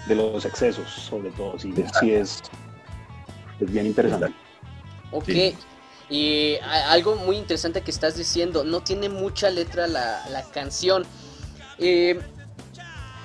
de 0.06 0.14
los 0.14 0.44
excesos, 0.44 0.88
sobre 0.90 1.30
todo. 1.30 1.58
Sí, 1.58 1.72
sí 2.00 2.12
es, 2.12 2.42
es 3.60 3.70
bien 3.70 3.86
interesante. 3.86 4.32
Ok. 5.10 5.24
Sí. 5.26 5.56
Y 6.08 6.56
algo 6.88 7.16
muy 7.16 7.36
interesante 7.36 7.80
que 7.80 7.90
estás 7.90 8.16
diciendo, 8.16 8.62
no 8.62 8.80
tiene 8.80 9.08
mucha 9.08 9.50
letra 9.50 9.88
la, 9.88 10.24
la 10.30 10.44
canción. 10.44 11.04
Eh, 11.78 12.20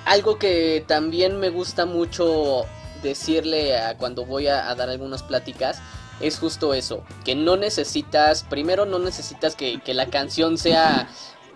algo 0.04 0.36
que 0.36 0.84
también 0.88 1.38
me 1.38 1.48
gusta 1.50 1.86
mucho 1.86 2.64
decirle 3.02 3.78
a 3.78 3.96
cuando 3.96 4.26
voy 4.26 4.48
a, 4.48 4.68
a, 4.68 4.74
dar 4.74 4.88
algunas 4.88 5.22
pláticas 5.22 5.80
es 6.20 6.38
justo 6.38 6.74
eso, 6.74 7.04
que 7.24 7.34
no 7.34 7.56
necesitas, 7.56 8.44
primero 8.44 8.86
no 8.86 8.98
necesitas 8.98 9.56
que, 9.56 9.80
que 9.80 9.94
la 9.94 10.06
canción 10.06 10.56
sea 10.56 11.08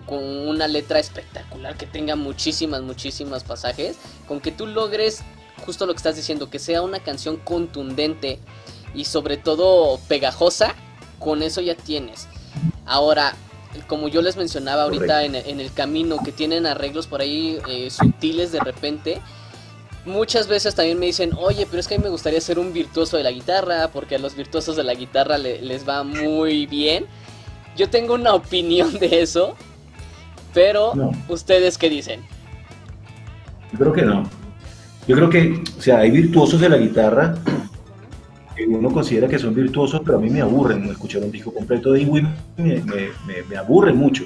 con 0.06 0.22
una 0.22 0.68
letra 0.68 0.98
espectacular 0.98 1.76
que 1.76 1.86
tenga 1.86 2.16
muchísimas, 2.16 2.82
muchísimas 2.82 3.44
pasajes, 3.44 3.96
con 4.26 4.40
que 4.40 4.52
tú 4.52 4.66
logres 4.66 5.22
justo 5.64 5.86
lo 5.86 5.92
que 5.92 5.98
estás 5.98 6.16
diciendo, 6.16 6.50
que 6.50 6.58
sea 6.58 6.82
una 6.82 7.00
canción 7.00 7.36
contundente 7.38 8.38
y 8.94 9.04
sobre 9.04 9.36
todo 9.36 9.98
pegajosa, 10.08 10.74
con 11.18 11.42
eso 11.42 11.60
ya 11.60 11.74
tienes. 11.74 12.28
Ahora, 12.84 13.34
como 13.86 14.08
yo 14.08 14.22
les 14.22 14.36
mencionaba 14.36 14.84
ahorita 14.84 15.24
en, 15.24 15.34
el 15.34 15.72
camino, 15.72 16.18
que 16.24 16.32
tienen 16.32 16.66
arreglos 16.66 17.06
por 17.06 17.20
ahí 17.20 17.58
eh, 17.68 17.90
sutiles 17.90 18.52
de 18.52 18.60
repente, 18.60 19.20
muchas 20.04 20.46
veces 20.46 20.74
también 20.74 20.98
me 20.98 21.06
dicen, 21.06 21.32
oye, 21.36 21.66
pero 21.66 21.80
es 21.80 21.88
que 21.88 21.96
a 21.96 21.98
mí 21.98 22.04
me 22.04 22.10
gustaría 22.10 22.40
ser 22.40 22.58
un 22.58 22.72
virtuoso 22.72 23.16
de 23.16 23.24
la 23.24 23.30
guitarra, 23.30 23.88
porque 23.88 24.16
a 24.16 24.18
los 24.18 24.34
virtuosos 24.34 24.76
de 24.76 24.84
la 24.84 24.94
guitarra 24.94 25.36
les 25.36 25.86
va 25.86 26.02
muy 26.04 26.66
bien. 26.66 27.06
Yo 27.76 27.90
tengo 27.90 28.14
una 28.14 28.34
opinión 28.34 28.98
de 28.98 29.20
eso, 29.20 29.56
pero 30.56 30.94
¿ustedes 31.28 31.76
qué 31.76 31.90
dicen? 31.90 32.22
Yo 33.72 33.78
creo 33.78 33.92
que 33.92 34.02
no. 34.02 34.22
Yo 35.06 35.14
creo 35.14 35.28
que, 35.28 35.62
o 35.76 35.82
sea, 35.82 35.98
hay 35.98 36.10
virtuosos 36.10 36.58
de 36.58 36.70
la 36.70 36.78
guitarra 36.78 37.34
que 38.56 38.64
uno 38.66 38.90
considera 38.90 39.28
que 39.28 39.38
son 39.38 39.54
virtuosos, 39.54 40.00
pero 40.02 40.16
a 40.16 40.20
mí 40.20 40.30
me 40.30 40.40
aburren. 40.40 40.84
Escuchar 40.86 41.22
un 41.24 41.30
disco 41.30 41.52
completo 41.52 41.92
de 41.92 42.00
Iwi 42.00 42.22
me, 42.56 42.80
me, 42.80 43.42
me, 43.50 43.56
aburre 43.58 43.92
mucho, 43.92 44.24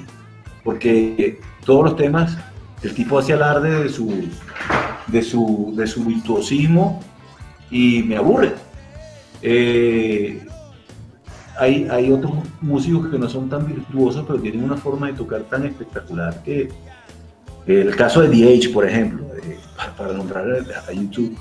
porque 0.63 1.37
todos 1.65 1.83
los 1.83 1.95
temas, 1.97 2.37
el 2.81 2.93
tipo 2.93 3.19
hace 3.19 3.33
alarde 3.33 3.83
de 3.83 3.89
su, 3.89 4.29
de 5.07 5.21
su, 5.23 5.73
de 5.75 5.85
su 5.85 6.05
virtuosismo 6.05 7.01
y 7.69 8.03
me 8.03 8.15
aburre. 8.15 8.53
Eh, 9.41 10.41
hay, 11.61 11.87
hay, 11.91 12.11
otros 12.11 12.33
músicos 12.59 13.07
que 13.09 13.19
no 13.19 13.29
son 13.29 13.47
tan 13.47 13.67
virtuosos, 13.67 14.25
pero 14.25 14.39
tienen 14.39 14.63
una 14.63 14.77
forma 14.77 15.07
de 15.07 15.13
tocar 15.13 15.41
tan 15.43 15.63
espectacular 15.63 16.41
que 16.43 16.69
el 17.67 17.95
caso 17.95 18.21
de 18.21 18.29
The 18.29 18.69
por 18.69 18.87
ejemplo, 18.87 19.23
para, 19.95 20.13
nombrar 20.13 20.45
a 20.87 20.91
YouTube, 20.91 21.37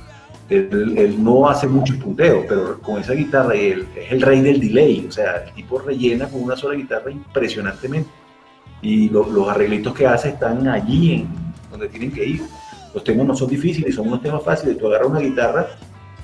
él, 0.50 1.16
no 1.18 1.48
hace 1.48 1.66
muchos 1.66 1.96
punteos, 1.96 2.44
pero 2.46 2.78
con 2.80 3.00
esa 3.00 3.14
guitarra 3.14 3.54
él, 3.54 3.86
es 3.96 4.12
el 4.12 4.20
rey 4.20 4.42
del 4.42 4.60
delay, 4.60 5.06
o 5.08 5.10
sea, 5.10 5.44
el 5.46 5.54
tipo 5.54 5.78
rellena 5.78 6.28
con 6.28 6.42
una 6.42 6.56
sola 6.56 6.74
guitarra 6.74 7.10
impresionantemente. 7.10 8.10
Y 8.82 9.08
los 9.08 9.48
arreglitos 9.48 9.94
que 9.94 10.06
hace 10.06 10.30
están 10.30 10.68
allí 10.68 11.12
en 11.12 11.28
donde 11.70 11.88
tienen 11.88 12.12
que 12.12 12.26
ir. 12.26 12.42
Los 12.92 13.04
temas 13.04 13.26
no 13.26 13.34
son 13.34 13.48
difíciles, 13.48 13.94
son 13.94 14.08
unos 14.08 14.22
temas 14.22 14.42
fáciles. 14.42 14.76
Tú 14.76 14.86
agarras 14.88 15.08
una 15.08 15.20
guitarra 15.20 15.66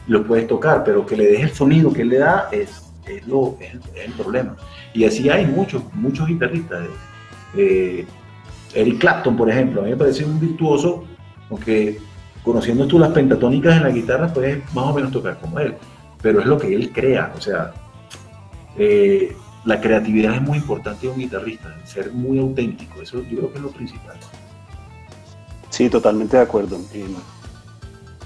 y 0.07 0.11
lo 0.11 0.27
puedes 0.27 0.47
tocar, 0.47 0.83
pero 0.85 1.07
que 1.07 1.17
le 1.17 1.27
des 1.27 1.43
el 1.43 1.51
sonido 1.51 1.93
que 1.93 2.03
él 2.03 2.09
le 2.09 2.19
da 2.19 2.49
es, 2.51 2.86
es, 3.07 3.27
lo, 3.27 3.57
es, 3.61 3.75
el 3.95 4.13
problema. 4.13 4.57
Y 4.95 5.05
así 5.05 5.29
hay 5.29 5.47
muchos, 5.47 5.83
muchos 5.95 6.27
guitarristas. 6.27 6.87
Eh, 7.57 8.07
Eric 8.75 8.99
Clapton, 8.99 9.37
por 9.37 9.51
ejemplo, 9.51 9.81
a 9.81 9.85
mí 9.85 9.91
me 9.91 9.97
parece 9.97 10.25
un 10.25 10.39
virtuoso, 10.39 11.05
aunque 11.51 11.99
conociendo 12.43 12.87
tú 12.87 12.99
las 12.99 13.11
pentatónicas 13.11 13.77
en 13.77 13.83
la 13.83 13.91
guitarra, 13.91 14.33
puedes 14.33 14.63
más 14.75 14.85
o 14.85 14.95
menos 14.95 15.11
tocar 15.11 15.39
como 15.41 15.59
él, 15.59 15.75
pero 16.21 16.41
es 16.41 16.47
lo 16.47 16.59
que 16.59 16.75
él 16.75 16.93
crea, 16.93 17.33
o 17.37 17.41
sea, 17.41 17.73
eh, 18.77 19.35
la 19.65 19.81
creatividad 19.81 20.35
es 20.35 20.43
muy 20.43 20.59
importante 20.59 21.07
en 21.07 21.13
un 21.15 21.19
guitarrista, 21.19 21.75
ser 21.85 22.13
muy 22.13 22.39
auténtico, 22.39 23.01
eso 23.03 23.23
yo 23.23 23.39
creo 23.39 23.53
que 23.53 23.59
es 23.59 23.65
lo 23.65 23.71
principal. 23.71 24.17
Sí, 25.71 25.91
totalmente 25.91 26.37
de 26.37 26.43
acuerdo. 26.43 26.79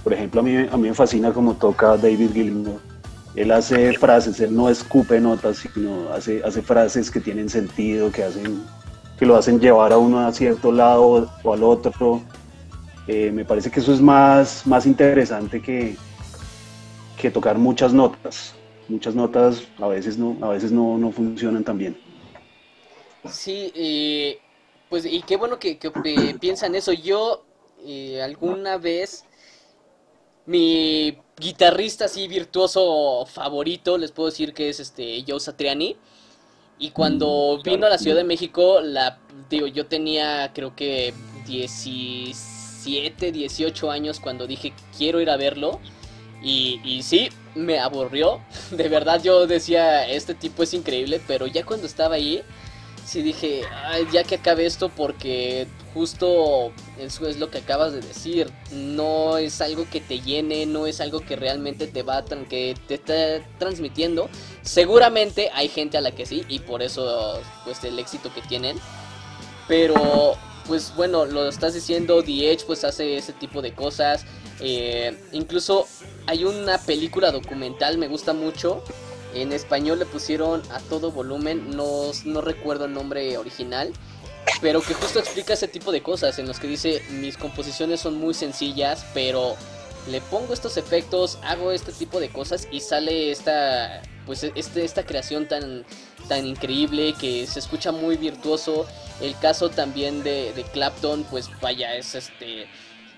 por 0.04 0.12
ejemplo, 0.12 0.40
a 0.40 0.44
mí, 0.44 0.56
a 0.70 0.76
mí 0.76 0.88
me 0.88 0.94
fascina 0.94 1.32
cómo 1.32 1.54
toca 1.54 1.96
David 1.96 2.30
Gilmour. 2.32 2.89
Él 3.34 3.52
hace 3.52 3.92
frases, 3.94 4.40
él 4.40 4.54
no 4.54 4.68
escupe 4.68 5.20
notas, 5.20 5.58
sino 5.58 6.12
hace, 6.12 6.40
frases 6.62 7.10
que 7.10 7.20
tienen 7.20 7.48
sentido, 7.48 8.10
que 8.10 8.24
hacen 8.24 8.64
que 9.18 9.26
lo 9.26 9.36
hacen 9.36 9.60
llevar 9.60 9.92
a 9.92 9.98
uno 9.98 10.20
a 10.20 10.32
cierto 10.32 10.72
lado 10.72 11.30
o 11.42 11.52
al 11.52 11.62
otro. 11.62 12.22
Eh, 13.06 13.30
me 13.30 13.44
parece 13.44 13.70
que 13.70 13.80
eso 13.80 13.92
es 13.92 14.00
más, 14.00 14.66
más 14.66 14.86
interesante 14.86 15.60
que, 15.60 15.94
que 17.18 17.30
tocar 17.30 17.58
muchas 17.58 17.92
notas. 17.92 18.54
Muchas 18.88 19.14
notas 19.14 19.62
a 19.78 19.88
veces 19.88 20.16
no, 20.16 20.36
a 20.40 20.48
veces 20.48 20.72
no, 20.72 20.96
no 20.96 21.12
funcionan 21.12 21.62
tan 21.62 21.78
bien. 21.78 21.96
Sí, 23.28 24.40
pues 24.88 25.04
y 25.04 25.22
qué 25.22 25.36
bueno 25.36 25.58
que, 25.58 25.78
que 25.78 25.90
piensan 26.40 26.74
eso. 26.74 26.92
Yo 26.92 27.44
eh, 27.84 28.20
alguna 28.22 28.76
vez 28.78 29.24
mi 30.50 31.16
guitarrista 31.38 32.06
así 32.06 32.26
virtuoso 32.26 33.24
favorito, 33.24 33.96
les 33.96 34.10
puedo 34.10 34.30
decir 34.30 34.52
que 34.52 34.68
es 34.68 34.80
este 34.80 35.24
Joe 35.26 35.38
Satriani. 35.38 35.96
Y 36.78 36.90
cuando 36.90 37.58
mm, 37.58 37.62
vino 37.62 37.86
a 37.86 37.90
la 37.90 37.98
Ciudad 37.98 38.16
de 38.16 38.24
México, 38.24 38.80
la, 38.80 39.18
digo, 39.48 39.68
yo 39.68 39.86
tenía 39.86 40.50
creo 40.52 40.74
que 40.74 41.14
17, 41.46 43.32
18 43.32 43.90
años 43.90 44.18
cuando 44.18 44.46
dije 44.46 44.72
quiero 44.96 45.20
ir 45.20 45.30
a 45.30 45.36
verlo. 45.36 45.78
Y, 46.42 46.80
y 46.84 47.02
sí, 47.04 47.28
me 47.54 47.78
aburrió. 47.78 48.40
De 48.72 48.88
verdad 48.88 49.22
yo 49.22 49.46
decía, 49.46 50.08
este 50.08 50.34
tipo 50.34 50.64
es 50.64 50.74
increíble, 50.74 51.20
pero 51.28 51.46
ya 51.46 51.64
cuando 51.64 51.86
estaba 51.86 52.16
ahí, 52.16 52.42
sí 53.04 53.22
dije, 53.22 53.62
ya 54.12 54.24
que 54.24 54.36
acabe 54.36 54.66
esto 54.66 54.88
porque 54.88 55.66
justo 55.92 56.72
eso 56.98 57.26
es 57.26 57.38
lo 57.38 57.50
que 57.50 57.58
acabas 57.58 57.92
de 57.92 58.00
decir. 58.00 58.50
No 58.72 59.38
es 59.38 59.60
algo 59.60 59.86
que 59.90 60.00
te 60.00 60.20
llene, 60.20 60.66
no 60.66 60.86
es 60.86 61.00
algo 61.00 61.20
que 61.20 61.36
realmente 61.36 61.86
te 61.86 62.02
va 62.02 62.18
a 62.18 62.24
que 62.24 62.76
te 62.86 62.94
está 62.94 63.44
transmitiendo. 63.58 64.28
Seguramente 64.62 65.50
hay 65.54 65.68
gente 65.68 65.98
a 65.98 66.00
la 66.00 66.12
que 66.12 66.26
sí 66.26 66.44
y 66.48 66.60
por 66.60 66.82
eso 66.82 67.40
pues 67.64 67.82
el 67.84 67.98
éxito 67.98 68.32
que 68.32 68.42
tienen. 68.42 68.78
Pero 69.66 70.36
pues 70.66 70.94
bueno, 70.94 71.24
lo 71.24 71.48
estás 71.48 71.74
diciendo, 71.74 72.22
The 72.22 72.52
Edge 72.52 72.64
pues 72.66 72.84
hace 72.84 73.16
ese 73.16 73.32
tipo 73.32 73.62
de 73.62 73.74
cosas. 73.74 74.24
Eh, 74.60 75.18
incluso 75.32 75.86
hay 76.26 76.44
una 76.44 76.78
película 76.78 77.32
documental, 77.32 77.98
me 77.98 78.08
gusta 78.08 78.32
mucho, 78.32 78.84
en 79.34 79.52
español 79.52 79.98
le 79.98 80.06
pusieron 80.06 80.62
a 80.70 80.80
todo 80.80 81.10
volumen, 81.10 81.76
no, 81.76 82.10
no 82.24 82.40
recuerdo 82.40 82.86
el 82.86 82.92
nombre 82.92 83.36
original, 83.38 83.92
pero 84.60 84.80
que 84.80 84.94
justo 84.94 85.18
explica 85.18 85.52
ese 85.52 85.68
tipo 85.68 85.92
de 85.92 86.02
cosas, 86.02 86.38
en 86.38 86.46
los 86.46 86.58
que 86.58 86.66
dice 86.66 87.02
mis 87.10 87.36
composiciones 87.36 88.00
son 88.00 88.18
muy 88.18 88.34
sencillas, 88.34 89.06
pero 89.14 89.56
le 90.08 90.20
pongo 90.20 90.52
estos 90.52 90.76
efectos, 90.76 91.38
hago 91.42 91.72
este 91.72 91.92
tipo 91.92 92.20
de 92.20 92.30
cosas 92.30 92.66
y 92.70 92.80
sale 92.80 93.30
esta, 93.30 94.02
pues 94.26 94.42
este, 94.42 94.84
esta 94.84 95.04
creación 95.04 95.46
tan, 95.46 95.84
tan 96.28 96.46
increíble 96.46 97.14
que 97.20 97.46
se 97.46 97.58
escucha 97.58 97.92
muy 97.92 98.16
virtuoso. 98.16 98.86
El 99.20 99.38
caso 99.38 99.68
también 99.68 100.22
de, 100.22 100.52
de 100.54 100.62
Clapton, 100.64 101.24
pues 101.24 101.50
vaya, 101.60 101.94
es 101.94 102.14
este 102.14 102.66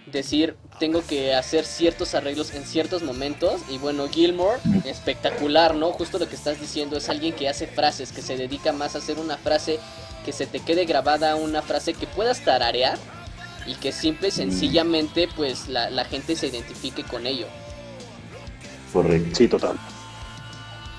decir 0.07 0.57
tengo 0.81 1.07
que 1.07 1.35
hacer 1.35 1.65
ciertos 1.65 2.15
arreglos 2.15 2.53
en 2.55 2.65
ciertos 2.65 3.03
momentos 3.03 3.61
y 3.71 3.79
bueno 3.79 4.09
Gilmore 4.09 4.59
espectacular 4.85 5.77
no 5.77 5.93
justo 5.93 6.19
lo 6.19 6.29
que 6.29 6.35
estás 6.35 6.61
diciendo 6.61 6.97
es 6.97 7.09
alguien 7.09 7.35
que 7.35 7.49
hace 7.49 7.69
frases 7.69 8.11
que 8.11 8.21
se 8.21 8.37
dedica 8.37 8.73
más 8.73 8.97
a 8.97 8.99
hacer 8.99 9.19
una 9.19 9.37
frase 9.37 9.79
que 10.25 10.33
se 10.33 10.47
te 10.47 10.61
quede 10.61 10.85
grabada 10.85 11.37
una 11.37 11.63
frase 11.63 11.95
que 11.95 12.07
puedas 12.07 12.41
tararear 12.45 12.99
y 13.67 13.75
que 13.75 13.93
simple 13.93 14.29
y 14.29 14.31
sencillamente 14.31 15.29
pues 15.37 15.69
la, 15.69 16.05
gente 16.05 16.37
se 16.37 16.49
identifique 16.49 17.03
con 17.05 17.27
ello. 17.27 17.47
Correcto. 18.93 19.37
Sí 19.37 19.49
total. 19.49 19.79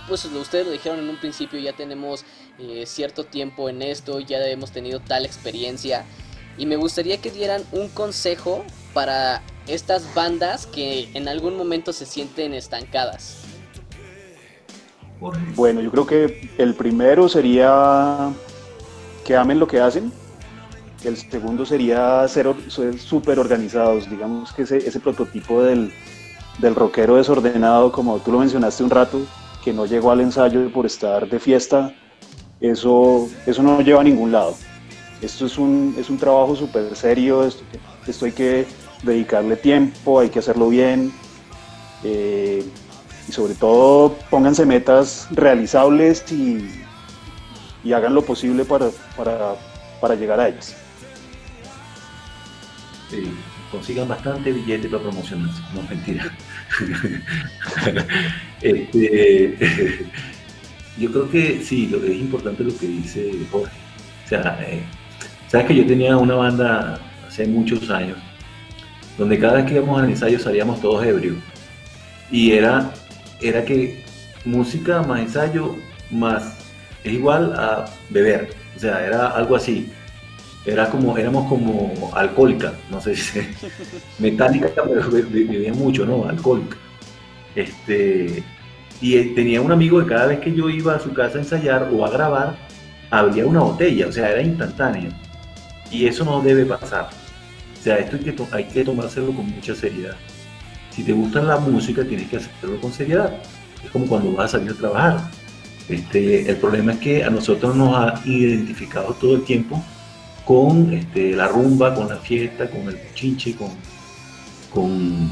Pues 0.08 0.26
ustedes 0.26 0.66
lo 0.66 0.72
dijeron 0.72 0.99
en 0.99 1.10
un 1.10 1.18
principio 1.18 1.60
ya 1.60 1.74
tenemos 1.74 2.26
eh, 2.60 2.86
cierto 2.86 3.24
tiempo 3.24 3.70
en 3.70 3.82
esto 3.82 4.20
ya 4.20 4.45
hemos 4.47 4.72
tenido 4.72 4.99
tal 4.99 5.26
experiencia 5.26 6.06
y 6.58 6.66
me 6.66 6.76
gustaría 6.76 7.18
que 7.18 7.32
dieran 7.32 7.64
un 7.72 7.89
consejo 7.89 8.64
para 8.93 9.41
estas 9.67 10.13
bandas 10.13 10.65
que 10.65 11.09
en 11.13 11.27
algún 11.27 11.57
momento 11.57 11.93
se 11.93 12.05
sienten 12.05 12.53
estancadas? 12.53 13.39
Bueno, 15.55 15.79
yo 15.81 15.89
creo 15.89 16.05
que 16.05 16.49
el 16.57 16.73
primero 16.73 17.29
sería 17.29 18.29
que 19.23 19.35
amen 19.35 19.59
lo 19.59 19.67
que 19.67 19.79
hacen. 19.79 20.11
El 21.03 21.17
segundo 21.17 21.65
sería 21.65 22.27
ser 22.27 22.53
súper 22.97 23.39
organizados. 23.39 24.09
Digamos 24.09 24.51
que 24.51 24.63
ese, 24.63 24.77
ese 24.77 24.99
prototipo 24.99 25.63
del, 25.63 25.93
del 26.59 26.75
rockero 26.75 27.15
desordenado, 27.15 27.91
como 27.91 28.19
tú 28.19 28.31
lo 28.31 28.39
mencionaste 28.39 28.83
un 28.83 28.89
rato, 28.89 29.21
que 29.63 29.71
no 29.71 29.85
llegó 29.85 30.11
al 30.11 30.19
ensayo 30.19 30.69
por 30.71 30.85
estar 30.85 31.27
de 31.29 31.39
fiesta, 31.39 31.93
eso, 32.59 33.29
eso 33.45 33.63
no 33.63 33.81
lleva 33.81 34.01
a 34.01 34.03
ningún 34.03 34.31
lado. 34.31 34.55
Esto 35.21 35.45
es 35.45 35.57
un, 35.57 35.95
es 35.97 36.09
un 36.09 36.17
trabajo 36.17 36.55
súper 36.55 36.93
serio, 36.95 37.45
esto, 37.45 37.63
esto 38.05 38.25
hay 38.25 38.31
que 38.33 38.65
dedicarle 39.04 39.56
tiempo, 39.56 40.20
hay 40.20 40.30
que 40.30 40.39
hacerlo 40.39 40.70
bien. 40.70 41.14
Eh, 42.04 42.64
y 43.28 43.32
sobre 43.32 43.54
todo 43.54 44.18
pónganse 44.30 44.66
metas 44.66 45.28
realizables 45.32 46.30
y, 46.32 46.70
y 47.84 47.93
hagan 47.93 48.14
lo 48.14 48.24
posible 48.24 48.66
para, 48.66 48.89
para, 49.16 50.16
llegar 50.16 50.39
a 50.39 50.49
ellas. 50.49 50.76
Sí, 53.10 53.32
consigan 53.72 54.08
bastante 54.08 54.51
billete 54.51 54.89
para 54.89 55.04
promocionarse, 55.04 55.62
no 55.74 55.82
mentira. 55.84 56.26
Este, 58.62 59.58
yo 60.97 61.12
creo 61.12 61.30
que 61.30 61.62
sí, 61.62 61.93
es 61.93 62.16
importante 62.16 62.64
lo 62.64 62.76
que 62.78 62.88
dice 62.88 63.30
Jorge. 63.51 63.76
O 64.26 64.30
sea, 64.30 64.58
eh, 64.62 64.82
Sabes 65.54 65.68
que 65.68 65.76
yo 65.76 65.86
tenía 65.86 66.18
una 66.18 66.34
banda 66.34 66.99
hace 67.28 67.45
muchos 67.45 67.88
años, 67.91 68.18
donde 69.18 69.39
cada 69.39 69.55
vez 69.55 69.66
que 69.66 69.76
íbamos 69.76 70.01
al 70.01 70.09
ensayo 70.09 70.39
salíamos 70.39 70.82
todos 70.82 71.05
ebrios. 71.05 71.38
Y 72.32 72.51
era, 72.51 72.91
era 73.41 73.64
que 73.64 74.03
música 74.45 75.01
más 75.03 75.22
ensayo 75.22 75.76
más 76.09 76.57
es 77.03 77.14
igual 77.14 77.53
a 77.55 77.86
beber. 78.09 78.49
O 78.76 78.80
sea, 78.80 79.05
era 79.05 79.28
algo 79.28 79.55
así. 79.55 79.91
Era 80.66 80.89
como, 80.89 81.18
éramos 81.18 81.49
como 81.49 82.11
alcohólica, 82.16 82.74
no 82.89 83.01
sé 83.01 83.16
si 83.16 83.41
metálica, 84.20 84.70
pero 84.76 85.09
bebía 85.11 85.74
mucho, 85.74 86.05
¿no? 86.05 86.28
Alcohólica. 86.28 86.78
Este, 87.53 88.43
y 89.01 89.18
eh, 89.18 89.34
tenía 89.36 89.59
un 89.61 89.72
amigo 89.72 89.99
que 89.99 90.07
cada 90.07 90.28
vez 90.28 90.39
que 90.39 90.53
yo 90.53 90.70
iba 90.70 90.95
a 90.95 90.99
su 90.99 91.14
casa 91.14 91.38
a 91.38 91.41
ensayar 91.41 91.89
o 91.91 92.05
a 92.05 92.09
grabar, 92.09 92.55
había 93.11 93.45
una 93.45 93.59
botella, 93.59 94.07
o 94.07 94.11
sea, 94.11 94.32
era 94.32 94.41
instantáneo. 94.41 95.11
Y 95.91 96.07
eso 96.07 96.24
no 96.24 96.41
debe 96.41 96.66
pasar. 96.66 97.09
O 97.84 97.86
sea, 97.86 97.97
esto 97.97 98.15
hay 98.15 98.23
que, 98.23 98.36
hay 98.53 98.63
que 98.63 98.86
tomárselo 98.86 99.34
con 99.34 99.45
mucha 99.45 99.75
seriedad. 99.75 100.15
Si 100.91 101.03
te 101.03 101.11
gusta 101.11 101.41
la 101.41 101.57
música, 101.57 102.05
tienes 102.05 102.29
que 102.29 102.38
hacerlo 102.38 102.79
con 102.79 102.93
seriedad. 102.93 103.41
Es 103.84 103.91
como 103.91 104.05
cuando 104.05 104.31
vas 104.31 104.55
a 104.55 104.57
salir 104.57 104.71
a 104.71 104.75
trabajar. 104.75 105.29
Este, 105.89 106.49
el 106.49 106.55
problema 106.55 106.93
es 106.93 106.99
que 106.99 107.25
a 107.25 107.29
nosotros 107.29 107.75
nos 107.75 107.93
ha 107.93 108.21
identificado 108.23 109.13
todo 109.15 109.36
el 109.36 109.43
tiempo 109.43 109.84
con 110.45 110.93
este, 110.93 111.36
la 111.36 111.49
rumba, 111.49 111.93
con 111.93 112.07
la 112.07 112.15
fiesta, 112.15 112.69
con 112.69 112.88
el 112.88 112.97
chinche, 113.15 113.53
con, 113.53 113.71
con, 114.73 115.29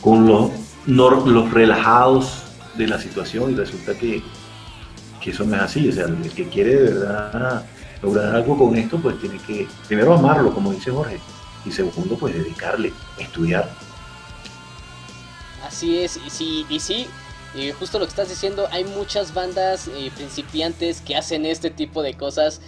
con 0.00 0.26
los, 0.26 0.50
los 0.86 1.52
relajados 1.52 2.46
de 2.76 2.88
la 2.88 2.98
situación 2.98 3.52
y 3.52 3.54
resulta 3.54 3.94
que, 3.94 4.20
que 5.22 5.30
eso 5.30 5.44
no 5.44 5.54
es 5.54 5.62
así. 5.62 5.88
O 5.88 5.92
sea, 5.92 6.06
el 6.06 6.32
que 6.34 6.48
quiere 6.48 6.74
de 6.74 6.94
verdad 6.94 7.64
lograr 8.02 8.34
algo 8.34 8.58
con 8.58 8.74
esto, 8.74 8.98
pues 8.98 9.20
tiene 9.20 9.38
que 9.46 9.68
primero 9.86 10.14
amarlo, 10.14 10.52
como 10.52 10.72
dice 10.72 10.90
Jorge, 10.90 11.20
y 11.64 11.72
segundo, 11.72 12.16
pues 12.16 12.34
dedicarle, 12.34 12.92
estudiar. 13.18 13.70
Así 15.66 15.98
es, 15.98 16.18
y 16.24 16.30
sí, 16.30 16.66
y 16.68 16.80
sí, 16.80 17.06
y 17.54 17.72
justo 17.72 17.98
lo 17.98 18.04
que 18.04 18.10
estás 18.10 18.28
diciendo, 18.28 18.68
hay 18.70 18.84
muchas 18.84 19.34
bandas 19.34 19.88
eh, 19.88 20.10
principiantes 20.14 21.00
que 21.00 21.16
hacen 21.16 21.44
este 21.44 21.70
tipo 21.70 22.02
de 22.02 22.14
cosas 22.14 22.60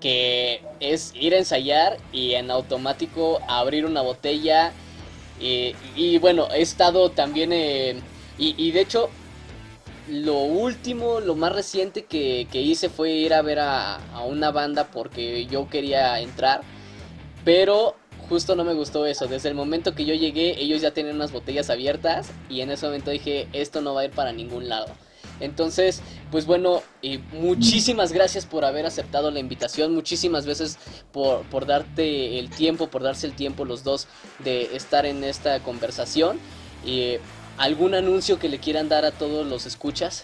que 0.00 0.62
es 0.78 1.12
ir 1.14 1.34
a 1.34 1.38
ensayar 1.38 1.98
y 2.12 2.34
en 2.34 2.50
automático 2.50 3.40
abrir 3.48 3.84
una 3.84 4.00
botella. 4.00 4.72
y 5.40 6.18
bueno, 6.18 6.48
he 6.52 6.62
estado 6.62 7.10
también 7.10 7.52
en... 7.52 8.02
Y, 8.40 8.70
de 8.70 8.80
hecho, 8.80 9.10
lo 10.08 10.38
último, 10.38 11.18
lo 11.18 11.34
más 11.34 11.52
reciente 11.52 12.04
que, 12.04 12.46
hice 12.52 12.88
fue 12.88 13.10
ir 13.10 13.34
a 13.34 13.42
ver 13.42 13.58
a, 13.58 13.96
a, 14.12 14.22
una 14.22 14.52
banda 14.52 14.86
porque 14.92 15.46
yo 15.46 15.68
quería 15.68 16.20
entrar. 16.20 16.60
Pero 17.44 17.96
justo 18.28 18.56
no 18.56 18.64
me 18.64 18.74
gustó 18.74 19.06
eso. 19.06 19.26
Desde 19.26 19.48
el 19.48 19.54
momento 19.54 19.94
que 19.94 20.04
yo 20.04 20.14
llegué, 20.14 20.60
ellos 20.60 20.80
ya 20.80 20.92
tenían 20.92 21.16
unas 21.16 21.32
botellas 21.32 21.70
abiertas 21.70 22.30
y 22.48 22.60
en 22.60 22.70
ese 22.70 22.86
momento 22.86 23.10
dije, 23.10 23.48
esto 23.52 23.80
no 23.80 23.94
va 23.94 24.02
a 24.02 24.04
ir 24.04 24.10
para 24.10 24.32
ningún 24.32 24.68
lado. 24.68 24.86
Entonces, 25.40 26.02
pues 26.32 26.46
bueno, 26.46 26.82
muchísimas 27.32 28.12
gracias 28.12 28.44
por 28.44 28.64
haber 28.64 28.86
aceptado 28.86 29.30
la 29.30 29.38
invitación, 29.38 29.94
muchísimas 29.94 30.46
veces 30.46 30.78
por, 31.12 31.42
por 31.42 31.66
darte 31.66 32.38
el 32.40 32.50
tiempo, 32.50 32.88
por 32.88 33.02
darse 33.02 33.26
el 33.26 33.34
tiempo 33.34 33.64
los 33.64 33.84
dos 33.84 34.08
de 34.40 34.76
estar 34.76 35.06
en 35.06 35.22
esta 35.22 35.60
conversación. 35.60 36.40
Y, 36.84 37.18
¿Algún 37.58 37.96
anuncio 37.96 38.38
que 38.38 38.48
le 38.48 38.60
quieran 38.60 38.88
dar 38.88 39.04
a 39.04 39.10
todos 39.10 39.44
los 39.44 39.66
escuchas? 39.66 40.22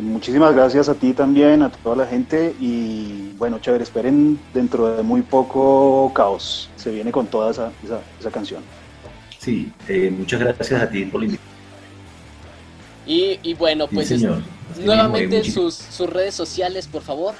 Muchísimas 0.00 0.54
gracias 0.54 0.88
a 0.88 0.94
ti 0.94 1.12
también, 1.12 1.62
a 1.62 1.70
toda 1.70 1.96
la 1.96 2.06
gente 2.06 2.54
y 2.60 3.32
bueno, 3.36 3.58
chévere, 3.60 3.84
esperen 3.84 4.38
dentro 4.52 4.96
de 4.96 5.02
muy 5.02 5.22
poco 5.22 6.12
caos. 6.14 6.68
Se 6.76 6.90
viene 6.90 7.12
con 7.12 7.26
toda 7.26 7.50
esa, 7.50 7.72
esa, 8.18 8.30
canción. 8.30 8.62
Sí, 9.38 9.72
eh, 9.88 10.12
muchas 10.16 10.40
gracias 10.40 10.82
a 10.82 10.88
ti 10.88 11.04
por 11.04 11.20
la 11.20 11.26
invitación. 11.26 11.54
Y, 13.06 13.54
bueno, 13.54 13.86
pues 13.86 14.10
nuevamente 14.82 15.44
sus, 15.44 15.74
sus 15.74 16.08
redes 16.08 16.34
sociales, 16.34 16.86
por 16.86 17.02
favor. 17.02 17.34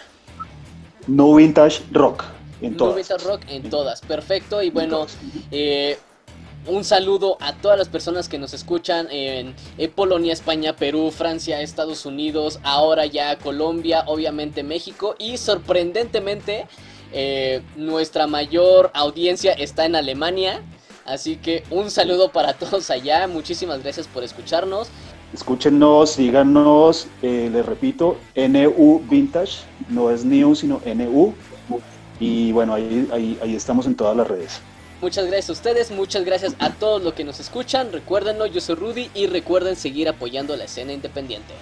No 1.06 1.34
Vintage 1.34 1.82
Rock. 1.90 2.24
En 2.60 2.76
no 2.76 2.94
Vintage 2.94 3.24
Rock 3.24 3.42
en 3.48 3.68
todas, 3.70 4.00
perfecto. 4.02 4.62
Y 4.62 4.70
bueno, 4.70 5.06
eh, 5.50 5.98
un 6.66 6.84
saludo 6.84 7.36
a 7.40 7.52
todas 7.54 7.78
las 7.78 7.88
personas 7.88 8.28
que 8.28 8.38
nos 8.38 8.54
escuchan 8.54 9.06
en, 9.10 9.54
Polonia, 9.94 10.32
España, 10.32 10.74
Perú, 10.74 11.10
Francia, 11.10 11.60
Estados 11.60 12.06
Unidos, 12.06 12.58
ahora 12.62 13.06
ya 13.06 13.36
Colombia, 13.36 14.04
obviamente 14.06 14.62
México 14.62 15.14
y 15.18 15.36
sorprendentemente 15.36 16.66
eh, 17.12 17.62
nuestra 17.76 18.26
mayor 18.26 18.90
audiencia 18.94 19.52
está 19.52 19.86
en 19.86 19.96
Alemania. 19.96 20.62
Así 21.04 21.36
que 21.36 21.64
un 21.70 21.90
saludo 21.90 22.30
para 22.30 22.54
todos 22.54 22.90
allá, 22.90 23.26
muchísimas 23.26 23.82
gracias 23.82 24.06
por 24.06 24.24
escucharnos. 24.24 24.88
Escúchenos, 25.34 26.10
síganos, 26.10 27.08
eh, 27.20 27.50
les 27.52 27.66
repito, 27.66 28.16
NU 28.36 29.02
Vintage, 29.10 29.58
no 29.88 30.10
es 30.10 30.24
New, 30.24 30.54
sino 30.54 30.80
NU. 30.86 31.34
Y 32.20 32.52
bueno, 32.52 32.74
ahí, 32.74 33.08
ahí, 33.12 33.38
ahí 33.42 33.54
estamos 33.56 33.86
en 33.86 33.96
todas 33.96 34.16
las 34.16 34.28
redes. 34.28 34.60
Muchas 35.04 35.26
gracias 35.26 35.50
a 35.50 35.52
ustedes, 35.52 35.90
muchas 35.90 36.24
gracias 36.24 36.54
a 36.58 36.70
todos 36.70 37.02
los 37.02 37.12
que 37.12 37.24
nos 37.24 37.38
escuchan. 37.38 37.92
Recuérdenlo, 37.92 38.46
yo 38.46 38.62
soy 38.62 38.76
Rudy 38.76 39.10
y 39.12 39.26
recuerden 39.26 39.76
seguir 39.76 40.08
apoyando 40.08 40.56
la 40.56 40.64
escena 40.64 40.94
independiente. 40.94 41.52